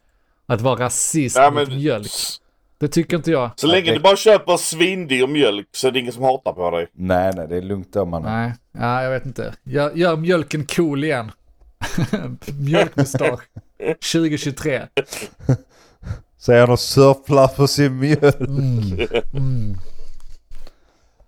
att 0.54 0.60
vara 0.60 0.84
rasist 0.84 1.36
ja 1.36 1.50
mot 1.50 1.68
men, 1.68 1.76
mjölk. 1.78 2.10
Det 2.78 2.88
tycker 2.88 3.16
inte 3.16 3.30
jag. 3.30 3.50
så 3.56 3.66
länge 3.66 3.90
det- 3.90 3.94
du 3.96 4.00
bara 4.00 4.16
köper 4.16 4.56
svindyr 4.56 5.26
mjölk 5.26 5.66
så 5.72 5.86
är 5.88 5.92
det 5.92 5.98
ingen 6.00 6.12
som 6.12 6.22
hatar 6.22 6.52
på 6.52 6.70
dig. 6.70 6.86
Nej, 6.92 7.32
nej, 7.36 7.46
det 7.48 7.56
är 7.56 7.62
lugnt 7.62 7.92
där 7.92 8.04
mannen. 8.04 8.32
Nej, 8.32 8.52
ja, 8.84 9.02
jag 9.02 9.10
vet 9.10 9.26
inte. 9.26 9.54
Gör, 9.64 9.92
gör 9.94 10.16
mjölken 10.16 10.66
cool 10.66 11.04
igen. 11.04 11.30
Mjölkmustasch 12.60 13.40
2023. 14.12 14.82
Säger 16.38 16.60
han 16.60 16.70
och 16.70 16.80
surflar 16.80 17.48
på 17.48 17.66
sin 17.66 17.98
mjölk. 17.98 18.40
Mm. 18.40 19.76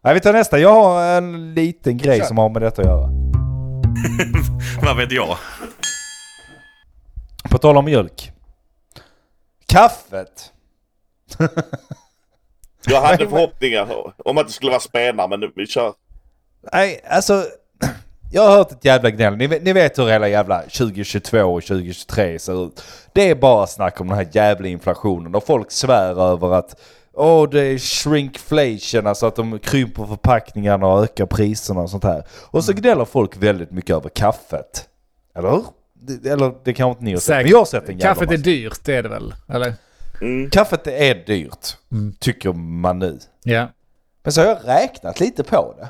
Nej, 0.04 0.14
vi 0.14 0.20
tar 0.20 0.32
nästa. 0.32 0.58
Jag 0.58 0.72
har 0.74 1.04
en 1.18 1.54
liten 1.54 1.96
grej 1.98 2.18
Kör. 2.18 2.26
som 2.26 2.38
har 2.38 2.48
med 2.48 2.62
detta 2.62 2.82
att 2.82 2.88
göra. 2.88 3.10
Vad 4.82 4.96
vet 4.96 5.12
jag? 5.12 5.36
På 7.50 7.58
tal 7.58 7.76
om 7.76 7.84
mjölk. 7.84 8.30
Kaffet. 9.74 10.52
Jag 12.86 13.00
hade 13.00 13.28
förhoppningar 13.28 14.12
om 14.28 14.38
att 14.38 14.46
det 14.46 14.52
skulle 14.52 14.70
vara 14.70 14.80
spenar 14.80 15.28
men 15.28 15.40
nu, 15.40 15.52
vi 15.56 15.66
kör. 15.66 15.92
Nej, 16.72 17.00
alltså. 17.08 17.44
Jag 18.32 18.42
har 18.42 18.56
hört 18.56 18.72
ett 18.72 18.84
jävla 18.84 19.10
gnäll. 19.10 19.36
Ni, 19.36 19.46
vet- 19.46 19.62
ni 19.62 19.72
vet 19.72 19.98
hur 19.98 20.06
hela 20.08 20.28
jävla 20.28 20.62
2022 20.62 21.38
och 21.38 21.62
2023 21.62 22.38
ser 22.38 22.66
ut. 22.66 22.82
Det 23.12 23.30
är 23.30 23.34
bara 23.34 23.66
snack 23.66 24.00
om 24.00 24.08
den 24.08 24.16
här 24.16 24.28
jävla 24.32 24.68
inflationen 24.68 25.34
och 25.34 25.46
folk 25.46 25.70
svär 25.70 26.32
över 26.32 26.54
att 26.54 26.80
Åh, 27.12 27.48
det 27.50 27.60
är 27.60 27.78
shrinkflation, 27.78 29.06
alltså 29.06 29.26
att 29.26 29.36
de 29.36 29.58
krymper 29.58 30.06
förpackningarna 30.06 30.86
och 30.86 31.02
ökar 31.02 31.26
priserna 31.26 31.80
och 31.80 31.90
sånt 31.90 32.04
här. 32.04 32.24
Och 32.50 32.64
så 32.64 32.72
gnäller 32.72 33.04
folk 33.04 33.36
väldigt 33.36 33.70
mycket 33.70 33.96
över 33.96 34.08
kaffet. 34.08 34.88
Eller 35.34 35.50
hur? 35.50 35.64
Eller 36.24 36.54
det 36.64 36.72
kanske 36.74 36.90
inte 36.90 37.04
ni 37.04 37.12
har 37.12 37.20
sett, 37.20 37.36
men 37.42 37.48
jag 37.50 37.58
har 37.58 37.64
sett 37.64 37.88
en 37.88 37.98
jävla 37.98 38.14
Kaffet 38.14 38.28
är 38.28 38.32
massa. 38.32 38.42
dyrt, 38.44 38.80
det 38.84 38.94
är 38.94 39.02
det 39.02 39.08
väl? 39.08 39.34
Eller? 39.48 39.74
Mm. 40.20 40.50
Kaffet 40.50 40.86
är 40.86 41.14
dyrt, 41.26 41.76
Mm. 41.92 42.14
tycker 42.20 42.52
man 42.52 42.98
nu. 42.98 43.18
Ja. 43.42 43.68
Men 44.22 44.32
så 44.32 44.40
har 44.40 44.48
jag 44.48 44.58
räknat 44.64 45.20
lite 45.20 45.44
på 45.44 45.74
det. 45.78 45.88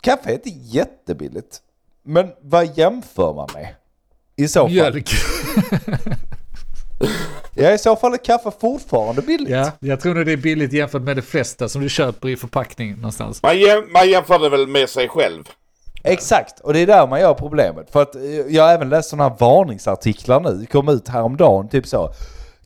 Kaffe 0.00 0.30
är 0.30 0.34
inte 0.34 0.48
jättebilligt. 0.50 1.58
Men 2.02 2.32
vad 2.40 2.78
jämför 2.78 3.34
man 3.34 3.48
med? 3.54 3.68
I 4.36 4.48
så 4.48 4.60
fall. 4.60 4.70
Mjölk. 4.70 5.10
Ja, 7.54 7.72
i 7.72 7.78
så 7.78 7.96
fall 7.96 8.12
är 8.14 8.16
kaffe 8.24 8.50
fortfarande 8.60 9.22
billigt. 9.22 9.48
Ja, 9.50 9.72
jag 9.80 10.00
tror 10.00 10.14
nog 10.14 10.26
det 10.26 10.32
är 10.32 10.36
billigt 10.36 10.72
jämfört 10.72 11.02
med 11.02 11.16
det 11.16 11.22
flesta 11.22 11.68
som 11.68 11.82
du 11.82 11.88
köper 11.88 12.28
i 12.28 12.36
förpackning 12.36 12.96
någonstans. 12.96 13.42
Man, 13.42 13.58
jäm, 13.58 13.92
man 13.92 14.10
jämför 14.10 14.38
det 14.38 14.48
väl 14.48 14.66
med 14.66 14.88
sig 14.88 15.08
själv. 15.08 15.44
Exakt, 16.02 16.60
och 16.60 16.72
det 16.72 16.78
är 16.80 16.86
där 16.86 17.06
man 17.06 17.20
gör 17.20 17.34
problemet. 17.34 17.90
För 17.90 18.02
att 18.02 18.14
eh, 18.14 18.22
jag 18.48 18.62
har 18.64 18.70
även 18.72 18.88
läst 18.88 19.08
sådana 19.10 19.28
här 19.28 19.36
varningsartiklar 19.38 20.40
nu, 20.40 20.66
kom 20.66 20.88
ut 20.88 21.08
häromdagen, 21.08 21.68
typ 21.68 21.86
så. 21.86 22.10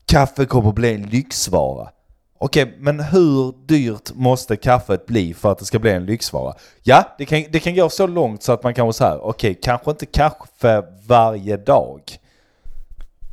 Kaffe 0.06 0.44
kommer 0.44 0.72
bli 0.72 0.94
en 0.94 1.02
lyxvara. 1.02 1.88
Okej, 2.38 2.74
men 2.78 3.00
hur 3.00 3.66
dyrt 3.66 4.10
måste 4.14 4.56
kaffet 4.56 5.06
bli 5.06 5.34
för 5.34 5.52
att 5.52 5.58
det 5.58 5.64
ska 5.64 5.78
bli 5.78 5.90
en 5.90 6.06
lyxvara? 6.06 6.54
Ja, 6.82 7.04
det 7.18 7.24
kan, 7.24 7.44
det 7.50 7.60
kan 7.60 7.74
gå 7.74 7.88
så 7.88 8.06
långt 8.06 8.42
så 8.42 8.52
att 8.52 8.62
man 8.62 8.74
kan 8.74 8.84
vara 8.86 8.92
så 8.92 9.04
här, 9.04 9.24
okej, 9.26 9.58
kanske 9.62 9.90
inte 9.90 10.06
kaffe 10.06 10.82
varje 11.06 11.56
dag. 11.56 12.00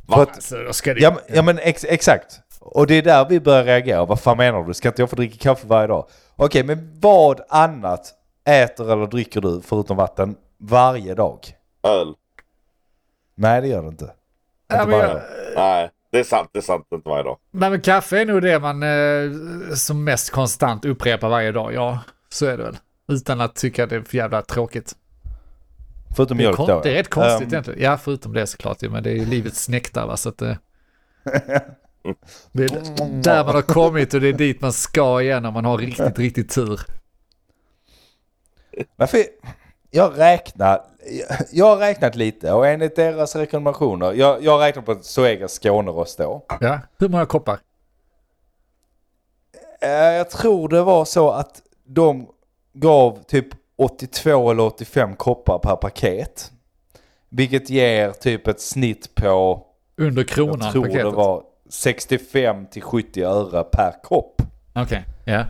För 0.08 0.22
att, 0.22 0.28
Alltså, 0.34 0.56
då 0.56 0.72
ska 0.72 0.94
det... 0.94 1.00
ja, 1.00 1.10
men- 1.10 1.36
ja 1.36 1.42
men 1.42 1.58
ex, 1.58 1.84
exakt. 1.88 2.40
Och 2.60 2.86
det 2.86 2.94
är 2.94 3.02
där 3.02 3.26
vi 3.28 3.40
börjar 3.40 3.64
reagera. 3.64 4.04
Vad 4.04 4.20
fan 4.20 4.36
menar 4.36 4.62
du? 4.62 4.74
Ska 4.74 4.88
inte 4.88 5.02
jag 5.02 5.10
få 5.10 5.16
dricka 5.16 5.36
kaffe 5.38 5.66
varje 5.66 5.86
dag? 5.86 6.06
Okej, 6.36 6.64
men 6.64 6.98
vad 7.00 7.40
annat 7.48 8.14
äter 8.44 8.92
eller 8.92 9.06
dricker 9.06 9.40
du 9.40 9.60
förutom 9.60 9.96
vatten 9.96 10.36
varje 10.58 11.14
dag? 11.14 11.38
Öl. 11.82 12.14
Nej, 13.34 13.60
det 13.60 13.68
gör 13.68 13.82
det 13.82 13.88
inte. 13.88 14.04
Inte 14.72 14.86
men 14.86 14.90
varje 14.90 15.08
jag-. 15.08 15.22
Nej, 15.56 15.90
det 16.10 16.18
är 16.18 16.24
sant. 16.24 16.50
Det 16.52 16.58
är 16.58 16.62
sant. 16.62 16.86
Inte 16.94 17.08
varje 17.08 17.22
dag. 17.22 17.38
Nej 17.50 17.70
men 17.70 17.80
kaffe 17.80 18.20
är 18.20 18.26
nog 18.26 18.42
det 18.42 18.58
man 18.58 18.82
eh, 18.82 19.74
som 19.74 20.04
mest 20.04 20.30
konstant 20.30 20.84
upprepar 20.84 21.28
varje 21.28 21.52
dag. 21.52 21.74
Ja, 21.74 21.98
så 22.28 22.46
är 22.46 22.56
det 22.56 22.62
väl. 22.64 22.76
Utan 23.08 23.40
att 23.40 23.54
tycka 23.54 23.86
det 23.86 23.96
är 23.96 24.00
för 24.02 24.16
jävla 24.16 24.42
tråkigt. 24.42 24.92
Förutom 26.16 26.36
Det 26.38 26.42
är, 26.44 26.46
mjölk 26.46 26.58
då. 26.58 26.80
det 26.80 26.90
är 26.90 26.94
rätt 26.94 27.10
konstigt 27.10 27.42
Ehm, 27.46 27.52
egentligen. 27.52 27.80
Ja, 27.82 27.96
förutom 27.98 28.32
det 28.32 28.46
såklart. 28.46 28.82
Men 28.82 29.02
det 29.02 29.10
är 29.10 29.14
ju 29.14 29.24
livets 29.24 29.68
nektar 29.68 30.06
va, 30.06 30.16
så 30.16 30.28
att 30.28 30.38
det... 30.38 30.58
Det 32.52 32.64
är 32.64 33.22
där 33.22 33.44
man 33.44 33.54
har 33.54 33.62
kommit 33.62 34.14
och 34.14 34.20
det 34.20 34.28
är 34.28 34.32
dit 34.32 34.60
man 34.60 34.72
ska 34.72 35.22
igen 35.22 35.44
om 35.44 35.54
man 35.54 35.64
har 35.64 35.78
riktigt, 35.78 36.18
riktigt 36.18 36.50
tur. 36.54 36.80
Men 38.96 39.08
för, 39.08 39.20
jag 39.90 40.18
räknar, 40.18 40.82
jag 41.52 41.66
har 41.66 41.76
räknat 41.76 42.14
lite 42.14 42.52
och 42.52 42.66
enligt 42.66 42.96
deras 42.96 43.36
rekommendationer, 43.36 44.12
jag, 44.12 44.42
jag 44.44 44.52
har 44.52 44.58
räknat 44.58 44.84
på 44.84 44.98
Zoegas 45.02 45.52
Skånerost 45.58 46.18
då. 46.18 46.44
Ja, 46.60 46.80
hur 46.98 47.08
många 47.08 47.26
koppar? 47.26 47.58
Eh, 49.80 49.90
Jag 49.90 50.30
tror 50.30 50.68
det 50.68 50.82
var 50.82 51.04
så 51.04 51.30
att 51.30 51.62
de 51.84 52.26
gav 52.72 53.22
typ 53.26 53.46
82 53.76 54.50
eller 54.50 54.62
85 54.62 55.16
koppar 55.16 55.58
per 55.58 55.76
paket. 55.76 56.52
Vilket 57.28 57.70
ger 57.70 58.10
typ 58.10 58.46
ett 58.48 58.60
snitt 58.60 59.14
på, 59.14 59.62
Under 59.98 60.22
jag 60.22 60.28
kronan 60.28 60.72
tror 60.72 60.82
paketet. 60.82 61.04
det 61.04 61.10
var 61.10 61.42
65 61.68 62.66
till 62.66 62.82
70 62.82 63.22
öre 63.22 63.64
per 63.64 64.02
kopp. 64.02 64.42
Okej, 64.74 65.04
ja. 65.24 65.44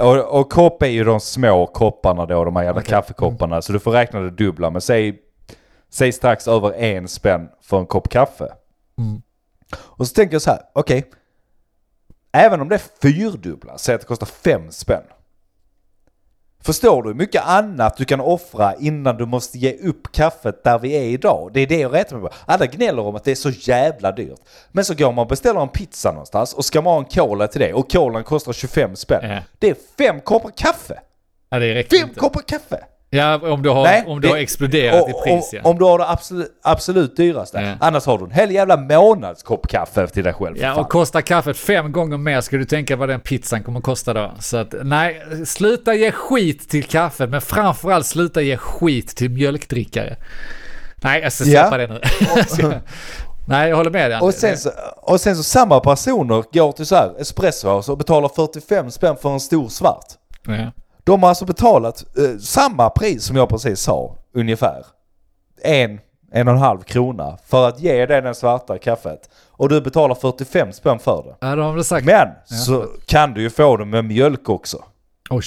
Och, 0.00 0.40
och 0.40 0.50
kopp 0.50 0.82
är 0.82 0.86
ju 0.86 1.04
de 1.04 1.20
små 1.20 1.66
kopparna 1.66 2.26
då, 2.26 2.44
de 2.44 2.56
här 2.56 2.64
jävla 2.64 2.80
Okej. 2.80 2.90
kaffekopparna. 2.90 3.62
Så 3.62 3.72
du 3.72 3.78
får 3.78 3.90
räkna 3.92 4.20
det 4.20 4.30
dubbla. 4.30 4.70
Men 4.70 4.80
säg, 4.80 5.18
säg 5.90 6.12
strax 6.12 6.48
över 6.48 6.72
en 6.72 7.08
spänn 7.08 7.48
för 7.62 7.78
en 7.78 7.86
kopp 7.86 8.08
kaffe. 8.08 8.52
Mm. 8.98 9.22
Och 9.76 10.08
så 10.08 10.14
tänker 10.14 10.34
jag 10.34 10.42
så 10.42 10.50
här, 10.50 10.60
okej. 10.72 11.10
även 12.32 12.60
om 12.60 12.68
det 12.68 12.74
är 12.74 12.82
fyrdubbla, 13.02 13.78
säg 13.78 13.94
att 13.94 14.00
det 14.00 14.06
kostar 14.06 14.26
fem 14.26 14.70
spänn. 14.70 15.02
Förstår 16.64 17.02
du 17.02 17.14
mycket 17.14 17.42
annat 17.46 17.96
du 17.96 18.04
kan 18.04 18.20
offra 18.20 18.74
innan 18.74 19.16
du 19.16 19.26
måste 19.26 19.58
ge 19.58 19.72
upp 19.76 20.12
kaffet 20.12 20.64
där 20.64 20.78
vi 20.78 20.92
är 20.96 21.02
idag? 21.02 21.50
Det 21.54 21.60
är 21.60 21.66
det 21.66 21.78
jag 21.80 21.94
retar 21.94 22.16
mig 22.16 22.30
på. 22.30 22.36
Alla 22.46 22.66
gnäller 22.66 23.02
om 23.02 23.16
att 23.16 23.24
det 23.24 23.30
är 23.30 23.34
så 23.34 23.50
jävla 23.50 24.12
dyrt. 24.12 24.38
Men 24.72 24.84
så 24.84 24.94
går 24.94 25.12
man 25.12 25.22
och 25.22 25.28
beställer 25.28 25.60
en 25.60 25.68
pizza 25.68 26.10
någonstans 26.12 26.54
och 26.54 26.64
ska 26.64 26.82
man 26.82 26.92
ha 26.92 26.98
en 26.98 27.04
cola 27.04 27.48
till 27.48 27.60
det 27.60 27.72
och 27.72 27.90
kolan 27.92 28.24
kostar 28.24 28.52
25 28.52 28.96
spänn. 28.96 29.30
Ja. 29.30 29.38
Det 29.58 29.70
är 29.70 29.76
fem 29.98 30.20
koppar 30.20 30.50
kaffe! 30.56 31.00
ja, 31.50 31.58
det 31.58 31.74
räcker 31.74 31.96
Fem 31.98 32.08
inte. 32.08 32.20
koppar 32.20 32.40
kaffe! 32.40 32.84
Ja, 33.10 33.34
om 33.52 33.62
du 33.62 33.68
har, 33.68 33.82
Nej, 33.84 34.04
om 34.06 34.20
du 34.20 34.28
det- 34.28 34.34
har 34.34 34.38
exploderat 34.40 35.02
Och- 35.02 35.10
i 35.10 35.12
pris 35.12 35.50
ja. 35.52 35.60
om, 35.64 35.78
du 35.78 35.84
har 35.84 35.98
det 35.98 36.08
absolut, 36.08 36.48
absolut 36.62 37.16
dyraste. 37.16 37.60
Ja. 37.60 37.74
Annars 37.86 38.06
har 38.06 38.18
du 38.18 38.24
en 38.24 38.30
hel 38.30 38.50
jävla 38.50 38.76
månadskopp 38.76 39.68
kaffe 39.68 40.06
till 40.06 40.24
dig 40.24 40.32
själv. 40.32 40.56
Ja, 40.56 40.74
fan. 40.74 40.84
och 40.84 40.88
kostar 40.90 41.20
kaffet 41.20 41.56
fem 41.56 41.92
gånger 41.92 42.16
mer 42.16 42.40
ska 42.40 42.56
du 42.56 42.64
tänka 42.64 42.96
vad 42.96 43.08
den 43.08 43.20
pizzan 43.20 43.62
kommer 43.62 43.80
kosta 43.80 44.14
då. 44.14 44.32
Så 44.38 44.56
att 44.56 44.74
nej, 44.82 45.22
sluta 45.46 45.94
ge 45.94 46.12
skit 46.12 46.68
till 46.68 46.84
kaffe, 46.84 47.26
men 47.26 47.40
framförallt 47.40 48.06
sluta 48.06 48.40
ge 48.42 48.56
skit 48.56 49.16
till 49.16 49.30
mjölkdrickare. 49.30 50.16
Nej, 50.96 51.22
jag 51.22 51.32
ska 51.32 51.44
släppa 51.44 51.80
Ja. 51.80 51.86
det 51.86 52.00
nu. 52.62 52.80
nej, 53.48 53.68
jag 53.68 53.76
håller 53.76 53.90
med 53.90 54.10
dig. 54.10 54.20
Och 54.20 54.34
sen, 54.34 54.58
så, 54.58 54.70
och 54.96 55.20
sen 55.20 55.36
så 55.36 55.42
samma 55.42 55.80
personer 55.80 56.44
går 56.52 56.72
till 56.72 56.86
så 56.86 56.94
här 56.96 57.20
Espresso 57.20 57.82
och 57.92 57.98
betalar 57.98 58.28
45 58.28 58.90
spänn 58.90 59.16
för 59.22 59.30
en 59.32 59.40
stor 59.40 59.68
svart. 59.68 60.06
Ja. 60.46 60.72
De 61.08 61.22
har 61.22 61.28
alltså 61.28 61.44
betalat 61.44 62.04
eh, 62.18 62.38
samma 62.38 62.90
pris 62.90 63.24
som 63.24 63.36
jag 63.36 63.48
precis 63.48 63.80
sa, 63.80 64.16
ungefär. 64.34 64.86
En, 65.62 66.00
en 66.32 66.48
och 66.48 66.54
en 66.54 66.60
halv 66.60 66.80
krona 66.82 67.38
för 67.46 67.68
att 67.68 67.80
ge 67.80 68.06
dig 68.06 68.22
den 68.22 68.34
svarta 68.34 68.78
kaffet. 68.78 69.30
Och 69.50 69.68
du 69.68 69.80
betalar 69.80 70.14
45 70.14 70.72
spänn 70.72 70.98
för 70.98 71.22
det. 71.22 71.46
Ja, 71.46 71.56
då 71.56 71.62
har 71.62 71.76
de 71.76 71.84
sagt. 71.84 72.06
Men 72.06 72.28
så 72.44 72.86
kan 73.06 73.34
du 73.34 73.42
ju 73.42 73.50
få 73.50 73.76
det 73.76 73.84
med 73.84 74.04
mjölk 74.04 74.48
också. 74.48 74.84
Oj. 75.30 75.44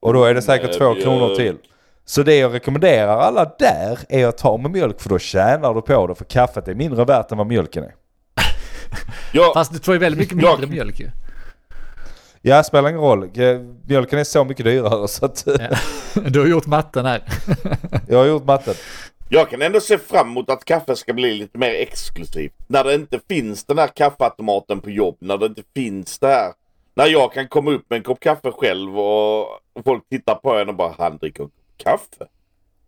Och 0.00 0.12
då 0.14 0.24
är 0.24 0.34
det 0.34 0.42
säkert 0.42 0.70
Med 0.70 0.78
två 0.78 0.90
mjölk. 0.90 1.02
kronor 1.02 1.34
till. 1.34 1.56
Så 2.04 2.22
det 2.22 2.36
jag 2.38 2.54
rekommenderar 2.54 3.18
alla 3.18 3.44
där 3.58 3.98
är 4.08 4.26
att 4.26 4.38
ta 4.38 4.56
med 4.56 4.70
mjölk 4.70 5.00
för 5.00 5.08
då 5.08 5.18
tjänar 5.18 5.74
du 5.74 5.82
på 5.82 6.06
det 6.06 6.14
för 6.14 6.24
kaffet 6.24 6.68
är 6.68 6.74
mindre 6.74 7.04
värt 7.04 7.32
än 7.32 7.38
vad 7.38 7.46
mjölken 7.46 7.84
är. 7.84 7.94
Ja, 9.32 9.50
Fast 9.54 9.72
du 9.72 9.78
får 9.78 9.94
ju 9.94 10.00
väldigt 10.00 10.18
mycket 10.18 10.36
mindre 10.36 10.66
mjölk 10.66 11.00
ju. 11.00 11.10
Ja, 12.42 12.62
spelar 12.62 12.88
ingen 12.88 13.00
roll. 13.00 13.30
Mjölken 13.86 14.18
är 14.18 14.24
så 14.24 14.44
mycket 14.44 14.64
dyrare 14.64 15.08
så 15.08 15.24
att 15.26 15.44
Ja. 15.46 16.20
Du 16.28 16.40
har 16.40 16.46
gjort 16.46 16.66
matten 16.66 17.06
här. 17.06 17.22
jag 18.08 18.18
har 18.18 18.26
gjort 18.26 18.44
matten. 18.44 18.74
jag 19.28 19.50
kan 19.50 19.62
ändå 19.62 19.80
se 19.80 19.98
fram 19.98 20.28
emot 20.28 20.50
att 20.50 20.64
kaffe 20.64 20.96
ska 20.96 21.12
bli 21.12 21.34
lite 21.34 21.58
mer 21.58 21.70
exklusivt. 21.74 22.52
När 22.66 22.84
det 22.84 22.94
inte 22.94 23.20
finns 23.28 23.64
den 23.64 23.78
här 23.78 23.86
kaffeautomaten 23.88 24.80
på 24.80 24.90
jobb. 24.90 25.16
När 25.20 25.38
det 25.38 25.46
inte 25.46 25.62
finns 25.74 26.18
det 26.18 26.26
här. 26.26 26.52
När 26.94 27.06
jag 27.06 27.32
kan 27.32 27.48
komma 27.48 27.70
upp 27.70 27.90
med 27.90 27.96
en 27.96 28.02
kopp 28.02 28.20
kaffe 28.20 28.50
själv 28.52 28.98
och 29.00 29.46
folk 29.84 30.08
tittar 30.08 30.34
på 30.34 30.54
en 30.54 30.68
och 30.68 30.74
bara 30.74 30.94
han 30.98 31.16
dricker 31.16 31.48
kaffe. 31.76 32.26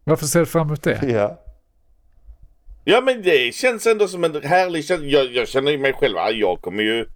Varför 0.04 0.26
ser 0.26 0.40
du 0.40 0.46
fram 0.46 0.66
emot 0.66 0.82
det? 0.82 1.00
Ja. 1.08 1.40
Ja 2.84 3.00
men 3.00 3.22
det 3.22 3.54
känns 3.54 3.86
ändå 3.86 4.08
som 4.08 4.24
en 4.24 4.42
härlig 4.42 4.84
känsla. 4.84 5.06
Jag, 5.06 5.32
jag 5.32 5.48
känner 5.48 5.70
ju 5.72 5.78
mig 5.78 5.92
själv. 5.92 6.14
ja, 6.16 6.30
Jag 6.30 6.60
kommer 6.62 6.82
ju... 6.82 7.06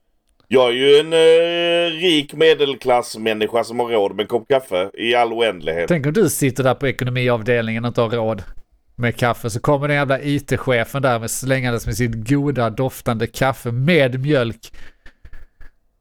Jag 0.50 0.68
är 0.68 0.72
ju 0.72 0.96
en 0.98 1.12
eh, 1.12 1.90
rik 2.00 2.32
medelklassmänniska 2.34 3.64
som 3.64 3.80
har 3.80 3.88
råd 3.88 4.10
med 4.16 4.20
en 4.22 4.26
kopp 4.28 4.48
kaffe 4.48 4.90
i 4.94 5.14
all 5.14 5.32
oändlighet. 5.32 5.88
Tänk 5.88 6.06
om 6.06 6.12
du 6.12 6.28
sitter 6.30 6.64
där 6.64 6.74
på 6.74 6.88
ekonomiavdelningen 6.88 7.84
och 7.84 7.88
inte 7.88 8.00
har 8.00 8.10
råd 8.10 8.42
med 8.96 9.16
kaffe. 9.16 9.50
Så 9.50 9.60
kommer 9.60 9.88
den 9.88 9.96
jävla 9.96 10.20
IT-chefen 10.20 11.02
där 11.02 11.18
med 11.18 11.30
slängandes 11.30 11.86
med 11.86 11.96
sitt 11.96 12.28
goda 12.28 12.70
doftande 12.70 13.26
kaffe 13.26 13.72
med 13.72 14.20
mjölk. 14.20 14.72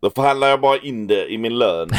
Då 0.01 0.09
förhandlar 0.11 0.47
jag 0.47 0.61
bara 0.61 0.77
in 0.77 1.07
det 1.07 1.27
i 1.33 1.37
min 1.37 1.57
lön. 1.57 1.89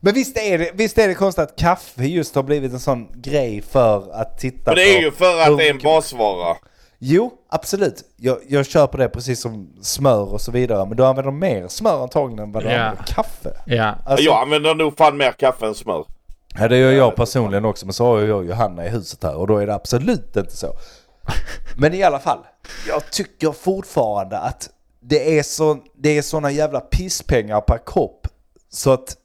Men 0.00 0.14
visst 0.14 0.36
är, 0.38 0.58
det, 0.58 0.70
visst 0.74 0.98
är 0.98 1.08
det 1.08 1.14
konstigt 1.14 1.42
att 1.44 1.58
kaffe 1.58 2.04
just 2.04 2.34
har 2.34 2.42
blivit 2.42 2.72
en 2.72 2.80
sån 2.80 3.08
grej 3.22 3.62
för 3.70 4.20
att 4.20 4.38
titta 4.38 4.70
Men 4.70 4.74
det 4.74 4.82
är 4.94 4.96
på. 4.98 5.02
ju 5.02 5.10
för 5.10 5.40
att 5.40 5.48
hur 5.48 5.56
det 5.56 5.64
är 5.66 5.70
en 5.70 5.76
mycket- 5.76 5.84
basvara. 5.90 6.56
Jo, 7.02 7.30
absolut. 7.48 8.04
Jag, 8.16 8.38
jag 8.48 8.66
köper 8.66 8.98
det 8.98 9.08
precis 9.08 9.40
som 9.40 9.72
smör 9.82 10.32
och 10.32 10.40
så 10.40 10.52
vidare. 10.52 10.86
Men 10.86 10.96
du 10.96 11.06
använder 11.06 11.32
mer 11.32 11.68
smör 11.68 12.02
antagligen 12.02 12.38
än 12.44 12.52
vad 12.52 12.62
du 12.62 12.68
Ja. 12.70 12.80
använder 12.80 13.04
kaffe. 13.12 13.50
ja. 13.66 13.94
Alltså, 14.06 14.24
Jag 14.26 14.42
använder 14.42 14.74
nog 14.74 14.96
fan 14.98 15.16
mer 15.16 15.32
kaffe 15.32 15.66
än 15.66 15.74
smör. 15.74 16.04
Ja 16.58 16.68
det 16.68 16.76
gör 16.78 16.92
jag 16.92 17.16
personligen 17.16 17.64
också 17.64 17.86
men 17.86 17.92
så 17.92 18.04
har 18.04 18.18
ju 18.18 18.26
jag 18.28 18.38
och 18.38 18.44
Johanna 18.44 18.86
i 18.86 18.88
huset 18.88 19.22
här 19.22 19.34
och 19.36 19.46
då 19.46 19.56
är 19.58 19.66
det 19.66 19.74
absolut 19.74 20.36
inte 20.36 20.56
så. 20.56 20.72
Men 21.76 21.94
i 21.94 22.02
alla 22.02 22.18
fall, 22.18 22.38
jag 22.88 23.10
tycker 23.10 23.52
fortfarande 23.52 24.38
att 24.38 24.70
det 25.00 25.38
är, 25.38 25.42
så, 25.42 25.78
det 25.96 26.18
är 26.18 26.22
såna 26.22 26.50
jävla 26.50 26.80
pisspengar 26.80 27.60
per 27.60 27.78
kopp 27.78 28.26
så 28.68 28.90
att 28.92 29.16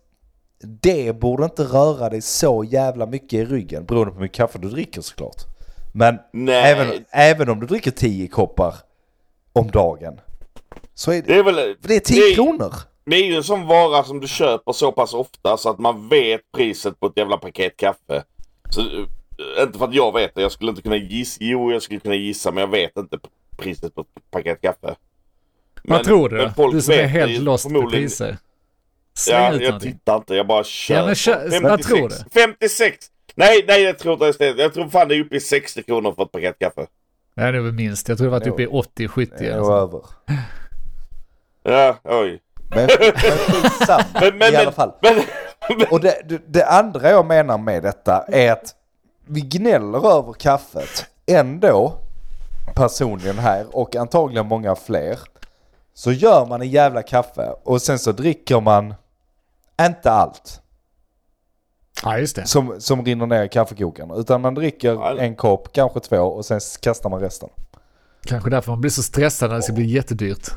det 0.82 1.16
borde 1.20 1.44
inte 1.44 1.64
röra 1.64 2.10
dig 2.10 2.22
så 2.22 2.64
jävla 2.64 3.06
mycket 3.06 3.34
i 3.34 3.46
ryggen 3.46 3.86
beroende 3.86 4.12
på 4.12 4.16
hur 4.18 4.22
mycket 4.22 4.38
kaffe 4.38 4.60
du 4.60 4.70
dricker 4.70 5.02
såklart. 5.02 5.44
Men 5.98 6.20
Nej. 6.34 6.72
även, 6.72 7.06
även 7.12 7.50
om 7.50 7.60
du 7.60 7.66
dricker 7.68 7.92
10 7.92 8.28
koppar 8.28 8.76
om 9.54 9.72
dagen 9.72 10.20
så 10.94 11.12
är 11.12 11.16
det, 11.16 11.22
Det 11.22 11.36
är 11.40 11.44
väl... 11.44 11.56
för 11.82 11.88
det 11.88 11.96
är 11.96 12.00
10 12.00 12.36
kronor. 12.36 12.74
Det 13.06 13.16
är 13.16 13.24
ju 13.26 13.36
en 13.36 13.44
sån 13.44 13.68
vara 13.68 14.04
som 14.04 14.20
du 14.20 14.28
köper 14.28 14.72
så 14.72 14.92
pass 14.92 15.14
ofta 15.14 15.58
så 15.58 15.70
att 15.70 15.80
man 15.80 16.10
vet 16.10 16.42
priset 16.56 17.00
på 17.00 17.06
ett 17.08 17.14
jävla 17.18 17.38
paket 17.38 17.78
kaffe. 17.78 18.24
Så, 18.70 18.82
eh, 18.82 19.64
inte 19.64 19.80
för 19.80 19.86
att 19.88 19.94
jag 19.94 20.14
vet 20.14 20.36
det, 20.36 20.42
jag 20.42 20.52
skulle 20.52 20.70
inte 20.70 20.82
kunna 20.82 20.96
gissa. 20.98 21.38
Jo, 21.42 21.72
jag 21.72 21.82
skulle 21.82 22.00
kunna 22.00 22.16
gissa 22.16 22.52
men 22.52 22.62
jag 22.62 22.68
vet 22.72 22.98
inte 22.98 23.18
priset 23.58 23.96
på 23.96 24.02
ett 24.02 24.08
paket 24.32 24.62
kaffe. 24.62 24.96
Vad 25.84 26.04
tror 26.04 26.30
du 26.30 26.52
men 26.58 26.72
Du 26.72 26.82
som 26.82 26.94
är 26.94 27.04
helt 27.08 27.40
lost 27.44 27.74
på 27.74 27.90
priser. 27.90 28.38
Släng 29.14 29.38
Ja, 29.44 29.54
ut 29.54 29.62
jag 29.62 29.68
någonting. 29.70 29.92
tittar 29.92 30.16
inte, 30.16 30.36
jag 30.36 30.48
bara 30.48 30.64
kör. 30.64 30.96
Ja, 30.96 31.06
men 31.06 31.16
kör- 31.16 31.60
på. 31.62 31.68
vad 31.68 31.82
tror 31.82 32.10
du? 32.10 32.16
56! 32.34 33.12
Nej, 33.36 33.66
nej 33.68 33.84
jag 33.84 34.00
tror 34.00 34.14
inte 34.14 34.26
ens 34.26 34.38
det. 34.38 34.50
Jag 34.58 34.74
tror 34.74 34.90
fan 34.90 35.08
det 35.08 35.16
är 35.16 35.22
uppe 35.22 35.36
i 35.36 35.40
60 35.40 35.84
kronor 35.84 36.14
för 36.16 36.24
ett 36.24 36.32
paket 36.32 36.60
kaffe. 36.60 36.88
Ja, 37.36 37.52
det 37.52 37.62
var 37.62 37.72
minst. 37.72 38.10
Jag 38.10 38.18
tror 38.18 38.28
det 38.28 38.32
var 38.32 38.40
typ 38.40 38.60
i 38.60 38.68
80-70. 38.68 39.30
Det 39.38 39.46
eller 39.46 39.64
så. 39.64 39.72
är 39.72 39.82
över. 39.82 40.02
Ja, 41.64 41.98
oj. 42.04 42.42
Men, 42.70 42.90
men 43.00 43.12
Men, 44.22 44.38
men, 44.38 44.54
i 44.54 44.56
alla 44.56 44.72
fall. 44.72 44.92
men, 45.02 45.24
Och 45.92 46.00
det, 46.00 46.22
det, 46.26 46.42
det 46.48 46.66
andra 46.66 47.10
jag 47.10 47.26
menar 47.26 47.58
med 47.58 47.84
detta 47.84 48.26
är 48.28 48.52
att 48.52 48.76
vi 49.26 49.42
gnäller 49.42 50.18
över 50.18 50.34
kaffet. 50.34 51.06
Ändå, 51.26 51.94
personligen 52.76 53.40
här 53.40 53.66
och 53.72 53.96
antagligen 53.96 54.46
många 54.46 54.76
fler, 54.76 55.20
så 55.94 56.12
gör 56.12 56.46
man 56.46 56.62
en 56.62 56.70
jävla 56.70 57.02
kaffe 57.02 57.54
och 57.64 57.82
sen 57.82 58.00
så 58.00 58.12
dricker 58.12 58.62
man 58.62 58.94
inte 59.82 60.12
allt 60.12 60.62
Ja, 62.04 62.18
just 62.18 62.36
det. 62.36 62.48
som, 62.48 62.76
som 62.80 63.06
rinner 63.06 63.26
ner 63.26 63.44
i 63.44 63.50
kaffekokaren. 63.50 64.12
Utan 64.12 64.42
man 64.42 64.56
dricker 64.56 64.94
Ja. 64.94 65.18
en 65.18 65.36
kopp, 65.36 65.74
kanske 65.74 66.00
två 66.00 66.18
och 66.18 66.46
sen 66.46 66.60
kastar 66.82 67.10
man 67.10 67.20
resten. 67.20 67.50
Kanske 68.26 68.50
därför 68.50 68.72
man 68.72 68.82
blir 68.82 68.92
så 68.92 69.04
stressad 69.04 69.50
när 69.50 69.56
det 69.56 69.62
ska 69.64 69.74
bli 69.74 69.86
jättedyrt. 69.86 70.48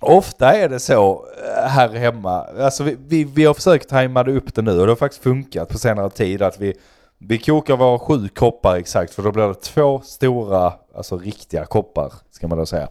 Ofta 0.00 0.52
är 0.52 0.68
det 0.68 0.80
så 0.80 1.26
eh, 1.56 1.68
här 1.68 1.88
hemma, 1.88 2.46
alltså 2.60 2.84
vi, 2.84 2.96
vi, 3.06 3.24
vi 3.24 3.44
har 3.44 3.54
försökt 3.54 3.88
tajma 3.88 4.22
det 4.22 4.32
upp 4.32 4.54
det 4.54 4.62
nu 4.62 4.80
och 4.80 4.86
det 4.86 4.90
har 4.92 4.96
faktiskt 4.96 5.22
funkat 5.22 5.68
på 5.68 5.78
senare 5.78 6.10
tid 6.10 6.42
att 6.42 6.60
vi, 6.60 6.74
vi 7.18 7.38
kokar 7.38 7.76
våra 7.76 7.98
sju 7.98 8.28
koppar 8.28 8.76
exakt 8.76 9.14
för 9.14 9.22
då 9.22 9.32
blir 9.32 9.48
det 9.48 9.54
två 9.54 10.00
stora, 10.04 10.72
alltså 10.94 11.18
riktiga 11.18 11.64
koppar 11.64 12.12
ska 12.30 12.48
man 12.48 12.58
då 12.58 12.66
säga, 12.66 12.88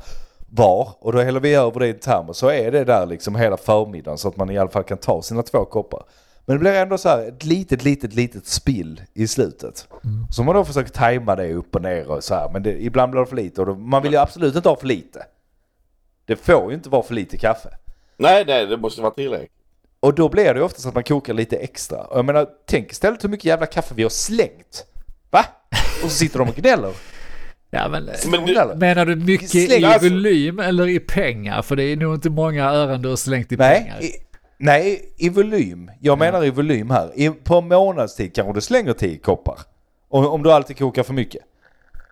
var. 0.50 0.90
Och 1.00 1.14
då 1.14 1.22
häller 1.22 1.40
vi 1.40 1.56
över 1.56 1.80
det 1.80 1.88
i 1.88 1.90
en 1.90 2.00
termos 2.00 2.38
så 2.38 2.50
är 2.52 2.72
det 2.72 2.84
där 2.84 3.06
liksom 3.06 3.36
hela 3.36 3.58
förmiddagen 3.58 4.18
så 4.18 4.28
att 4.28 4.38
man 4.38 4.50
i 4.50 4.58
alla 4.58 4.70
fall 4.70 4.84
kan 4.84 4.98
ta 4.98 5.22
sina 5.22 5.44
två 5.44 5.66
koppar. 5.66 6.04
Men 6.46 6.56
det 6.56 6.60
blir 6.60 6.72
ändå 6.74 6.98
så 6.98 7.10
här 7.10 7.28
ett 7.28 7.44
litet, 7.46 7.84
litet, 7.84 8.14
litet 8.14 8.46
spill 8.48 9.02
i 9.14 9.28
slutet. 9.28 9.88
Så 10.32 10.44
man 10.44 10.56
då 10.56 10.66
försöker 10.66 10.90
tajma 10.92 11.36
det 11.36 11.54
upp 11.54 11.76
och 11.76 11.82
ner 11.82 12.08
och 12.08 12.24
så 12.24 12.36
här. 12.36 12.50
Men 12.54 12.64
det, 12.64 12.84
ibland 12.84 13.12
blir 13.12 13.22
det 13.22 13.28
för 13.28 13.36
lite 13.36 13.62
och 13.62 13.68
då, 13.68 13.76
man 13.76 14.04
vill 14.04 14.12
ju 14.12 14.18
absolut 14.18 14.56
inte 14.56 14.70
ha 14.70 14.76
för 14.76 14.88
lite. 14.88 15.26
Det 16.26 16.36
får 16.36 16.70
ju 16.70 16.76
inte 16.76 16.90
vara 16.90 17.04
för 17.04 17.14
lite 17.14 17.38
kaffe. 17.38 17.70
nej, 18.18 18.44
nej, 18.48 18.66
det 18.68 18.78
måste 18.78 19.02
vara 19.02 19.12
tillräckligt. 19.14 19.52
Och 20.00 20.16
då 20.16 20.30
blir 20.30 20.54
det 20.54 20.60
ju 20.60 20.66
ofta 20.66 20.80
så 20.82 20.88
att 20.90 20.94
man 20.96 21.04
kokar 21.04 21.34
lite 21.34 21.56
extra. 21.58 21.98
Och 22.02 22.18
jag 22.18 22.26
menar, 22.26 22.48
tänk 22.66 22.92
istället 22.92 23.24
hur 23.24 23.30
mycket 23.30 23.46
jävla 23.46 23.66
kaffe 23.66 23.94
vi 23.96 24.04
har 24.04 24.10
slängt. 24.10 24.86
Va? 25.30 25.46
Och 26.04 26.10
så 26.12 26.18
sitter 26.18 26.40
de 26.40 26.50
och 26.50 26.56
gnäller. 26.56 26.94
Ja, 27.70 27.88
men, 27.90 28.10
Men 28.32 28.46
du, 28.46 28.76
menar 28.76 29.06
du 29.06 29.16
mycket 29.16 29.50
Släng- 29.50 29.80
i 29.80 29.86
Alltså- 29.86 30.10
volym 30.10 30.60
eller 30.60 30.88
i 30.88 31.00
pengar? 31.00 31.62
För 31.62 31.76
det 31.76 31.84
är 31.84 31.96
nog 31.98 32.14
inte 32.16 32.30
många 32.30 32.70
ören 32.70 33.02
du 33.02 33.10
har 33.10 33.16
slängt 33.16 33.52
i 33.52 33.56
Nej, 33.58 33.80
pengar. 33.82 34.04
i, 34.04 34.12
nej, 34.58 35.14
i 35.18 35.30
volym. 35.30 35.92
Jag 36.02 36.20
menar 36.20 36.44
i 36.46 36.50
volym 36.50 36.90
här. 36.90 37.12
I, 37.16 37.30
på 37.30 37.56
en 37.58 37.68
månadstid 37.68 38.36
kanske 38.36 38.54
du 38.54 38.62
slänger 38.62 38.94
10 38.94 39.18
koppar. 39.18 39.60
Om, 40.10 40.26
om 40.28 40.44
du 40.44 40.52
alltid 40.52 40.78
kokar 40.78 41.04
för 41.04 41.14
mycket. 41.14 41.42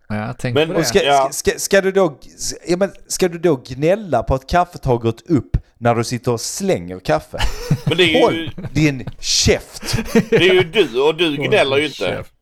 Ja, 0.10 0.34
tänk 0.40 0.56
Men- 0.56 0.68
på 0.68 0.74
det. 0.74 0.84
ska, 0.86 1.04
Ja. 1.04 1.30
ska, 1.32 1.52
ska, 1.52 1.60
ska, 1.60 1.82
du 1.82 1.92
då, 1.92 2.18
ja, 2.68 2.78
men 2.78 2.92
ska 3.08 3.28
du 3.28 3.38
då 3.40 3.56
gnälla 3.66 4.24
på 4.24 4.36
att 4.36 4.48
kaffet 4.50 4.86
har 4.86 4.98
gått 4.98 5.22
upp 5.30 5.58
när 5.78 5.96
du 5.96 6.04
sitter 6.04 6.32
och 6.34 6.42
slänger 6.42 7.00
kaffe? 7.00 7.38
men 7.86 7.98
det 7.98 8.04
är 8.04 8.08
ju, 8.08 8.22
Håll 8.22 8.52
din 8.74 9.06
käft! 9.20 9.98
det 10.30 10.36
är 10.36 10.54
ju 10.54 10.64
du 10.64 11.02
och 11.02 11.16
du 11.18 11.36
gnäller 11.36 11.78
ju 11.78 11.84
inte. 11.86 11.96
Käft. 11.98 12.34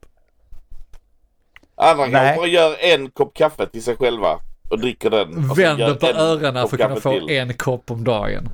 Andra 1.75 2.09
kanske 2.11 2.35
bara 2.35 2.47
gör 2.47 2.75
en 2.79 3.09
kopp 3.11 3.33
kaffe 3.33 3.65
till 3.65 3.83
sig 3.83 3.95
själva 3.95 4.39
och 4.69 4.79
dricker 4.79 5.09
den. 5.09 5.49
och 5.51 5.59
Vänder 5.59 5.95
på 5.95 6.07
en 6.07 6.15
öronen 6.15 6.67
för 6.69 6.77
att 6.77 6.81
kunna 6.87 6.95
få 7.01 7.11
till. 7.27 7.29
en 7.37 7.53
kopp 7.53 7.91
om 7.91 8.03
dagen. 8.03 8.49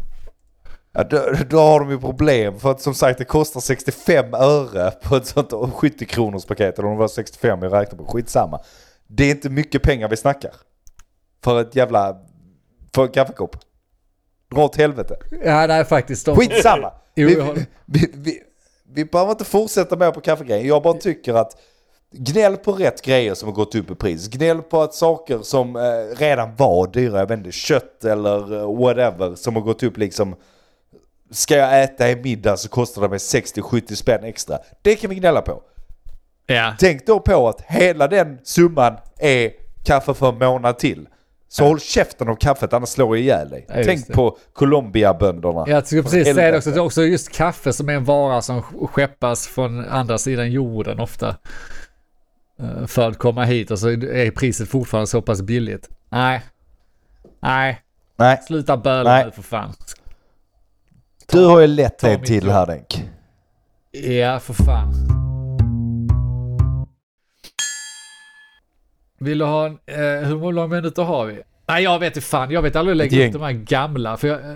Ja, 0.96 1.04
då, 1.04 1.24
då 1.50 1.60
har 1.60 1.80
de 1.80 1.89
ju 1.89 2.00
problem 2.00 2.60
för 2.60 2.72
att 2.72 2.82
som 2.82 2.93
sagt 2.93 3.18
det 3.18 3.26
kostar 3.26 3.60
65 3.62 4.34
öre 4.34 4.91
på 4.91 5.16
ett 5.16 5.26
sånt 5.28 5.74
70 5.74 6.06
kronors 6.06 6.46
paket. 6.46 6.80
Eller 6.80 6.88
om 6.88 6.93
det 6.96 7.00
var 7.00 7.08
65 7.08 7.64
jag 7.64 7.74
räknar 7.74 7.98
på. 7.98 8.06
Skitsamma. 8.06 8.60
Det 9.08 9.24
är 9.24 9.32
inte 9.32 9.50
mycket 9.50 9.82
pengar 9.84 10.10
vi 10.10 10.18
snackar. 10.18 10.52
För 11.43 11.62
ett 11.62 11.76
jävla... 11.76 12.18
För 12.96 13.04
en 13.04 13.10
kaffekopp. 13.10 13.58
Dra 14.56 14.64
åt 14.66 14.76
helvete. 14.76 15.16
Ja, 15.46 15.68
nej 15.68 15.86
faktiskt. 15.86 16.26
De... 16.26 16.36
Skitsamma. 16.36 16.91
Jo, 17.18 17.28
vi, 17.28 17.39
håller- 17.41 17.66
vi, 17.86 18.12
vi, 18.14 18.41
vi 18.93 19.06
behöver 19.06 19.32
inte 19.32 19.46
fortsätta 19.46 19.96
mer 19.96 20.12
på 20.12 20.22
kaffegrejen. 20.22 20.68
Jag 20.68 20.84
bara 20.84 20.93
tycker 20.93 21.34
att 21.34 21.58
gnäll 22.12 22.58
på 22.58 22.72
rätt 22.72 23.02
grejer 23.02 23.34
som 23.34 23.50
har 23.50 23.54
gått 23.56 23.76
upp 23.76 23.91
i 23.91 23.96
pris. 23.96 24.28
Gnäll 24.28 24.62
på 24.62 24.82
att 24.82 24.93
saker 24.93 25.39
som 25.41 25.76
eh, 25.76 25.82
redan 26.18 26.56
var 26.56 26.88
dyra, 26.88 27.20
jag 27.20 27.28
vet 27.28 27.38
inte, 27.38 27.52
kött 27.52 28.04
eller 28.06 28.54
eh, 28.62 28.76
whatever 28.78 29.36
som 29.36 29.56
har 29.56 29.62
gått 29.62 29.84
upp 29.84 29.98
liksom. 29.98 30.36
Ska 31.36 31.55
jag 31.55 31.83
äta 31.83 32.09
i 32.09 32.15
middag 32.15 32.57
så 32.57 32.69
kostar 32.69 33.01
det 33.01 33.09
mig 33.09 33.17
60-70 33.17 33.95
spänn 33.95 34.23
extra. 34.23 34.57
Det 34.81 34.95
kan 34.95 35.09
vi 35.09 35.15
gnälla 35.15 35.41
på. 35.41 35.61
Ja. 36.45 36.75
Tänk 36.79 37.05
då 37.05 37.19
på 37.19 37.49
att 37.49 37.61
hela 37.61 38.07
den 38.07 38.39
summan 38.43 38.97
är 39.19 39.51
kaffe 39.83 40.13
för 40.13 40.29
en 40.29 40.38
månad 40.38 40.79
till. 40.79 41.07
Så 41.47 41.63
håll 41.63 41.79
käften 41.79 42.29
om 42.29 42.36
kaffet 42.36 42.73
annars 42.73 42.89
slår 42.89 43.17
jag 43.17 43.23
ihjäl 43.23 43.49
dig. 43.49 43.65
Ja, 43.69 43.75
Tänk 43.86 44.07
det. 44.07 44.13
på 44.13 44.38
Colombia-bönderna. 44.53 45.63
Jag 45.67 45.88
skulle 45.88 46.03
precis 46.03 46.36
säga 46.36 46.51
det 46.51 46.57
också, 46.57 46.69
det 46.69 46.77
är 46.77 46.83
också 46.83 47.03
just 47.03 47.31
kaffe 47.31 47.73
som 47.73 47.89
är 47.89 47.93
en 47.93 48.03
vara 48.03 48.41
som 48.41 48.61
skeppas 48.61 49.47
från 49.47 49.86
andra 49.86 50.17
sidan 50.17 50.51
jorden 50.51 50.99
ofta. 50.99 51.36
Eh, 52.59 52.86
För 52.88 53.09
att 53.09 53.17
komma 53.17 53.43
hit 53.43 53.71
och 53.71 53.79
så 53.79 53.89
är 53.89 54.31
priset 54.31 54.69
fortfarande 54.69 55.07
så 55.07 55.21
pass 55.21 55.41
billigt. 55.41 55.89
Nej. 56.09 56.41
Nej, 57.41 57.81
Nej, 58.17 58.41
sluta 58.47 58.77
böla 58.77 59.25
nu 59.25 59.31
för 59.31 59.41
fan. 59.41 59.73
Du 61.32 61.45
har 61.45 61.59
ju 61.59 61.65
en 61.65 61.76
mitt 61.76 62.26
till 62.26 62.49
här 62.49 62.67
Denk. 62.67 63.03
Ja, 63.91 64.39
för 64.39 64.53
fan. 64.53 64.93
Vill 69.19 69.38
du 69.38 69.45
ha 69.45 69.65
en, 69.65 69.78
eh, 69.86 70.28
hur 70.28 70.38
många 70.38 70.67
minuter 70.67 71.03
har 71.03 71.26
vi? 71.26 71.41
Nej, 71.67 71.84
jag 71.84 71.99
vet 71.99 72.15
inte 72.15 72.28
fan. 72.28 72.51
Jag 72.51 72.61
vet 72.61 72.76
aldrig 72.76 72.97
lägga 72.97 73.17
gäng. 73.17 73.28
upp 73.28 73.34
de 73.34 73.41
här 73.41 73.51
gamla. 73.51 74.17
För 74.17 74.28
jag, 74.28 74.39
eh, 74.39 74.55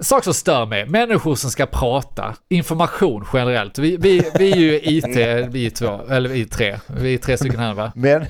sak 0.00 0.24
som 0.24 0.34
stör 0.34 0.66
mig, 0.66 0.86
människor 0.86 1.34
som 1.34 1.50
ska 1.50 1.66
prata, 1.66 2.34
information 2.48 3.26
generellt. 3.32 3.78
Vi, 3.78 3.96
vi, 3.96 4.30
vi 4.38 4.52
är 4.52 4.56
ju 4.56 4.80
IT, 4.82 5.48
vi 5.54 5.70
två, 5.70 6.00
eller 6.10 6.28
vi 6.28 6.44
tre. 6.44 6.78
Vi 6.86 7.14
är 7.14 7.18
tre 7.18 7.36
stycken 7.36 7.60
här 7.60 7.74
va? 7.74 7.92
Men 7.94 8.26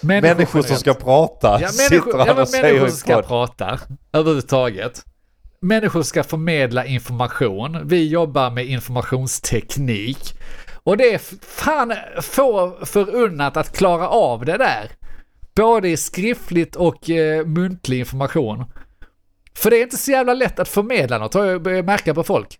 människor 0.00 0.62
som 0.62 0.62
generellt. 0.62 0.80
ska 0.80 0.94
prata 0.94 1.48
Ja, 1.48 1.58
människor, 1.58 1.88
sitter 1.88 2.18
ja, 2.18 2.18
han 2.18 2.26
men 2.26 2.42
och 2.42 2.48
säger 2.48 2.64
människor 2.64 2.88
som 2.88 2.96
ska 2.96 3.22
prata 3.22 3.78
överhuvudtaget. 4.12 5.04
Människor 5.64 6.02
ska 6.02 6.24
förmedla 6.24 6.86
information. 6.86 7.88
Vi 7.88 8.08
jobbar 8.08 8.50
med 8.50 8.66
informationsteknik. 8.66 10.34
Och 10.82 10.96
det 10.96 11.14
är 11.14 11.18
fan 11.46 11.94
få 12.22 12.78
förunnat 12.84 13.56
att 13.56 13.76
klara 13.76 14.08
av 14.08 14.44
det 14.44 14.58
där. 14.58 14.90
Både 15.54 15.88
i 15.88 15.96
skriftligt 15.96 16.76
och 16.76 17.10
eh, 17.10 17.46
muntlig 17.46 17.98
information. 17.98 18.64
För 19.54 19.70
det 19.70 19.76
är 19.76 19.82
inte 19.82 19.96
så 19.96 20.10
jävla 20.10 20.34
lätt 20.34 20.58
att 20.58 20.68
förmedla 20.68 21.18
något, 21.18 21.34
har 21.34 21.44
jag 21.44 21.62
börjat 21.62 21.84
märka 21.84 22.14
på 22.14 22.22
folk. 22.22 22.58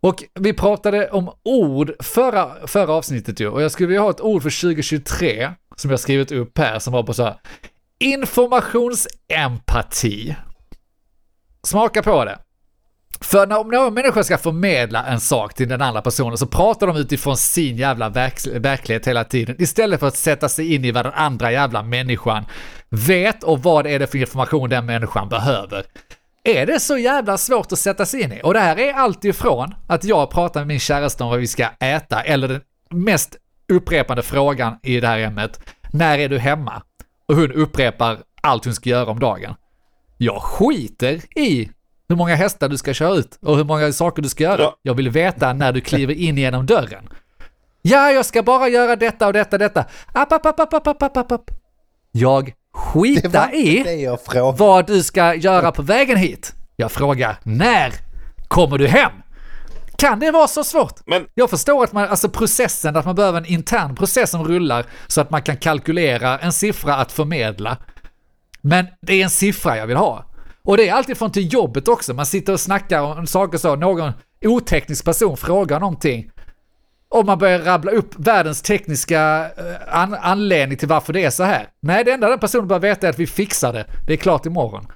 Och 0.00 0.24
vi 0.34 0.52
pratade 0.52 1.10
om 1.10 1.30
ord 1.42 1.92
förra, 2.00 2.66
förra 2.66 2.92
avsnittet 2.92 3.40
ju, 3.40 3.48
och 3.48 3.62
jag 3.62 3.70
skulle 3.70 3.86
vilja 3.86 4.02
ha 4.02 4.10
ett 4.10 4.20
ord 4.20 4.42
för 4.42 4.62
2023 4.62 5.50
som 5.76 5.90
jag 5.90 6.00
skrivit 6.00 6.32
upp 6.32 6.58
här 6.58 6.78
som 6.78 6.92
var 6.92 7.02
på 7.02 7.14
så 7.14 7.24
här 7.24 7.36
informationsempati. 7.98 10.36
Smaka 11.66 12.02
på 12.02 12.24
det. 12.24 12.38
För 13.20 13.46
när, 13.46 13.58
om 13.58 13.68
någon 13.68 13.94
människa 13.94 14.24
ska 14.24 14.38
förmedla 14.38 15.06
en 15.06 15.20
sak 15.20 15.54
till 15.54 15.68
den 15.68 15.82
andra 15.82 16.02
personen 16.02 16.38
så 16.38 16.46
pratar 16.46 16.86
de 16.86 16.96
utifrån 16.96 17.36
sin 17.36 17.76
jävla 17.76 18.08
verk, 18.08 18.46
verklighet 18.46 19.06
hela 19.06 19.24
tiden 19.24 19.56
istället 19.58 20.00
för 20.00 20.08
att 20.08 20.16
sätta 20.16 20.48
sig 20.48 20.74
in 20.74 20.84
i 20.84 20.90
vad 20.90 21.06
den 21.06 21.12
andra 21.12 21.52
jävla 21.52 21.82
människan 21.82 22.44
vet 22.88 23.44
och 23.44 23.62
vad 23.62 23.86
är 23.86 23.98
det 23.98 24.06
för 24.06 24.18
information 24.18 24.70
den 24.70 24.86
människan 24.86 25.28
behöver. 25.28 25.84
Är 26.44 26.66
det 26.66 26.80
så 26.80 26.98
jävla 26.98 27.38
svårt 27.38 27.72
att 27.72 27.78
sätta 27.78 28.06
sig 28.06 28.22
in 28.22 28.32
i? 28.32 28.40
Och 28.44 28.54
det 28.54 28.60
här 28.60 28.78
är 28.78 28.92
allt 28.92 29.24
ifrån 29.24 29.74
att 29.86 30.04
jag 30.04 30.30
pratar 30.30 30.60
med 30.60 30.66
min 30.66 30.80
käraste 30.80 31.24
om 31.24 31.30
vad 31.30 31.38
vi 31.38 31.46
ska 31.46 31.66
äta 31.80 32.22
eller 32.22 32.48
den 32.48 32.60
mest 32.90 33.36
upprepande 33.72 34.22
frågan 34.22 34.78
i 34.82 35.00
det 35.00 35.06
här 35.06 35.18
ämnet. 35.18 35.60
När 35.92 36.18
är 36.18 36.28
du 36.28 36.38
hemma? 36.38 36.82
Och 37.28 37.34
hon 37.34 37.52
upprepar 37.52 38.18
allt 38.42 38.64
hon 38.64 38.74
ska 38.74 38.90
göra 38.90 39.10
om 39.10 39.20
dagen. 39.20 39.54
Jag 40.16 40.42
skiter 40.42 41.38
i 41.38 41.70
hur 42.08 42.16
många 42.16 42.34
hästar 42.34 42.68
du 42.68 42.78
ska 42.78 42.94
köra 42.94 43.14
ut 43.14 43.38
och 43.42 43.56
hur 43.56 43.64
många 43.64 43.92
saker 43.92 44.22
du 44.22 44.28
ska 44.28 44.44
göra. 44.44 44.62
Ja. 44.62 44.76
Jag 44.82 44.94
vill 44.94 45.10
veta 45.10 45.52
när 45.52 45.72
du 45.72 45.80
kliver 45.80 46.14
in 46.14 46.38
genom 46.38 46.66
dörren. 46.66 47.08
Ja, 47.82 48.10
jag 48.10 48.26
ska 48.26 48.42
bara 48.42 48.68
göra 48.68 48.96
detta 48.96 49.26
och 49.26 49.32
detta 49.32 49.56
och 49.56 49.60
detta. 49.60 49.84
App, 50.12 50.32
app, 50.32 50.46
app, 50.46 50.60
app, 50.60 50.74
app, 50.74 51.02
app, 51.02 51.16
app, 51.16 51.32
app. 51.32 51.50
Jag 52.12 52.52
var 53.30 53.54
i 53.54 54.06
vad 54.56 54.86
du 54.86 55.02
ska 55.02 55.34
göra 55.34 55.72
på 55.72 55.82
vägen 55.82 56.16
hit. 56.16 56.54
Jag 56.76 56.92
frågar 56.92 57.36
när 57.42 57.92
kommer 58.48 58.78
du 58.78 58.86
hem? 58.88 59.12
Kan 59.96 60.20
det 60.20 60.30
vara 60.30 60.48
så 60.48 60.64
svårt? 60.64 61.06
Men 61.06 61.26
Jag 61.34 61.50
förstår 61.50 61.84
att 61.84 61.92
man, 61.92 62.08
alltså 62.08 62.28
processen, 62.28 62.96
att 62.96 63.04
man 63.04 63.14
behöver 63.14 63.38
en 63.38 63.46
intern 63.46 63.94
process 63.94 64.30
som 64.30 64.44
rullar 64.44 64.86
så 65.06 65.20
att 65.20 65.30
man 65.30 65.42
kan 65.42 65.56
kalkylera 65.56 66.38
en 66.38 66.52
siffra 66.52 66.96
att 66.96 67.12
förmedla. 67.12 67.76
Men 68.62 68.86
det 69.00 69.12
är 69.14 69.24
en 69.24 69.30
siffra 69.30 69.76
jag 69.76 69.86
vill 69.86 69.96
ha. 69.96 70.24
Och 70.62 70.76
det 70.76 70.88
är 70.88 70.94
alltid 70.94 71.18
från 71.18 71.32
till 71.32 71.52
jobbet 71.52 71.88
också. 71.88 72.14
Man 72.14 72.26
sitter 72.26 72.52
och 72.52 72.60
snackar 72.60 73.00
om 73.02 73.26
saker 73.26 73.58
så, 73.58 73.76
någon 73.76 74.12
oteknisk 74.44 75.04
person 75.04 75.36
frågar 75.36 75.80
någonting. 75.80 76.30
Och 77.08 77.26
man 77.26 77.38
börjar 77.38 77.58
rabbla 77.58 77.92
upp 77.92 78.14
världens 78.16 78.62
tekniska 78.62 79.50
eh, 79.56 79.98
an 79.98 80.14
anledning 80.14 80.78
till 80.78 80.88
varför 80.88 81.12
det 81.12 81.24
är 81.24 81.30
så 81.30 81.42
här. 81.42 81.68
Nej, 81.80 82.04
det 82.04 82.12
enda 82.12 82.28
den 82.28 82.38
personen 82.38 82.68
behöver 82.68 82.88
veta 82.88 83.06
är 83.06 83.10
att 83.10 83.18
vi 83.18 83.26
fixar 83.26 83.72
det. 83.72 83.86
Det 84.06 84.12
är 84.12 84.16
klart 84.16 84.46
imorgon. 84.46 84.86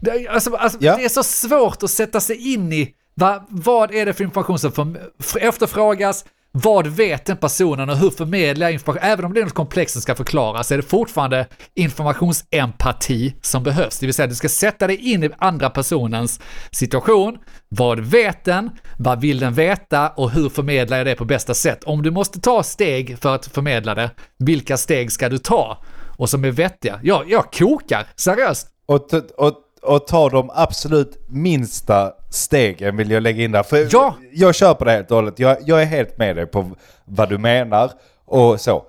Det, 0.00 0.28
alltså, 0.28 0.54
alltså, 0.54 0.78
Ja. 0.80 0.96
det 0.96 1.04
är 1.04 1.08
så 1.08 1.22
svårt 1.22 1.82
att 1.82 1.90
sätta 1.90 2.20
sig 2.20 2.52
in 2.52 2.72
i 2.72 2.94
va, 3.14 3.46
vad 3.48 3.94
är 3.94 4.06
det 4.06 4.12
för 4.12 4.24
information 4.24 4.58
som 4.58 4.72
för, 4.72 4.96
för, 5.22 5.40
efterfrågas, 5.40 6.24
vad 6.52 6.86
vet 6.86 7.26
den 7.26 7.36
personen 7.36 7.90
och 7.90 7.96
hur 7.96 8.10
förmedlar 8.10 8.66
jag 8.66 8.72
information? 8.72 9.02
Även 9.02 9.24
om 9.24 9.34
det 9.34 9.40
är 9.40 9.44
något 9.44 9.54
komplext 9.54 9.92
som 9.92 10.02
ska 10.02 10.14
förklaras 10.14 10.72
är 10.72 10.76
det 10.76 10.82
fortfarande 10.82 11.46
informationsempati 11.74 13.34
som 13.42 13.62
behövs. 13.62 13.98
Det 13.98 14.06
vill 14.06 14.14
säga 14.14 14.26
du 14.26 14.34
ska 14.34 14.48
sätta 14.48 14.86
dig 14.86 15.12
in 15.12 15.24
i 15.24 15.30
andra 15.38 15.70
personens 15.70 16.40
situation. 16.70 17.38
Vad 17.68 18.00
vet 18.00 18.44
den? 18.44 18.70
Vad 18.98 19.20
vill 19.20 19.40
den 19.40 19.54
veta? 19.54 20.08
Och 20.08 20.30
hur 20.30 20.48
förmedlar 20.48 20.96
jag 20.96 21.06
det 21.06 21.14
på 21.14 21.24
bästa 21.24 21.54
sätt? 21.54 21.84
Om 21.84 22.02
du 22.02 22.10
måste 22.10 22.40
ta 22.40 22.62
steg 22.62 23.18
för 23.18 23.34
att 23.34 23.46
förmedla 23.46 23.94
det, 23.94 24.10
vilka 24.38 24.76
steg 24.76 25.12
ska 25.12 25.28
du 25.28 25.38
ta? 25.38 25.84
Och 26.18 26.30
som 26.30 26.44
är 26.44 26.50
vettiga. 26.50 27.00
Ja, 27.02 27.24
jag 27.26 27.52
kokar, 27.52 28.06
seriöst. 28.16 28.68
Och, 28.86 29.14
och, 29.36 29.54
och 29.82 30.06
ta 30.06 30.28
de 30.28 30.50
absolut 30.54 31.18
minsta 31.28 32.12
stegen 32.30 32.96
vill 32.96 33.10
jag 33.10 33.22
lägga 33.22 33.44
in 33.44 33.52
där. 33.52 33.62
För 33.62 33.88
Ja. 33.92 34.14
jag 34.32 34.54
köper 34.54 34.84
det 34.84 34.92
helt 34.92 35.10
och 35.10 35.16
hållet. 35.16 35.38
Jag, 35.38 35.56
jag 35.66 35.82
är 35.82 35.86
helt 35.86 36.18
med 36.18 36.36
dig 36.36 36.46
på 36.46 36.70
vad 37.04 37.28
du 37.28 37.38
menar 37.38 37.90
och 38.24 38.60
så. 38.60 38.84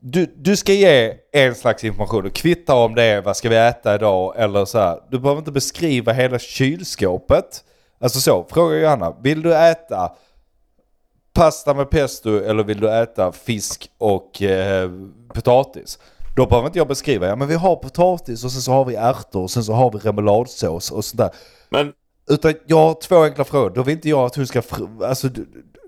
Du, 0.00 0.34
du 0.36 0.56
ska 0.56 0.72
ge 0.72 1.14
en 1.32 1.54
slags 1.54 1.84
information 1.84 2.26
och 2.26 2.32
kvitta 2.32 2.74
om 2.74 2.94
det 2.94 3.02
är 3.02 3.22
vad 3.22 3.36
ska 3.36 3.48
vi 3.48 3.56
äta 3.56 3.94
idag 3.94 4.34
eller 4.36 4.64
så 4.64 4.78
här. 4.78 5.00
Du 5.10 5.18
behöver 5.18 5.38
inte 5.38 5.52
beskriva 5.52 6.12
hela 6.12 6.38
kylskåpet. 6.38 7.64
Alltså 8.00 8.20
så, 8.20 8.46
fråga 8.50 8.76
Johanna. 8.76 9.16
Vill 9.22 9.42
du 9.42 9.54
äta 9.54 10.12
pasta 11.32 11.74
med 11.74 11.90
pesto 11.90 12.38
eller 12.44 12.64
vill 12.64 12.80
du 12.80 12.90
äta 12.90 13.32
fisk 13.32 13.90
och 13.98 14.42
eh, 14.42 14.90
potatis? 15.34 15.98
Då 16.36 16.46
behöver 16.46 16.66
inte 16.66 16.78
jag 16.78 16.88
beskriva, 16.88 17.26
ja 17.26 17.36
men 17.36 17.48
vi 17.48 17.54
har 17.54 17.76
potatis 17.76 18.44
och 18.44 18.52
sen 18.52 18.60
så 18.62 18.72
har 18.72 18.84
vi 18.84 18.94
ärtor 18.94 19.42
och 19.42 19.50
sen 19.50 19.64
så 19.64 19.72
har 19.72 19.90
vi 19.92 19.98
remouladsås 19.98 20.90
och 20.90 21.04
sånt 21.04 21.18
där. 21.18 21.30
Men 21.70 21.92
Utan 22.30 22.54
jag 22.66 22.76
har 22.76 22.94
två 22.94 23.22
enkla 23.24 23.44
frågor, 23.44 23.70
då 23.70 23.82
vill 23.82 23.94
inte 23.94 24.08
jag 24.08 24.24
att 24.24 24.36
hon 24.36 24.46
ska, 24.46 24.62
alltså 25.04 25.28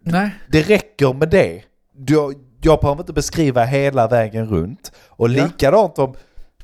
Nej. 0.03 0.31
det 0.51 0.63
räcker 0.63 1.13
med 1.13 1.29
det. 1.29 1.63
Du, 1.93 2.15
jag 2.63 2.81
behöver 2.81 3.01
inte 3.03 3.13
beskriva 3.13 3.65
hela 3.65 4.09
vägen 4.09 4.47
runt. 4.47 4.93
Och 5.09 5.29
Ja. 5.29 5.45
likadant 5.45 5.99
om, 5.99 6.15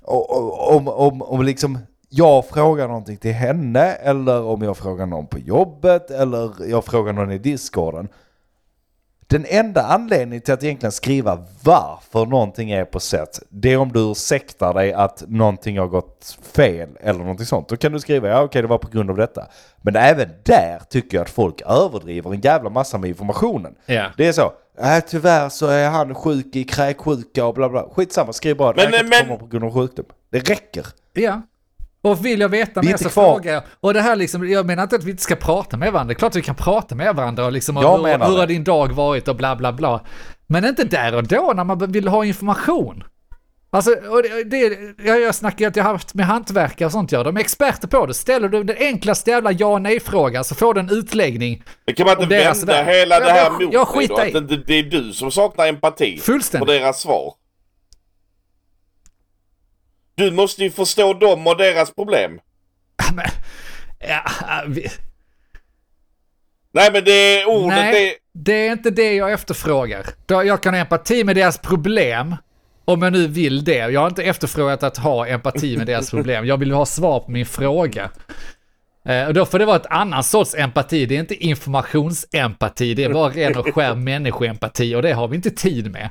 om, 0.03 0.49
om, 0.59 0.89
om, 0.89 1.23
om 1.23 1.43
liksom 1.43 1.79
jag 2.09 2.47
frågar 2.47 2.89
någonting 2.89 3.17
till 3.17 3.33
henne 3.33 3.93
eller 3.93 4.43
om 4.43 4.63
jag 4.63 4.77
frågar 4.77 5.07
någon 5.07 5.27
på 5.27 5.39
jobbet 5.39 6.11
eller 6.11 6.69
jag 6.69 6.85
frågar 6.85 7.13
någon 7.13 7.33
i 7.33 7.39
discorden. 7.39 8.09
Den 9.31 9.47
enda 9.49 9.83
anledningen 9.83 10.43
till 10.43 10.55
att 10.55 10.65
egentligen 10.65 10.93
skriva 10.93 11.45
varför 11.65 12.27
någonting 12.27 12.71
är 12.71 12.85
på 12.85 13.01
sätt, 13.01 13.41
det 13.49 13.73
är 13.73 13.77
om 13.77 13.93
du 13.93 14.01
ursäktar 14.11 14.75
dig 14.75 14.93
att 14.93 15.23
någonting 15.29 15.79
har 15.79 15.87
gått 15.87 16.39
fel 16.55 16.89
eller 17.01 17.19
någonting 17.19 17.47
sånt. 17.47 17.69
Då 17.69 17.77
kan 17.77 17.93
du 17.93 18.01
skriva, 18.01 18.29
ja 18.29 18.43
okej 18.43 18.63
det 18.63 18.69
var 18.69 18.79
på 18.79 18.89
grund 18.89 19.11
av 19.11 19.17
detta. 19.17 19.47
Men 19.83 19.97
även 19.97 20.29
där 20.45 20.83
tycker 20.91 21.17
jag 21.17 21.23
att 21.25 21.31
folk 21.31 21.61
överdriver 21.67 22.31
en 22.35 22.41
jävla 22.41 22.71
massa 22.71 22.99
med 22.99 23.09
informationen. 23.11 23.75
Ja. 23.87 24.07
Det 24.17 24.27
är 24.27 24.33
så, 24.33 24.53
äh, 24.81 25.01
tyvärr 25.09 25.49
så 25.49 25.67
är 25.67 25.89
han 25.91 26.15
sjuk 26.15 26.57
i 26.57 26.65
kräksjuka 26.65 27.47
och 27.47 27.55
bla 27.55 27.69
bla. 27.69 27.87
Skitsamma, 27.95 28.33
skriv 28.33 28.57
bara, 28.57 28.73
Men- 28.77 28.91
det 28.91 28.99
kan 28.99 29.07
inte 29.07 29.27
men- 29.29 29.39
på 29.39 29.47
grund 29.47 29.65
av 29.65 29.75
sjukdom. 29.75 30.07
Det 30.31 30.39
räcker. 30.51 30.87
Ja. 31.13 31.43
Och 32.03 32.27
vill 32.27 32.41
jag 32.41 32.49
veta 32.49 32.83
mer 32.83 32.97
så 32.97 33.09
kvar. 33.09 33.25
frågar 33.35 33.53
jag. 33.53 33.63
Och 33.81 33.95
det 33.95 34.01
här 34.01 34.17
liksom, 34.17 34.49
jag 34.49 34.67
menar 34.67 34.83
inte 34.83 34.97
att 34.97 35.05
vi 35.05 35.11
inte 35.11 35.23
ska 35.23 35.37
prata 35.37 35.77
med 35.77 35.93
varandra. 35.93 36.09
Det 36.09 36.17
är 36.17 36.19
klart 36.19 36.31
att 36.33 36.37
vi 36.37 36.43
kan 36.43 36.55
prata 36.55 36.95
med 36.95 37.15
varandra 37.17 37.45
och 37.45 37.53
liksom, 37.53 37.77
och 37.77 37.83
Jag 37.85 37.99
hur, 37.99 38.07
hur 38.13 38.19
det. 38.19 38.25
har 38.41 38.47
din 38.47 38.65
dag 38.65 38.93
varit 38.93 39.29
och 39.29 39.37
bla 39.37 39.57
bla 39.57 39.73
bla. 39.73 40.01
Men 40.47 40.65
inte 40.65 40.85
där 40.85 41.15
och 41.15 41.25
då 41.25 41.53
när 41.57 41.65
man 41.65 41.93
vill 41.93 42.09
ha 42.09 42.25
information. 42.25 43.05
Alltså, 43.73 43.91
och 43.91 44.23
det, 44.23 44.45
det, 44.45 44.79
jag, 45.05 45.21
jag 45.21 45.35
snackar 45.35 45.59
ju 45.59 45.67
att 45.69 45.77
jag 45.77 45.85
har 45.85 45.93
haft 45.93 46.15
med 46.15 46.27
hantverkare 46.27 46.87
och 46.87 46.93
sånt 46.93 47.13
gör. 47.13 47.25
De 47.25 47.37
är 47.37 47.41
experter 47.41 47.89
på 47.89 48.07
det. 48.07 48.15
Ställer 48.15 48.49
du 48.49 48.65
den 48.65 48.77
enklaste 48.79 49.31
jävla 49.31 49.53
ja 49.53 49.79
nej-frågan 49.79 50.45
så 50.45 50.55
får 50.55 50.75
du 50.75 50.81
en 50.81 50.91
utläggning. 50.91 51.63
Men 51.87 51.95
kan 51.95 52.07
man 52.07 52.23
inte 52.23 52.39
vända 52.39 52.67
värld. 52.73 52.87
hela 52.87 53.21
det 53.21 53.31
här 53.31 53.45
jag- 53.45 53.53
mot 53.53 53.61
jag 53.63 53.71
dig 53.71 54.07
då? 54.09 54.15
skiter 54.17 54.27
i. 54.27 54.37
Att 54.37 54.49
det, 54.49 54.57
det 54.67 54.75
är 54.79 54.83
du 54.83 55.13
som 55.13 55.31
saknar 55.31 55.67
empati 55.67 56.19
Fullständigt. 56.23 56.67
på 56.67 56.73
deras 56.73 57.01
svar. 57.01 57.33
Du 60.21 60.31
måste 60.31 60.63
ju 60.63 60.71
förstå 60.71 61.15
dem 61.15 61.47
och 61.47 61.57
deras 61.57 61.95
problem. 61.95 62.41
Men, 63.15 63.25
ja, 63.99 64.23
vi, 64.67 64.89
Nej 66.73 66.93
men 66.93 67.05
det 67.05 67.41
är 67.41 67.49
ordet 67.49 67.69
Nej, 67.69 68.09
är... 68.09 68.15
det 68.33 68.67
är 68.67 68.73
inte 68.73 68.91
det 68.91 69.15
jag 69.15 69.33
efterfrågar. 69.33 70.07
Jag 70.27 70.63
kan 70.63 70.75
ha 70.75 70.81
empati 70.81 71.25
med 71.25 71.37
deras 71.37 71.59
problem, 71.59 72.37
om 72.85 73.03
jag 73.03 73.13
nu 73.13 73.27
vill 73.27 73.65
det. 73.65 73.77
Jag 73.77 74.01
har 74.01 74.09
inte 74.09 74.23
efterfrågat 74.23 74.83
att 74.83 74.97
ha 74.97 75.27
empati 75.27 75.77
med 75.77 75.87
deras 75.87 76.11
problem. 76.17 76.47
Jag 76.47 76.57
vill 76.57 76.73
ha 76.73 76.87
svar 76.87 77.21
på 77.21 77.31
min 77.31 77.47
fråga. 77.47 78.11
Eh, 79.05 79.27
Och 79.27 79.35
då 79.35 79.47
får 79.47 79.59
det 79.59 79.65
vara 79.65 79.77
ett 79.77 79.87
annan 79.91 80.25
sorts 80.25 80.55
empati. 80.55 81.07
Det 81.07 81.15
är 81.17 81.21
inte 81.21 81.45
informationsempati, 81.45 82.95
det 82.95 83.05
är 83.05 83.13
bara 83.13 83.29
ren 83.31 83.57
och 83.57 83.75
skär 83.75 83.95
människoempati 83.95 84.95
och 84.95 85.03
det 85.03 85.13
har 85.13 85.29
vi 85.29 85.37
inte 85.37 85.51
tid 85.51 85.91
med. 85.91 86.11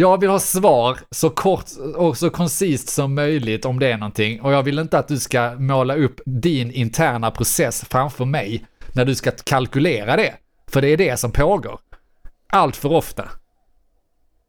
Jag 0.00 0.20
vill 0.20 0.30
ha 0.30 0.38
svar 0.38 0.98
så 1.10 1.30
kort 1.30 1.64
och 1.96 2.16
så 2.16 2.30
koncist 2.30 2.88
som 2.88 3.14
möjligt 3.14 3.64
om 3.64 3.78
det 3.78 3.92
är 3.92 3.96
någonting 3.96 4.40
och 4.40 4.52
jag 4.52 4.62
vill 4.62 4.78
inte 4.78 4.98
att 4.98 5.08
du 5.08 5.18
ska 5.18 5.54
måla 5.58 5.96
upp 5.96 6.20
din 6.26 6.72
interna 6.72 7.30
process 7.30 7.84
framför 7.90 8.24
mig 8.24 8.66
när 8.92 9.04
du 9.04 9.14
ska 9.14 9.30
kalkylera 9.30 10.16
det. 10.16 10.34
För 10.70 10.82
det 10.82 10.88
är 10.88 10.96
det 10.96 11.16
som 11.16 11.32
pågår. 11.32 11.80
Allt 12.52 12.76
för 12.76 12.92
ofta. 12.92 13.28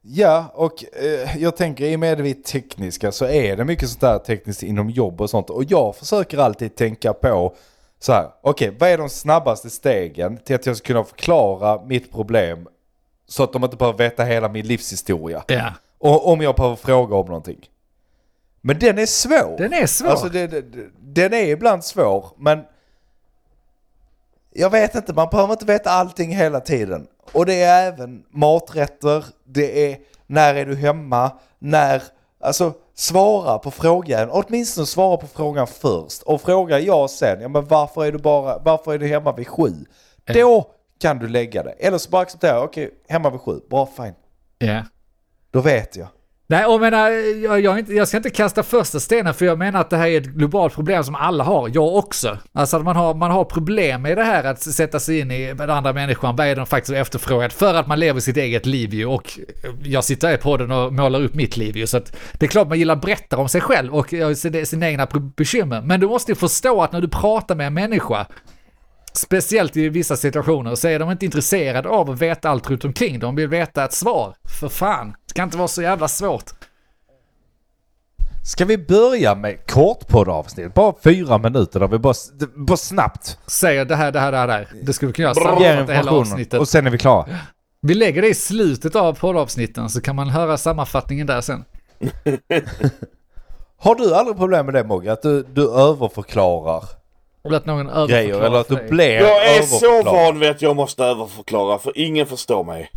Ja, 0.01 0.51
och 0.53 0.83
eh, 1.03 1.37
jag 1.37 1.57
tänker 1.57 1.85
i 1.85 1.95
och 1.95 1.99
med 1.99 2.13
att 2.13 2.19
vi 2.19 2.29
är 2.29 2.33
tekniska 2.33 3.11
så 3.11 3.25
är 3.25 3.57
det 3.57 3.65
mycket 3.65 3.89
sånt 3.89 4.01
där 4.01 4.19
tekniskt 4.19 4.63
inom 4.63 4.89
jobb 4.89 5.21
och 5.21 5.29
sånt. 5.29 5.49
Och 5.49 5.63
jag 5.67 5.95
försöker 5.95 6.37
alltid 6.37 6.75
tänka 6.75 7.13
på 7.13 7.55
så 7.99 8.11
här, 8.11 8.27
okej, 8.43 8.75
vad 8.79 8.89
är 8.89 8.97
de 8.97 9.09
snabbaste 9.09 9.69
stegen 9.69 10.37
till 10.37 10.55
att 10.55 10.65
jag 10.65 10.77
ska 10.77 10.87
kunna 10.87 11.03
förklara 11.03 11.85
mitt 11.85 12.11
problem 12.11 12.67
så 13.29 13.43
att 13.43 13.53
de 13.53 13.63
inte 13.63 13.77
behöver 13.77 13.97
veta 13.97 14.23
hela 14.23 14.49
min 14.49 14.67
livshistoria. 14.67 15.43
Ja. 15.47 15.73
Och 15.97 16.27
om 16.27 16.41
jag 16.41 16.55
behöver 16.55 16.75
fråga 16.75 17.15
om 17.15 17.25
någonting. 17.25 17.69
Men 18.61 18.79
den 18.79 18.97
är 18.97 19.05
svår. 19.05 19.57
Den 19.57 19.73
är 19.73 19.87
svår. 19.87 20.09
Alltså 20.09 20.29
det, 20.29 20.47
det, 20.47 20.89
den 20.99 21.33
är 21.33 21.47
ibland 21.47 21.83
svår, 21.83 22.25
men 22.37 22.63
jag 24.53 24.69
vet 24.69 24.95
inte, 24.95 25.13
man 25.13 25.27
behöver 25.31 25.53
inte 25.53 25.65
veta 25.65 25.89
allting 25.89 26.35
hela 26.35 26.59
tiden. 26.59 27.07
Och 27.31 27.45
det 27.45 27.61
är 27.61 27.87
även 27.87 28.23
maträtter, 28.29 29.25
det 29.45 29.91
är 29.91 29.97
när 30.27 30.55
är 30.55 30.65
du 30.65 30.75
hemma, 30.75 31.31
när, 31.59 32.03
alltså 32.39 32.73
svara 32.95 33.57
på 33.57 33.71
frågan, 33.71 34.29
åtminstone 34.31 34.87
svara 34.87 35.17
på 35.17 35.27
frågan 35.27 35.67
först. 35.67 36.21
Och 36.21 36.41
fråga 36.41 36.79
jag 36.79 37.09
sen, 37.09 37.41
ja 37.41 37.47
men 37.47 37.65
varför 37.65 38.05
är 38.05 38.11
du 38.11 38.17
bara, 38.17 38.59
varför 38.59 38.93
är 38.93 38.97
du 38.97 39.07
hemma 39.07 39.31
vid 39.31 39.47
sju? 39.47 39.73
Då 40.25 40.71
kan 40.99 41.19
du 41.19 41.27
lägga 41.27 41.63
det. 41.63 41.71
Eller 41.71 41.97
så 41.97 42.09
bara 42.09 42.21
acceptera, 42.21 42.63
okej, 42.63 42.91
hemma 43.07 43.29
vid 43.29 43.41
sju, 43.41 43.59
bra 43.69 43.89
fine. 43.97 44.13
Ja. 44.57 44.83
Då 45.51 45.61
vet 45.61 45.95
jag. 45.95 46.07
Nej, 46.51 46.65
och 46.65 46.73
jag 46.73 46.81
menar, 46.81 47.09
jag, 47.43 47.61
jag, 47.61 47.79
inte, 47.79 47.93
jag 47.93 48.07
ska 48.07 48.17
inte 48.17 48.29
kasta 48.29 48.63
första 48.63 48.99
stenen 48.99 49.33
för 49.33 49.45
jag 49.45 49.57
menar 49.57 49.81
att 49.81 49.89
det 49.89 49.97
här 49.97 50.07
är 50.07 50.21
ett 50.21 50.25
globalt 50.25 50.73
problem 50.73 51.03
som 51.03 51.15
alla 51.15 51.43
har, 51.43 51.71
jag 51.73 51.95
också. 51.95 52.37
Alltså 52.53 52.77
att 52.77 52.83
man 52.83 52.95
har, 52.95 53.13
man 53.13 53.31
har 53.31 53.45
problem 53.45 54.01
med 54.01 54.17
det 54.17 54.23
här 54.23 54.43
att 54.43 54.61
sätta 54.61 54.99
sig 54.99 55.19
in 55.19 55.31
i 55.31 55.53
den 55.53 55.69
andra 55.69 55.93
människan, 55.93 56.35
vad 56.35 56.47
är 56.47 56.55
den 56.55 56.65
faktiskt 56.65 56.93
efterfrågat 56.93 57.53
för 57.53 57.73
att 57.73 57.87
man 57.87 57.99
lever 57.99 58.19
sitt 58.19 58.37
eget 58.37 58.65
liv 58.65 58.93
ju 58.93 59.05
och 59.05 59.39
jag 59.83 60.03
sitter 60.03 60.27
här 60.27 60.37
på 60.37 60.57
den 60.57 60.71
och 60.71 60.93
målar 60.93 61.21
upp 61.21 61.33
mitt 61.33 61.57
liv 61.57 61.77
ju 61.77 61.87
så 61.87 61.97
att 61.97 62.15
det 62.33 62.45
är 62.45 62.49
klart 62.49 62.67
man 62.67 62.79
gillar 62.79 62.95
att 62.95 63.01
berätta 63.01 63.37
om 63.37 63.49
sig 63.49 63.61
själv 63.61 63.95
och 63.95 64.13
sina, 64.65 64.89
egna 64.89 65.07
bekymmer. 65.35 65.81
Men 65.81 65.99
du 65.99 66.07
måste 66.07 66.31
ju 66.31 66.35
förstå 66.35 66.83
att 66.83 66.91
när 66.91 67.01
du 67.01 67.07
pratar 67.07 67.55
med 67.55 67.67
en 67.67 67.73
människa 67.73 68.25
Speciellt 69.19 69.77
i 69.77 69.89
vissa 69.89 70.17
situationer 70.17 70.75
så 70.75 70.87
är 70.87 70.99
de 70.99 71.11
inte 71.11 71.25
intresserade 71.25 71.89
av 71.89 72.09
att 72.09 72.21
veta 72.21 72.49
allt 72.49 72.69
runt 72.69 72.85
omkring. 72.85 73.19
De 73.19 73.35
vill 73.35 73.47
veta 73.47 73.85
ett 73.85 73.93
svar. 73.93 74.35
För 74.59 74.69
fan, 74.69 75.15
det 75.27 75.33
kan 75.33 75.43
inte 75.43 75.57
vara 75.57 75.67
så 75.67 75.81
jävla 75.81 76.07
svårt. 76.07 76.43
Ska 78.45 78.65
vi 78.65 78.77
börja 78.77 79.35
med 79.35 79.67
kortpoddavsnitt? 79.67 80.73
Bara 80.73 80.93
fyra 81.03 81.37
minuter 81.37 81.79
där 81.79 81.87
vi 81.87 81.97
bara, 81.97 82.13
bara 82.55 82.77
snabbt 82.77 83.39
Säger 83.47 83.85
det 83.85 83.95
här, 83.95 84.11
det 84.11 84.19
här, 84.19 84.31
det 84.31 84.37
här, 84.37 84.47
det 84.47 84.53
här. 84.53 84.67
Det 84.83 84.93
skulle 84.93 85.07
vi 85.07 85.13
kunna 85.13 85.25
göra 85.27 85.35
sammanfatta 85.35 85.93
hela 85.93 86.11
avsnittet. 86.11 86.59
och 86.59 86.67
sen 86.67 86.87
är 86.87 86.91
vi 86.91 86.97
klara. 86.97 87.25
Vi 87.81 87.93
lägger 87.93 88.21
det 88.21 88.27
i 88.27 88.35
slutet 88.35 88.95
av 88.95 89.13
poddavsnitten 89.13 89.89
så 89.89 90.01
kan 90.01 90.15
man 90.15 90.29
höra 90.29 90.57
sammanfattningen 90.57 91.27
där 91.27 91.41
sen. 91.41 91.65
Har 93.77 93.95
du 93.95 94.15
aldrig 94.15 94.37
problem 94.37 94.65
med 94.65 94.75
det 94.75 94.83
Mogge? 94.83 95.11
Att 95.11 95.21
du, 95.21 95.43
du 95.43 95.71
överförklarar 95.71 96.98
Och 97.41 97.53
att 97.53 97.65
någon 97.65 97.89
överförklarar 97.89 98.45
eller 98.45 98.59
att 98.59 98.67
du 98.67 98.75
blir 98.89 99.09
Jag 99.19 99.55
är 99.57 99.61
så 99.61 100.03
van 100.03 100.39
vid 100.39 100.49
att 100.49 100.61
jag 100.61 100.75
måste 100.75 101.03
överförklara 101.03 101.79
för 101.79 101.91
ingen 101.95 102.25
förstår 102.25 102.63
mig. 102.63 102.91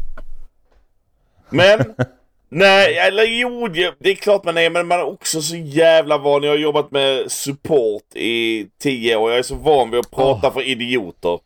Men, 1.51 1.95
nej, 2.49 2.99
eller 2.99 3.23
jo, 3.25 3.69
det 3.69 3.95
det 3.99 4.11
är 4.11 4.15
klart 4.15 4.45
man 4.45 4.59
är, 4.59 4.71
men 4.71 4.87
man 4.87 4.99
är 4.99 5.05
också 5.07 5.43
så 5.43 5.57
jävla 5.57 6.19
van. 6.19 6.43
Jag 6.43 6.51
har 6.51 6.57
jobbat 6.59 6.91
med 6.91 7.31
support 7.33 8.03
i 8.15 8.67
tio 8.83 9.17
år. 9.17 9.31
Jag 9.31 9.39
är 9.39 9.43
så 9.43 9.55
van 9.55 9.91
vid 9.91 10.01
att 10.01 10.11
prata 10.11 10.51
för 10.51 10.63
idioter. 10.69 11.39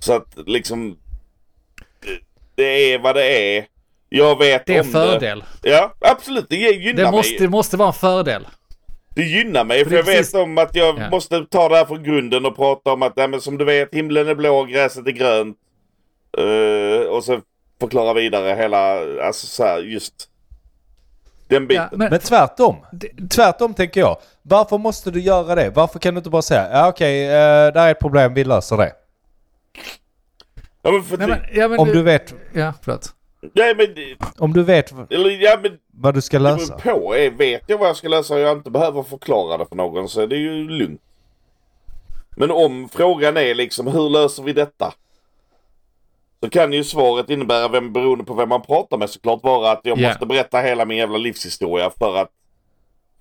Så 0.00 0.12
att 0.12 0.26
liksom, 0.46 0.96
det, 2.00 2.18
det 2.54 2.92
är 2.92 2.98
vad 2.98 3.14
det 3.16 3.56
är. 3.58 3.66
Jag 4.08 4.38
vet 4.38 4.66
Det 4.66 4.74
är 4.74 4.78
en 4.78 4.86
om 4.86 4.92
fördel. 4.92 5.44
det. 5.62 5.70
Ja, 5.70 5.94
absolut. 6.00 6.46
Det 6.48 6.56
gynnar 6.56 7.04
Det 7.04 7.10
måste, 7.10 7.32
mig. 7.32 7.40
det 7.40 7.48
måste 7.48 7.76
vara 7.76 7.88
en 7.88 7.94
fördel. 7.94 8.46
Det 9.14 9.22
gynnar 9.22 9.64
mig 9.64 9.78
För 9.78 9.84
för 9.84 9.90
det 9.90 9.96
jag 9.96 10.04
vet 10.04 10.16
precis- 10.16 10.34
om 10.34 10.58
att 10.58 10.74
jag 10.76 10.98
Ja. 10.98 11.10
måste 11.10 11.44
ta 11.50 11.68
det 11.68 11.76
här 11.76 11.84
från 11.84 12.02
grunden 12.02 12.46
och 12.46 12.56
prata 12.56 12.92
om 12.92 13.02
att 13.02 13.16
nej, 13.16 13.28
men 13.28 13.40
som 13.40 13.58
du 13.58 13.64
vet 13.64 13.94
himlen 13.94 14.28
är 14.28 14.34
blå, 14.34 14.64
gräset 14.64 15.06
är 15.06 15.10
grönt. 15.10 15.56
Eh, 16.38 17.06
och 17.08 17.24
så 17.24 17.40
förklara 17.80 18.14
vidare 18.14 18.54
hela, 18.54 18.98
alltså 19.26 19.46
så 19.46 19.64
här, 19.64 19.78
just 19.78 20.28
den 21.48 21.62
Ja, 21.62 21.68
biten. 21.68 21.88
men, 21.92 22.10
Men 22.10 22.18
tvärtom. 22.20 22.76
Tvärtom 23.30 23.74
tänker 23.74 24.00
jag. 24.00 24.16
Varför 24.42 24.78
måste 24.78 25.10
du 25.10 25.20
göra 25.20 25.54
det? 25.54 25.70
Varför 25.70 25.98
kan 25.98 26.14
du 26.14 26.18
inte 26.18 26.30
bara 26.30 26.42
säga 26.42 26.68
ja 26.72 26.88
okej, 26.88 27.24
eh, 27.26 27.32
där 27.72 27.86
är 27.86 27.90
ett 27.90 28.00
problem, 28.00 28.34
vi 28.34 28.44
löser 28.44 28.76
det. 28.76 28.92
Ja, 30.82 30.90
men 30.92 31.02
för 31.02 31.16
nej, 31.18 31.26
det- 31.26 31.32
men, 31.32 31.60
ja, 31.60 31.68
men 31.68 31.78
Om 31.78 31.88
du 31.88 32.02
vet, 32.02 32.34
Ja, 32.54 32.72
förlåt. 32.82 33.14
nej, 33.54 33.74
men, 33.76 33.86
det- 33.94 34.16
om 34.38 34.52
du 34.52 34.62
vet 34.62 34.92
eller, 35.10 35.30
ja, 35.30 35.58
men 35.62 35.72
vad 36.02 36.14
du 36.14 36.22
ska 36.22 36.38
det 36.38 36.42
lösa. 36.44 36.76
beror 36.84 37.00
på. 37.00 37.14
Eh, 37.14 37.32
Vet 37.32 37.62
jag 37.66 37.78
vad 37.78 37.88
jag 37.88 37.96
ska 37.96 38.08
lösa 38.08 38.34
och 38.34 38.40
jag 38.40 38.56
inte 38.58 38.70
behöver 38.70 39.02
förklara 39.02 39.56
det 39.58 39.66
för 39.66 39.76
någon 39.76 40.08
så 40.08 40.20
är 40.20 40.26
det 40.26 40.36
ju 40.36 40.68
lugnt. 40.68 41.00
Men 42.36 42.50
om 42.50 42.88
frågan 42.92 43.36
är 43.36 43.54
liksom 43.54 43.86
hur 43.86 44.10
löser 44.10 44.42
vi 44.42 44.52
detta? 44.52 44.94
Så 46.42 46.50
kan 46.50 46.72
ju 46.72 46.84
svaret 46.84 47.30
innebära, 47.30 47.68
vem, 47.68 47.92
beroende 47.92 48.24
på 48.24 48.34
vem 48.34 48.48
man 48.48 48.62
pratar 48.62 48.96
med 48.96 49.10
såklart, 49.10 49.42
vara 49.42 49.70
att 49.70 49.80
jag 49.84 49.98
Ja. 49.98 50.08
måste 50.08 50.26
berätta 50.26 50.58
hela 50.60 50.84
min 50.84 50.98
jävla 50.98 51.18
livshistoria 51.18 51.90
för 51.98 52.16
att 52.16 52.28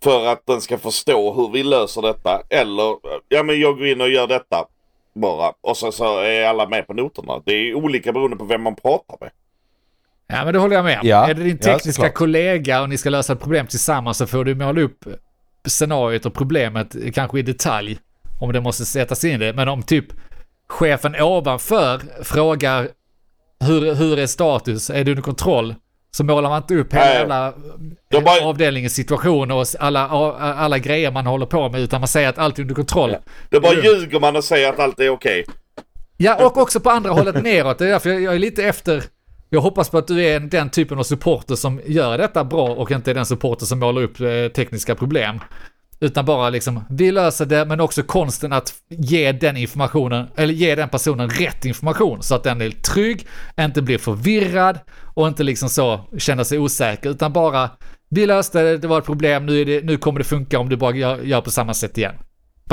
för 0.03 0.25
att 0.25 0.45
den 0.45 0.61
ska 0.61 0.77
förstå 0.77 1.33
hur 1.33 1.49
vi 1.49 1.63
löser 1.63 2.01
detta. 2.01 2.41
Eller, 2.49 2.95
ja 3.27 3.43
men 3.43 3.59
jag 3.59 3.77
går 3.77 3.87
in 3.87 4.01
och 4.01 4.09
gör 4.09 4.27
detta 4.27 4.65
bara. 5.13 5.53
Och 5.61 5.77
så, 5.77 5.91
så 5.91 6.19
är 6.19 6.43
alla 6.47 6.67
med 6.67 6.87
på 6.87 6.93
noterna. 6.93 7.41
Det 7.45 7.53
är 7.53 7.73
olika 7.75 8.11
beroende 8.11 8.37
på 8.37 8.45
vem 8.45 8.61
man 8.61 8.75
pratar 8.75 9.17
med. 9.19 9.29
Ja, 10.31 10.43
men 10.45 10.53
det 10.53 10.59
håller 10.59 10.75
jag 10.75 10.85
med. 10.85 10.99
Ja, 11.03 11.29
Är 11.29 11.33
det 11.33 11.43
din 11.43 11.57
ja, 11.61 11.65
tekniska 11.65 11.91
såklart. 11.91 12.13
kollega 12.13 12.81
och 12.81 12.89
ni 12.89 12.97
ska 12.97 13.09
lösa 13.09 13.33
ett 13.33 13.39
problem 13.39 13.67
tillsammans 13.67 14.17
så 14.17 14.27
får 14.27 14.45
du 14.45 14.55
måla 14.55 14.81
upp 14.81 15.05
scenariot 15.67 16.25
och 16.25 16.33
problemet 16.33 16.95
kanske 17.13 17.39
i 17.39 17.41
detalj 17.41 17.97
om 18.41 18.53
det 18.53 18.61
måste 18.61 18.85
sättas 18.85 19.23
in 19.23 19.31
i 19.31 19.37
det. 19.37 19.53
Men 19.53 19.67
om 19.67 19.83
typ 19.83 20.05
chefen 20.69 21.15
ovanför 21.21 22.01
frågar 22.23 22.87
hur, 23.63 23.95
hur 23.95 24.19
är 24.19 24.25
status, 24.27 24.89
är 24.89 25.03
du 25.03 25.11
under 25.11 25.23
kontroll? 25.23 25.75
Så 26.13 26.23
målar 26.23 26.49
man 26.49 26.61
inte 26.61 26.75
upp 26.75 26.93
hela 26.93 27.05
Nej. 27.05 27.53
jävla 28.11 28.21
bara- 28.25 28.45
avdelningens 28.49 28.93
situation 28.93 29.51
och 29.51 29.65
alla, 29.79 30.07
alla 30.39 30.77
grejer 30.77 31.11
man 31.11 31.25
håller 31.25 31.45
på 31.45 31.69
med, 31.69 31.81
utan 31.81 32.01
man 32.01 32.07
säger 32.07 32.29
att 32.29 32.37
allt 32.37 32.57
är 32.57 32.61
under 32.61 32.75
kontroll. 32.75 33.15
Det 33.49 33.59
bara 33.59 33.73
ljuger 33.73 34.19
man 34.19 34.35
och 34.35 34.43
säger 34.43 34.69
att 34.69 34.79
allt 34.79 34.99
är 34.99 35.09
okej. 35.09 35.45
Ja, 36.17 36.45
och 36.45 36.57
också 36.57 36.79
på 36.79 36.89
andra 36.89 37.11
hållet 37.11 37.43
neråt. 37.43 37.77
Det 37.77 37.85
är 37.85 37.89
därför 37.89 38.09
jag 38.09 38.35
är 38.35 38.39
lite 38.39 38.63
efter... 38.63 39.03
Jag 39.53 39.61
hoppas 39.61 39.89
på 39.89 39.97
att 39.97 40.07
du 40.07 40.23
är 40.23 40.39
den 40.39 40.69
typen 40.69 40.99
av 40.99 41.03
supporter 41.03 41.55
som 41.55 41.81
gör 41.85 42.17
detta 42.17 42.43
bra 42.43 42.69
och 42.69 42.91
inte 42.91 43.11
är 43.11 43.15
den 43.15 43.25
supporter 43.25 43.65
som 43.65 43.79
målar 43.79 44.01
upp 44.01 44.19
eh, 44.19 44.47
tekniska 44.55 44.95
problem. 44.95 45.39
Utan 45.99 46.25
bara 46.25 46.49
liksom, 46.49 46.85
vi 46.89 47.11
löser 47.11 47.45
det, 47.45 47.65
men 47.65 47.79
också 47.79 48.03
konsten 48.03 48.53
att 48.53 48.73
ge 48.89 49.31
den 49.31 49.57
informationen, 49.57 50.27
eller 50.35 50.53
ge 50.53 50.75
den 50.75 50.89
personen 50.89 51.29
rätt 51.29 51.65
information 51.65 52.23
så 52.23 52.35
att 52.35 52.43
den 52.43 52.61
är 52.61 52.69
trygg, 52.69 53.27
inte 53.59 53.81
blir 53.81 53.97
förvirrad 53.97 54.79
och 55.13 55.27
inte 55.27 55.43
liksom 55.43 55.69
så 55.69 56.01
känner 56.17 56.43
sig 56.43 56.59
osäker, 56.59 57.09
utan 57.09 57.33
bara, 57.33 57.69
vi 58.09 58.25
löste 58.25 58.63
det, 58.63 58.77
det 58.77 58.87
var 58.87 58.97
ett 58.97 59.05
problem, 59.05 59.45
nu, 59.45 59.61
är 59.61 59.65
det, 59.65 59.85
nu 59.85 59.97
kommer 59.97 60.19
det 60.19 60.25
funka 60.25 60.59
om 60.59 60.69
du 60.69 60.77
bara 60.77 60.95
gör, 60.95 61.21
gör 61.21 61.41
på 61.41 61.51
samma 61.51 61.73
sätt 61.73 61.97
igen. 61.97 62.15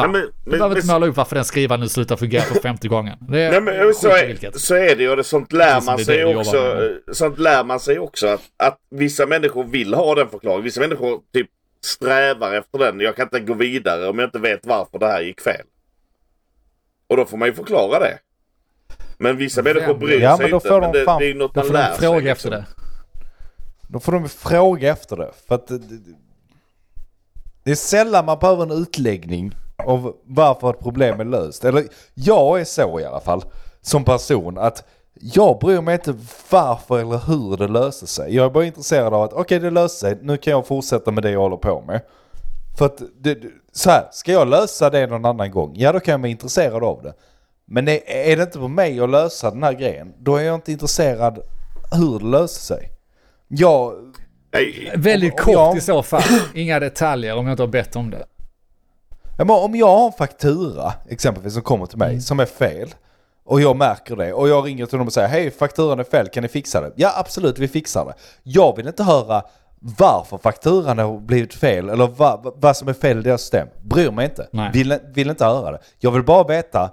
Bara, 0.02 0.06
Nej, 0.12 0.20
men- 0.20 0.30
du 0.44 0.50
men- 0.50 0.58
behöver 0.58 0.68
men- 0.68 0.82
inte 0.82 0.92
måla 0.94 1.06
upp 1.06 1.16
varför 1.16 1.34
den 1.36 1.44
skrivaren 1.44 1.80
nu 1.80 1.88
slutar 1.88 2.16
fungera 2.16 2.42
för 2.42 2.54
femte 2.60 2.88
gången. 2.88 3.18
Det 3.20 3.40
är 3.42 3.50
Nej 3.50 3.60
men 3.60 3.94
så 3.94 4.08
är, 4.08 4.58
så 4.58 4.74
är 4.74 4.96
det 4.96 5.02
ju 5.02 5.10
och 5.10 5.16
det, 5.16 5.24
sånt 5.24 5.52
lär 5.52 5.80
man 5.80 5.96
det 5.96 6.04
sig 6.04 6.18
det 6.18 6.36
också. 6.36 6.90
Sånt 7.12 7.38
lär 7.38 7.64
man 7.64 7.80
sig 7.80 7.98
också 7.98 8.26
att, 8.26 8.40
att 8.56 8.78
vissa 8.90 9.26
människor 9.26 9.64
vill 9.64 9.94
ha 9.94 10.14
den 10.14 10.28
förklaringen. 10.28 10.64
Vissa 10.64 10.80
människor 10.80 11.20
typ 11.34 11.48
strävar 11.84 12.54
efter 12.54 12.78
den. 12.78 13.00
Jag 13.00 13.16
kan 13.16 13.22
inte 13.26 13.40
gå 13.40 13.54
vidare 13.54 14.08
om 14.08 14.18
jag 14.18 14.26
inte 14.26 14.38
vet 14.38 14.66
varför 14.66 14.98
det 14.98 15.06
här 15.06 15.20
gick 15.20 15.40
fel. 15.40 15.66
Och 17.08 17.16
då 17.16 17.24
får 17.26 17.36
man 17.36 17.48
ju 17.48 17.54
förklara 17.54 17.98
det. 17.98 18.18
Men 19.18 19.36
vissa 19.36 19.62
människor 19.62 19.94
bryr 19.94 20.20
Ja, 20.20 20.36
sig 20.36 20.44
men 20.44 20.50
då 20.50 20.56
inte. 20.56 20.68
får 20.68 20.80
Men 20.80 20.92
de 20.92 20.98
det, 20.98 21.04
fan- 21.04 21.18
det 21.18 21.24
är 21.26 21.28
ju 21.28 21.34
något 21.34 21.54
Då 21.54 21.60
man 21.60 21.66
får 21.66 21.72
lär 21.74 21.88
de 21.90 21.96
sig. 21.96 22.00
fråga 22.08 22.32
efter 22.32 22.50
liksom. 22.50 22.50
det. 22.50 22.66
Då 23.88 24.00
får 24.00 24.12
de 24.12 24.28
fråga 24.28 24.90
efter 24.92 25.16
det. 25.16 25.30
För 25.48 25.54
att 25.54 25.66
det, 25.66 25.78
det- 25.78 26.14
det 27.64 27.70
är 27.70 27.74
sällan 27.74 28.24
man 28.24 28.38
behöver 28.38 28.62
en 28.62 28.70
utläggning 28.70 29.54
av 29.88 30.14
varför 30.24 30.70
ett 30.70 30.80
problem 30.80 31.20
är 31.20 31.24
löst. 31.24 31.64
Eller 31.64 31.84
jag 32.14 32.60
är 32.60 32.64
så 32.64 33.00
i 33.00 33.04
alla 33.04 33.20
fall, 33.20 33.42
som 33.80 34.04
person, 34.04 34.58
att 34.58 34.84
jag 35.20 35.58
bryr 35.58 35.80
mig 35.80 35.94
inte 35.94 36.14
varför 36.50 36.98
eller 36.98 37.18
hur 37.26 37.56
det 37.56 37.68
löser 37.68 38.06
sig. 38.06 38.34
Jag 38.36 38.46
är 38.46 38.50
bara 38.50 38.64
intresserad 38.64 39.14
av 39.14 39.22
att 39.22 39.32
okej 39.32 39.58
det 39.58 39.70
löser 39.70 40.08
sig, 40.08 40.18
nu 40.22 40.36
kan 40.36 40.50
jag 40.50 40.66
fortsätta 40.66 41.10
med 41.10 41.22
det 41.22 41.30
jag 41.30 41.40
håller 41.40 41.56
på 41.56 41.80
med. 41.86 42.00
För 42.78 42.86
att, 42.86 43.02
det, 43.20 43.38
så 43.72 43.90
här, 43.90 44.08
ska 44.12 44.32
jag 44.32 44.48
lösa 44.48 44.90
det 44.90 45.06
någon 45.06 45.24
annan 45.24 45.50
gång, 45.50 45.72
ja 45.76 45.92
då 45.92 46.00
kan 46.00 46.12
jag 46.12 46.18
vara 46.18 46.28
intresserad 46.28 46.84
av 46.84 47.02
det. 47.02 47.14
Men 47.66 47.88
är, 47.88 48.00
är 48.08 48.36
det 48.36 48.42
inte 48.42 48.58
på 48.58 48.68
mig 48.68 49.00
att 49.00 49.10
lösa 49.10 49.50
den 49.50 49.62
här 49.62 49.72
grejen, 49.72 50.14
då 50.18 50.36
är 50.36 50.42
jag 50.42 50.54
inte 50.54 50.72
intresserad 50.72 51.38
hur 51.92 52.18
det 52.18 52.24
löser 52.26 52.60
sig. 52.60 52.90
Jag, 53.48 53.92
Nej, 54.52 54.92
Väldigt 54.96 55.32
Om- 55.32 55.38
om 55.38 55.44
kort 55.44 55.52
jag- 55.54 55.76
i 55.76 55.80
så 55.80 56.02
fall. 56.02 56.22
Inga 56.54 56.80
detaljer 56.80 57.36
om 57.36 57.44
jag 57.46 57.52
inte 57.52 57.62
har 57.62 57.68
bett 57.68 57.96
om 57.96 58.10
det. 58.10 58.24
Men 59.38 59.50
om 59.50 59.74
jag 59.74 59.86
har 59.86 60.06
en 60.06 60.12
faktura 60.12 60.92
exempelvis 61.08 61.52
som 61.54 61.62
kommer 61.62 61.86
till 61.86 61.98
mig 61.98 62.08
Mm. 62.10 62.20
som 62.20 62.40
är 62.40 62.46
fel 62.46 62.88
och 63.44 63.60
jag 63.60 63.76
märker 63.76 64.16
det 64.16 64.32
och 64.32 64.48
jag 64.48 64.66
ringer 64.66 64.86
till 64.86 64.98
dem 64.98 65.06
och 65.06 65.12
säger 65.12 65.28
hej 65.28 65.50
fakturan 65.50 66.00
är 66.00 66.04
fel 66.04 66.28
kan 66.28 66.42
ni 66.42 66.48
fixa 66.48 66.80
det? 66.80 66.92
Ja 66.96 67.12
absolut 67.16 67.58
vi 67.58 67.68
fixar 67.68 68.04
det. 68.04 68.14
Jag 68.42 68.76
vill 68.76 68.86
inte 68.86 69.02
höra 69.02 69.42
varför 69.80 70.38
fakturan 70.38 70.98
har 70.98 71.18
blivit 71.20 71.54
fel 71.54 71.88
eller 71.88 72.06
vad, 72.06 72.52
vad 72.56 72.76
som 72.76 72.88
är 72.88 72.92
fel 72.92 73.18
i 73.18 73.22
deras 73.22 73.40
system. 73.40 73.68
Bryr 73.82 74.10
mig 74.10 74.24
inte. 74.24 74.48
Nej. 74.52 74.70
Vill, 74.72 74.98
vill 75.14 75.30
inte 75.30 75.44
höra 75.44 75.72
det. 75.72 75.78
Jag 75.98 76.10
vill 76.10 76.22
bara 76.22 76.44
veta 76.44 76.90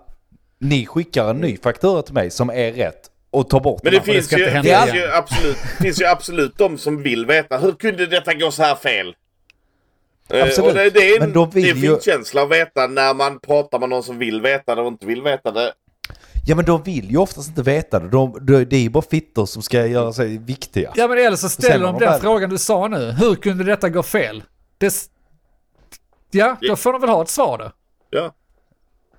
ni 0.60 0.86
skickar 0.86 1.30
en 1.30 1.38
ny 1.38 1.58
faktura 1.58 2.02
till 2.02 2.14
mig 2.14 2.30
som 2.30 2.50
är 2.50 2.72
rätt 2.72 3.02
och 3.32 3.50
tar 3.50 3.60
bort 3.60 3.84
Men 3.84 3.93
den 3.93 4.02
det 4.06 4.12
andra. 4.12 4.14
finns, 4.14 4.26
ska 4.26 4.38
ju, 4.38 4.46
det 4.46 4.52
finns, 4.52 4.96
ju 4.96 5.12
absolut, 5.12 5.58
finns 5.58 6.02
ju 6.02 6.06
absolut 6.06 6.58
de 6.58 6.78
som 6.78 7.04
vill 7.04 7.26
veta 7.26 7.58
hur 7.58 7.72
kunde 7.72 8.06
detta 8.06 8.34
gå 8.34 8.52
så 8.52 8.64
här 8.64 8.76
fel? 8.76 9.16
Eh, 10.30 10.43
Absolut. 10.43 10.69
Och 10.69 10.76
det, 10.78 10.89
det 10.89 11.09
är 11.09 11.15
en, 11.15 11.19
Men 11.19 11.34
de 11.34 11.49
vill 11.49 11.63
det 11.63 11.69
är 11.69 11.73
en 11.73 11.82
ju- 11.95 11.99
känsla 12.01 12.41
att 12.41 12.51
veta 12.51 12.88
när 12.88 13.13
man 13.13 13.39
pratar 13.39 13.80
med 13.80 13.89
någon 13.89 14.03
som 14.03 14.17
vill 14.17 14.41
veta 14.41 14.76
det 14.76 14.82
och 14.82 14.88
inte 14.88 15.05
vill 15.05 15.21
veta 15.21 15.51
det. 15.51 15.73
Ja 16.47 16.55
men 16.55 16.65
de 16.65 16.84
vill 16.84 17.11
ju 17.11 17.17
oftast 17.17 17.49
inte 17.49 17.61
veta 17.61 17.99
det. 17.99 18.09
De, 18.09 18.38
de, 18.45 18.63
det 18.65 18.76
är 18.76 18.80
ju 18.82 18.89
bara 18.89 19.03
fittor 19.09 19.45
som 19.45 19.61
ska 19.61 19.86
göra 19.86 20.13
sig 20.13 20.38
viktiga. 20.38 20.91
Ja 20.95 21.07
men 21.07 21.17
eller 21.17 21.38
så 21.38 21.49
ställer 21.49 21.86
de 21.86 21.91
den 21.93 21.99
de 21.99 22.05
väl- 22.05 22.21
frågan 22.21 22.49
du 22.49 22.57
sa 22.57 22.88
nu. 22.88 23.11
Hur 23.11 23.36
kunde 23.36 23.63
detta 23.63 23.89
gå 23.89 24.03
fel? 24.03 24.43
Det... 24.78 24.93
Ja, 26.32 26.57
då 26.61 26.76
får 26.76 26.91
de 26.93 27.01
väl 27.01 27.09
ha 27.09 27.21
ett 27.21 27.30
svar 27.30 27.57
då. 27.57 27.71
Ja. 28.09 28.34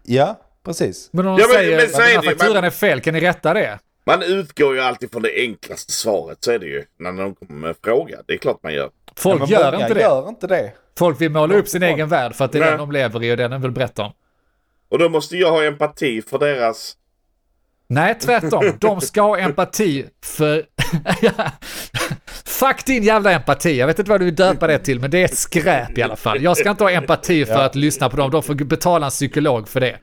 Ja, 0.02 0.40
precis. 0.64 1.08
Men 1.12 1.26
om 1.26 1.36
de 1.36 1.42
Ja, 1.42 1.48
men- 1.48 1.56
säger 1.56 1.76
men 1.76 1.86
att 1.86 1.92
den 1.92 2.00
här 2.02 2.22
fakturan 2.22 2.54
men- 2.54 2.64
är 2.64 2.70
fel, 2.70 3.00
kan 3.00 3.14
ni 3.14 3.20
rätta 3.20 3.54
det? 3.54 3.78
Man 4.06 4.22
utgår 4.22 4.74
ju 4.74 4.80
alltid 4.80 5.12
från 5.12 5.22
det 5.22 5.32
enklaste 5.40 5.92
svaret, 5.92 6.38
så 6.44 6.50
är 6.52 6.58
det 6.58 6.66
ju. 6.66 6.84
När 6.98 7.12
någon 7.12 7.34
kommer 7.34 7.54
med 7.60 7.76
fråga. 7.84 8.18
Det 8.26 8.32
är 8.34 8.38
klart 8.38 8.62
man 8.62 8.74
gör. 8.74 8.90
Folk 9.18 9.42
ja, 9.42 9.46
gör 9.46 9.80
inte 9.80 9.94
det. 9.94 10.00
gör 10.00 10.28
inte 10.28 10.46
det. 10.46 10.72
Folk 10.98 11.20
vill 11.20 11.30
måla 11.30 11.54
upp 11.54 11.68
sin 11.68 11.82
egen 11.82 12.08
värld 12.08 12.34
för 12.34 12.44
att 12.44 12.52
det 12.52 12.58
är 12.58 12.60
Nej. 12.60 12.70
den 12.70 12.78
de 12.78 12.92
lever 12.92 13.24
i 13.24 13.32
och 13.32 13.36
den 13.36 13.50
de 13.50 13.62
vill 13.62 13.70
berätta 13.70 14.02
om. 14.02 14.12
Och 14.90 14.98
då 14.98 15.08
måste 15.08 15.36
jag 15.36 15.50
ha 15.50 15.64
empati 15.64 16.22
för 16.22 16.38
deras... 16.38 16.96
Nej, 17.88 18.18
tvärtom. 18.18 18.72
De 18.80 19.00
ska 19.00 19.22
ha 19.22 19.38
empati 19.38 20.06
för... 20.24 20.64
Fuck 22.44 22.86
din 22.86 23.02
jävla 23.02 23.32
empati. 23.32 23.78
Jag 23.78 23.86
vet 23.86 23.98
inte 23.98 24.10
vad 24.10 24.20
du 24.20 24.24
vill 24.24 24.34
döpa 24.34 24.66
det 24.66 24.78
till, 24.78 25.00
men 25.00 25.10
det 25.10 25.18
är 25.18 25.24
ett 25.24 25.36
skräp 25.36 25.98
i 25.98 26.02
alla 26.02 26.16
fall. 26.16 26.42
Jag 26.42 26.56
ska 26.56 26.70
inte 26.70 26.84
ha 26.84 26.90
empati 26.90 27.44
för 27.44 27.62
att 27.62 27.74
lyssna 27.74 28.10
på 28.10 28.16
dem. 28.16 28.30
De 28.30 28.42
får 28.42 28.54
betala 28.54 29.06
en 29.06 29.10
psykolog 29.10 29.68
för 29.68 29.80
det. 29.80 29.96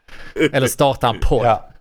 Eller 0.51 0.67
starta 0.67 1.09
en 1.09 1.19
podd. 1.21 1.45
Ja. 1.45 1.72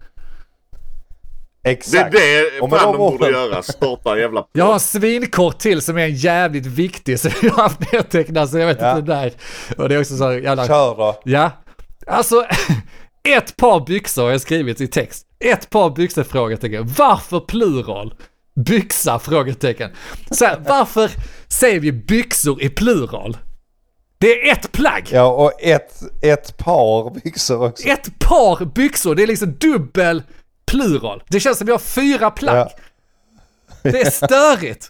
Det 1.62 1.68
är 1.68 1.72
Exakt. 1.72 2.12
det 2.12 2.60
Och 2.60 2.70
fan 2.70 2.78
de 2.78 2.92
de 2.92 2.98
borde 2.98 3.14
orden- 3.26 3.30
göra. 3.32 3.62
Starta 3.62 4.12
en 4.12 4.18
jävla... 4.18 4.44
Jag 4.52 4.64
har 4.64 4.74
en 4.74 4.80
svinkort 4.80 5.58
till 5.58 5.82
som 5.82 5.98
är 5.98 6.06
jävligt 6.06 6.66
viktig, 6.66 7.20
så 7.20 7.28
jag 7.42 7.50
har 7.50 7.62
haft 7.62 7.92
nedtecknat 7.92 8.50
så 8.50 8.58
jag 8.58 8.66
vet 8.66 8.80
Ja. 8.80 8.98
inte 8.98 9.12
där. 9.12 9.32
Och 9.76 9.88
det 9.88 9.94
är 9.94 10.00
också 10.00 10.16
så 10.16 10.32
jävla... 10.32 10.66
Kör 10.66 10.96
då. 10.96 11.20
Ja. 11.24 11.50
Alltså, 12.06 12.44
ett 13.28 13.56
par 13.56 13.86
byxor 13.86 14.22
har 14.22 14.30
jag 14.30 14.40
skrivit 14.40 14.80
i 14.80 14.86
text. 14.88 15.26
Ett 15.44 15.70
par 15.70 15.90
byxor? 15.90 16.22
Frågetecken. 16.22 16.92
Varför 16.98 17.40
plural? 17.40 18.14
Byxa? 18.66 19.18
Frågetecken. 19.18 19.90
Så 20.30 20.44
här, 20.44 20.62
varför 20.68 21.10
säger 21.48 21.80
vi 21.80 21.92
byxor 21.92 22.62
i 22.62 22.68
plural? 22.68 23.36
Det 24.18 24.48
är 24.48 24.52
ett 24.52 24.72
plagg. 24.72 25.08
Ja, 25.12 25.24
och 25.32 25.52
ett, 25.62 26.02
ett 26.22 26.56
par 26.58 27.20
byxor 27.24 27.66
också. 27.68 27.88
Ett 27.88 28.18
par 28.18 28.64
byxor. 28.64 29.14
Det 29.14 29.22
är 29.22 29.26
liksom 29.26 29.56
dubbel 29.60 30.22
plural. 30.72 31.22
Det 31.28 31.40
känns 31.40 31.58
som 31.58 31.66
vi 31.66 31.72
har 31.72 31.78
fyra 31.78 32.30
plagg. 32.30 32.56
Ja. 32.56 32.70
Det 33.82 34.00
är 34.00 34.10
störigt. 34.10 34.88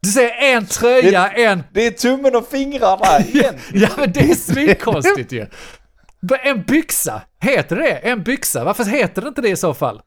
Du 0.00 0.08
säger 0.08 0.54
en 0.56 0.66
tröja, 0.66 1.28
en... 1.30 1.62
Det 1.72 1.86
är 1.86 1.90
tummen 1.90 2.36
och 2.36 2.48
fingrarna 2.48 3.20
igen. 3.28 3.54
Ja 3.72 3.88
men 3.96 4.12
det 4.12 4.20
är 4.30 4.34
svinkonstigt 4.34 5.32
ju. 5.32 5.46
En 6.42 6.62
byxa, 6.62 7.22
heter 7.40 7.76
det 7.76 7.90
En 7.92 8.22
byxa? 8.22 8.64
Varför 8.64 8.84
heter 8.84 9.22
det 9.22 9.28
inte 9.28 9.40
det 9.40 9.48
i 9.48 9.56
så 9.56 9.74
fall? 9.74 10.00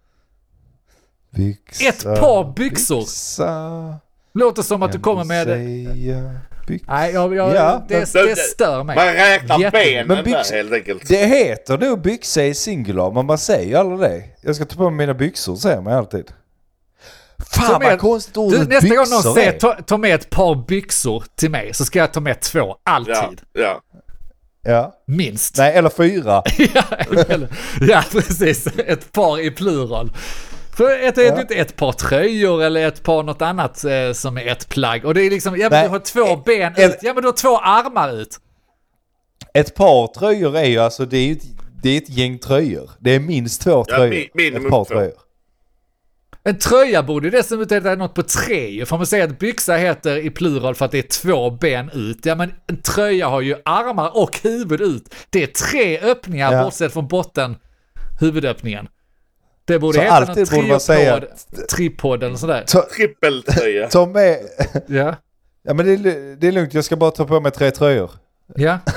Byxa, 1.29 1.85
Ett 1.85 2.03
par 2.03 2.53
byxor. 2.53 2.99
Byxa, 2.99 3.95
Låter 4.33 4.61
som 4.61 4.83
att 4.83 4.91
du 4.91 4.99
kommer 4.99 5.23
med... 5.23 5.45
säga, 5.47 6.39
byxa. 6.71 6.93
Nej, 6.93 7.13
jag, 7.13 7.35
jag, 7.35 7.55
Ja, 7.55 7.85
det, 7.87 8.13
men- 8.13 8.25
det 8.27 8.35
stör 8.35 8.83
mig. 8.83 8.95
Man 8.95 9.05
räknar 9.13 9.59
Jätte- 9.59 9.71
benen 9.77 10.07
Men 10.07 10.17
där 10.17 10.23
byx- 10.23 10.51
helt 10.53 10.73
enkelt. 10.73 11.07
Det 11.07 11.25
heter 11.25 11.77
nog 11.77 12.01
byxa 12.01 12.43
i 12.43 12.53
singular, 12.53 13.11
men 13.11 13.25
man 13.25 13.37
säger 13.37 13.67
ju 13.67 13.75
aldrig 13.75 13.99
det. 14.11 14.23
Jag 14.41 14.55
ska 14.55 14.65
ta 14.65 14.75
på 14.75 14.83
mig 14.89 14.97
mina 14.97 15.13
byxor, 15.13 15.55
säger 15.55 15.81
man 15.81 15.93
alltid. 15.93 16.25
Fan 17.51 17.79
med- 17.79 17.89
vad 17.91 17.99
konstigt 17.99 18.33
Du, 18.33 18.39
ordet 18.39 18.69
nästa 18.69 18.87
gång 18.95 18.97
någon 19.09 19.33
säger 19.33 19.51
ta, 19.59 19.73
ta 19.73 19.97
med 19.97 20.15
ett 20.15 20.29
par 20.29 20.65
byxor 20.67 21.23
till 21.35 21.51
mig 21.51 21.73
så 21.73 21.85
ska 21.85 21.99
jag 21.99 22.13
ta 22.13 22.19
med 22.19 22.39
två, 22.39 22.59
Ja, 22.59 22.75
alltid. 22.83 23.41
ja. 23.53 23.81
Ja. 24.63 24.93
Minst. 25.07 25.57
Nej, 25.57 25.73
eller 25.75 25.89
fyra. 25.89 26.43
ja, 26.73 26.83
eller- 27.29 27.47
ja, 27.81 28.03
precis. 28.11 28.67
Ett 28.67 29.11
par 29.11 29.39
i 29.39 29.51
plural. 29.51 30.11
För 30.81 30.99
ett, 31.07 31.17
Ja. 31.17 31.41
ett, 31.41 31.51
ett 31.51 31.75
par 31.75 31.91
tröjor 31.91 32.63
eller 32.63 32.87
ett 32.87 33.03
par 33.03 33.23
något 33.23 33.41
annat 33.41 33.83
eh, 33.83 34.11
som 34.13 34.37
är 34.37 34.47
ett 34.47 34.69
plagg. 34.69 35.05
Och 35.05 35.13
det 35.13 35.21
är 35.23 35.29
liksom, 35.29 35.57
ja 35.57 35.69
men 35.69 35.79
Nej. 35.79 35.83
du 35.83 35.89
har 35.89 35.99
två 35.99 36.35
ben 36.45 36.73
Eller- 36.75 36.89
ut. 36.89 36.97
Ja 37.01 37.13
men 37.13 37.23
du 37.23 37.27
har 37.27 37.33
två 37.33 37.57
armar 37.57 38.13
ut. 38.21 38.39
Ett 39.53 39.75
par 39.75 40.07
tröjor 40.07 40.57
är 40.57 40.65
ju 40.65 40.77
alltså, 40.79 41.05
det 41.05 41.17
är 41.17 41.25
ju 41.25 41.31
ett, 41.33 41.43
det 41.83 41.89
är 41.89 41.97
ett 41.97 42.09
gäng 42.09 42.39
tröjor. 42.39 42.89
Det 42.99 43.15
är 43.15 43.19
minst 43.19 43.61
två 43.61 43.71
Ja, 43.71 43.95
tröjor. 43.95 44.13
mi- 44.13 44.29
minimum 44.33 44.65
ett 44.65 44.71
par 44.71 44.85
två. 44.85 44.93
tröjor. 44.93 45.13
En 46.43 46.57
tröja 46.59 47.03
borde 47.03 47.27
ju 47.27 47.31
dessutom 47.31 47.75
heta 47.75 47.95
något 47.95 48.13
på 48.13 48.23
tre 48.23 48.69
ju. 48.69 48.85
Får 48.85 48.97
man 48.97 49.05
säga 49.05 49.23
att 49.23 49.39
byxa 49.39 49.73
heter 49.75 50.17
i 50.17 50.29
plural 50.29 50.75
för 50.75 50.85
att 50.85 50.91
det 50.91 50.97
är 50.99 51.21
två 51.21 51.49
ben 51.51 51.89
ut. 51.93 52.25
Ja 52.25 52.35
men 52.35 52.53
en 52.67 52.81
tröja 52.81 53.27
har 53.27 53.41
ju 53.41 53.55
armar 53.65 54.17
och 54.17 54.39
huvud 54.43 54.81
ut. 54.81 55.15
Det 55.29 55.43
är 55.43 55.47
tre 55.47 55.99
öppningar 55.99 56.53
Ja. 56.53 56.63
bortsett 56.63 56.93
från 56.93 57.07
botten, 57.07 57.55
huvudöppningen. 58.19 58.87
Det 59.71 59.79
borde 59.79 59.93
Så 59.97 60.01
heta 60.01 60.13
alltid 60.15 60.49
borde 60.49 60.67
man 60.67 60.79
säga- 60.79 61.19
triopod, 61.19 61.67
tripod 61.69 62.23
eller 62.23 62.35
sådär. 62.35 62.63
Trippeltröja. 62.95 63.87
ta 63.89 64.05
med... 64.05 64.37
Ja. 64.87 65.15
Ja 65.63 65.73
men 65.73 65.85
det 65.85 65.91
är, 65.93 66.35
det 66.35 66.47
är 66.47 66.51
lugnt, 66.51 66.73
jag 66.73 66.83
ska 66.85 66.95
bara 66.95 67.11
ta 67.11 67.25
på 67.25 67.39
mig 67.39 67.51
tre 67.51 67.71
tröjor. 67.71 68.11
Ja. 68.55 68.79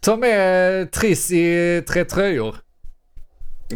Ta 0.00 0.16
med 0.16 0.80
eh, 0.80 0.86
Triss 0.86 1.30
i 1.30 1.82
tre 1.88 2.04
tröjor. 2.04 2.56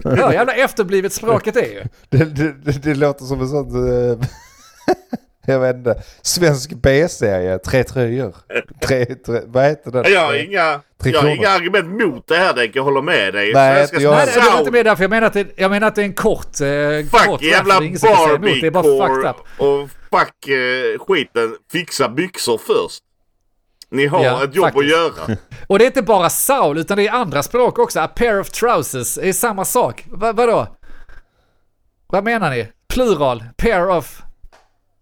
Hör 0.04 0.32
jävla 0.32 0.52
efterblivet 0.54 1.12
språket 1.12 1.56
är 1.56 1.60
ju. 1.72 1.82
Det, 2.08 2.24
det, 2.24 2.52
det, 2.64 2.82
det 2.82 2.94
låter 2.94 3.24
som 3.24 3.40
en 3.40 3.48
sån... 3.48 3.70
Jag 5.46 5.60
vet 5.60 5.76
inte. 5.76 6.02
Svensk 6.22 6.70
B-serie, 6.72 7.58
tre 7.58 7.84
tröjor. 7.84 8.34
Tre, 8.86 9.04
tre, 9.04 9.40
vad 9.46 9.64
heter 9.64 9.90
den? 9.90 10.12
Jag 10.12 10.20
har 10.20 10.34
inga, 10.34 10.80
jag 11.04 11.22
har 11.22 11.28
inga 11.28 11.48
argument 11.48 12.00
mot 12.02 12.26
det 12.28 12.36
här 12.36 12.54
Denk, 12.54 12.76
jag 12.76 12.82
håller 12.82 13.02
med 13.02 13.34
dig. 13.34 13.52
Nej, 13.54 13.76
Svenska 13.76 14.00
jag- 14.00 14.14
Nej, 14.16 14.28
det 14.34 14.40
var 14.50 14.58
inte 14.58 14.70
mer 14.70 14.84
därför. 14.84 15.02
Jag 15.04 15.10
menar 15.10 15.26
att 15.26 15.32
det, 15.32 15.46
jag 15.56 15.70
menar 15.70 15.88
att 15.88 15.94
det 15.94 16.02
är 16.02 16.06
en 16.06 16.14
kort, 16.14 16.60
eh, 16.60 17.10
kort 17.10 17.40
Fuck 17.40 17.42
jävla 17.42 17.74
bara 17.80 17.88
fucked 17.90 18.72
Barbie-core 18.72 19.30
up. 19.30 19.36
och 19.58 19.88
fuck 20.10 20.48
eh, 20.48 20.98
skiten. 21.06 21.56
Fixa 21.72 22.08
byxor 22.08 22.58
först. 22.58 23.02
Ni 23.90 24.06
har 24.06 24.24
Ja, 24.24 24.44
ett 24.44 24.54
jobb 24.54 24.64
faktiskt. 24.64 24.84
att 24.84 25.28
göra. 25.28 25.36
Och 25.66 25.78
det 25.78 25.84
är 25.84 25.86
inte 25.86 26.02
bara 26.02 26.30
Saul, 26.30 26.78
utan 26.78 26.96
det 26.96 27.06
är 27.08 27.12
andra 27.12 27.42
språk 27.42 27.78
också. 27.78 28.00
A 28.00 28.08
pair 28.08 28.40
of 28.40 28.50
trousers 28.50 29.18
är 29.18 29.32
samma 29.32 29.64
sak. 29.64 30.04
Va, 30.08 30.32
vadå? 30.32 30.66
Vad 32.06 32.24
menar 32.24 32.50
ni? 32.50 32.68
Plural, 32.88 33.44
pair 33.56 33.88
of... 33.88 34.22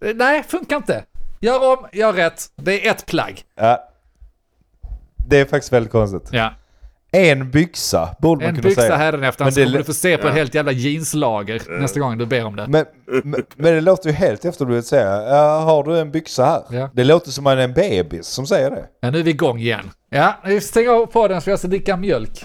Eh, 0.04 0.14
Nej, 0.14 0.42
funkar 0.42 0.76
inte. 0.76 1.04
Gör 1.40 1.72
om, 1.78 1.86
gör 1.92 2.12
rätt. 2.12 2.46
Det 2.56 2.86
är 2.86 2.90
ett 2.90 3.06
plagg. 3.06 3.42
Ja. 3.56 3.88
Det 5.28 5.40
är 5.40 5.44
faktiskt 5.44 5.72
väldigt 5.72 5.92
konstigt. 5.92 6.28
Ja. 6.32 6.54
En 7.12 7.50
byxa 7.50 8.16
borde 8.20 8.44
man 8.44 8.48
En 8.48 8.54
kunna 8.54 8.68
byxa 8.68 8.80
säga. 8.80 8.96
hädanefter, 8.96 9.44
Men 9.44 9.52
så 9.52 9.64
kommer 9.64 9.78
du 9.78 9.84
få 9.84 9.94
se 9.94 10.16
på 10.16 10.26
ett 10.26 10.32
ja. 10.34 10.38
helt 10.38 10.54
jävla 10.54 10.72
jeanslager 10.72 11.62
nästa 11.80 12.00
gång 12.00 12.18
du 12.18 12.26
ber 12.26 12.44
om 12.44 12.56
det. 12.56 12.66
Men, 12.68 12.84
men, 13.24 13.42
men 13.56 13.74
det 13.74 13.80
låter 13.80 14.08
ju 14.08 14.14
helt 14.14 14.44
efterblivet 14.44 14.82
att 14.82 14.86
säga, 14.88 15.22
ja, 15.22 15.58
har 15.58 15.84
du 15.84 15.98
en 15.98 16.10
byxa 16.10 16.44
här? 16.44 16.62
Ja. 16.78 16.90
Det 16.92 17.04
låter 17.04 17.30
som 17.30 17.44
man 17.44 17.58
är 17.58 17.62
en 17.62 17.72
bebis 17.72 18.26
som 18.26 18.46
säger 18.46 18.70
det. 18.70 18.84
Ja, 19.00 19.10
nu 19.10 19.18
är 19.18 19.22
vi 19.22 19.30
igång 19.30 19.58
igen. 19.58 19.90
Ja, 20.10 20.34
vi 20.44 20.60
stänger 20.60 20.90
av 20.90 21.06
på 21.06 21.28
den 21.28 21.40
så 21.40 21.50
jag 21.50 21.58
ska 21.58 21.68
dricka 21.68 21.96
mjölk. 21.96 22.44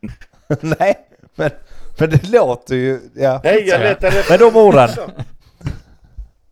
Nej, 0.60 0.96
men, 1.34 1.50
men 1.98 2.10
det 2.10 2.28
låter 2.28 2.74
ju... 2.74 3.00
Ja. 3.14 3.40
Hej, 3.44 3.64
jag 3.68 3.80
letar 3.80 4.08
efter... 4.08 4.32
Med 4.32 4.40
de 4.40 4.56
orden. 4.60 4.88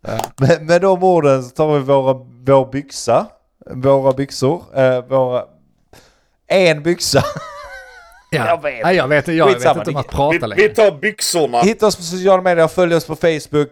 Med, 0.37 0.61
med 0.61 0.81
de 0.81 1.03
orden 1.03 1.43
så 1.43 1.49
tar 1.49 1.73
vi 1.73 1.79
våra, 1.79 2.13
vår 2.45 2.71
byxa. 2.71 3.25
Våra 3.71 4.13
byxor. 4.13 4.63
Eh, 4.75 5.05
våra... 5.05 5.43
En 6.47 6.83
byxa. 6.83 7.23
Ja. 8.31 8.47
Jag 8.47 8.61
vet. 8.61 8.83
Nej, 8.83 8.95
jag 8.95 9.07
vet, 9.07 9.27
jag, 9.27 9.45
vet 9.45 9.77
inte 9.77 9.89
om 9.89 9.95
att 9.95 10.07
prata 10.07 10.31
Vi, 10.31 10.47
längre. 10.47 10.67
vi 10.67 10.69
tar 10.69 10.91
byxorna. 10.91 11.61
Hitta 11.61 11.87
oss 11.87 11.95
på 11.95 12.01
sociala 12.03 12.41
medier, 12.41 12.67
följ 12.67 12.95
oss 12.95 13.05
på 13.07 13.15
Facebook. 13.15 13.69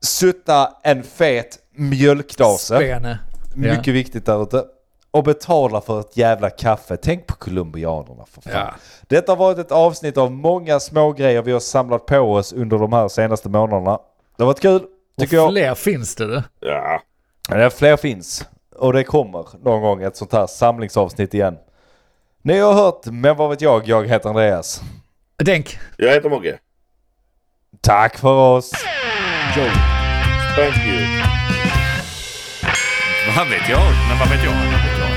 Sutta 0.00 0.72
en 0.82 1.02
fet 1.02 1.58
mjölkdase. 1.76 2.76
Spene. 2.76 3.18
Ja. 3.54 3.56
Mycket 3.56 3.94
viktigt 3.94 4.26
där 4.26 4.42
ute. 4.42 4.64
Och 5.10 5.24
betala 5.24 5.80
för 5.80 6.00
ett 6.00 6.16
jävla 6.16 6.50
kaffe. 6.50 6.96
Tänk 6.96 7.26
på 7.26 7.34
colombianerna 7.34 8.24
för 8.30 8.40
fan. 8.40 8.52
Ja. 8.52 8.74
Detta 9.08 9.32
har 9.32 9.36
varit 9.36 9.58
ett 9.58 9.72
avsnitt 9.72 10.16
av 10.16 10.32
många 10.32 10.80
små 10.80 11.12
grejer 11.12 11.42
vi 11.42 11.52
har 11.52 11.60
samlat 11.60 12.06
på 12.06 12.18
oss 12.18 12.52
under 12.52 12.78
de 12.78 12.92
här 12.92 13.08
senaste 13.08 13.48
månaderna. 13.48 13.98
Det 14.36 14.42
har 14.42 14.46
varit 14.46 14.60
kul, 14.60 14.82
Och 15.16 15.22
tycker 15.22 15.36
jag. 15.36 15.50
fler 15.52 15.74
finns 15.74 16.14
det. 16.14 16.26
du. 16.26 16.42
Ja. 16.60 17.02
Ja, 17.48 17.70
fler 17.70 17.96
finns. 17.96 18.44
Och 18.76 18.92
det 18.92 19.04
kommer 19.04 19.46
någon 19.64 19.82
gång 19.82 20.02
ett 20.02 20.16
sånt 20.16 20.32
här 20.32 20.46
samlingsavsnitt 20.46 21.34
igen. 21.34 21.56
Ni 22.42 22.58
har 22.58 22.72
hört 22.72 23.00
Men 23.04 23.36
vad 23.36 23.50
vet 23.50 23.60
jag? 23.60 23.88
Jag 23.88 24.06
heter 24.08 24.28
Andreas. 24.28 24.82
Denk. 25.44 25.78
Jag 25.96 26.12
heter 26.12 26.30
Mogge. 26.30 26.58
Tack 27.80 28.18
för 28.18 28.34
oss. 28.56 28.70
Thank 30.56 30.76
you. 30.86 31.00
Vad 33.36 33.48
vet 33.48 33.68
jag? 33.68 33.82
Men 34.08 34.18
vad 34.18 34.28
vet 34.28 34.44
jag? 34.44 34.52
Vad 34.52 34.62
vet 34.86 34.98
jag? 34.98 35.10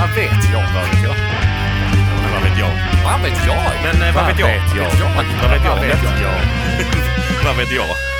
Vad 0.00 0.10
vet 0.16 0.44
jag? 0.52 0.64
Vad 0.74 0.84
vet 0.90 1.02
jag? 1.04 1.04
Vad 1.04 1.04
vet 1.04 1.04
jag? 1.04 1.14
Men 2.22 2.32
vad 2.32 2.42
vet 2.42 2.58
jag? 2.58 2.72
Vad 3.04 3.20
vet 3.22 3.46
jag? 3.46 3.62
Men 3.84 4.08
eh, 4.08 4.14
vad 4.14 4.26
vet 4.26 4.38
jag? 4.38 4.48
Vad 4.48 4.56
vet 4.56 4.76
jag? 4.76 5.14
Vad 5.14 5.50
vet 5.50 5.64
jag? 5.64 5.70
Vad 5.70 5.80
vet 5.80 6.02
jag? 6.22 6.40
Vad 7.44 7.56
vet 7.56 7.72
jag? 7.72 8.13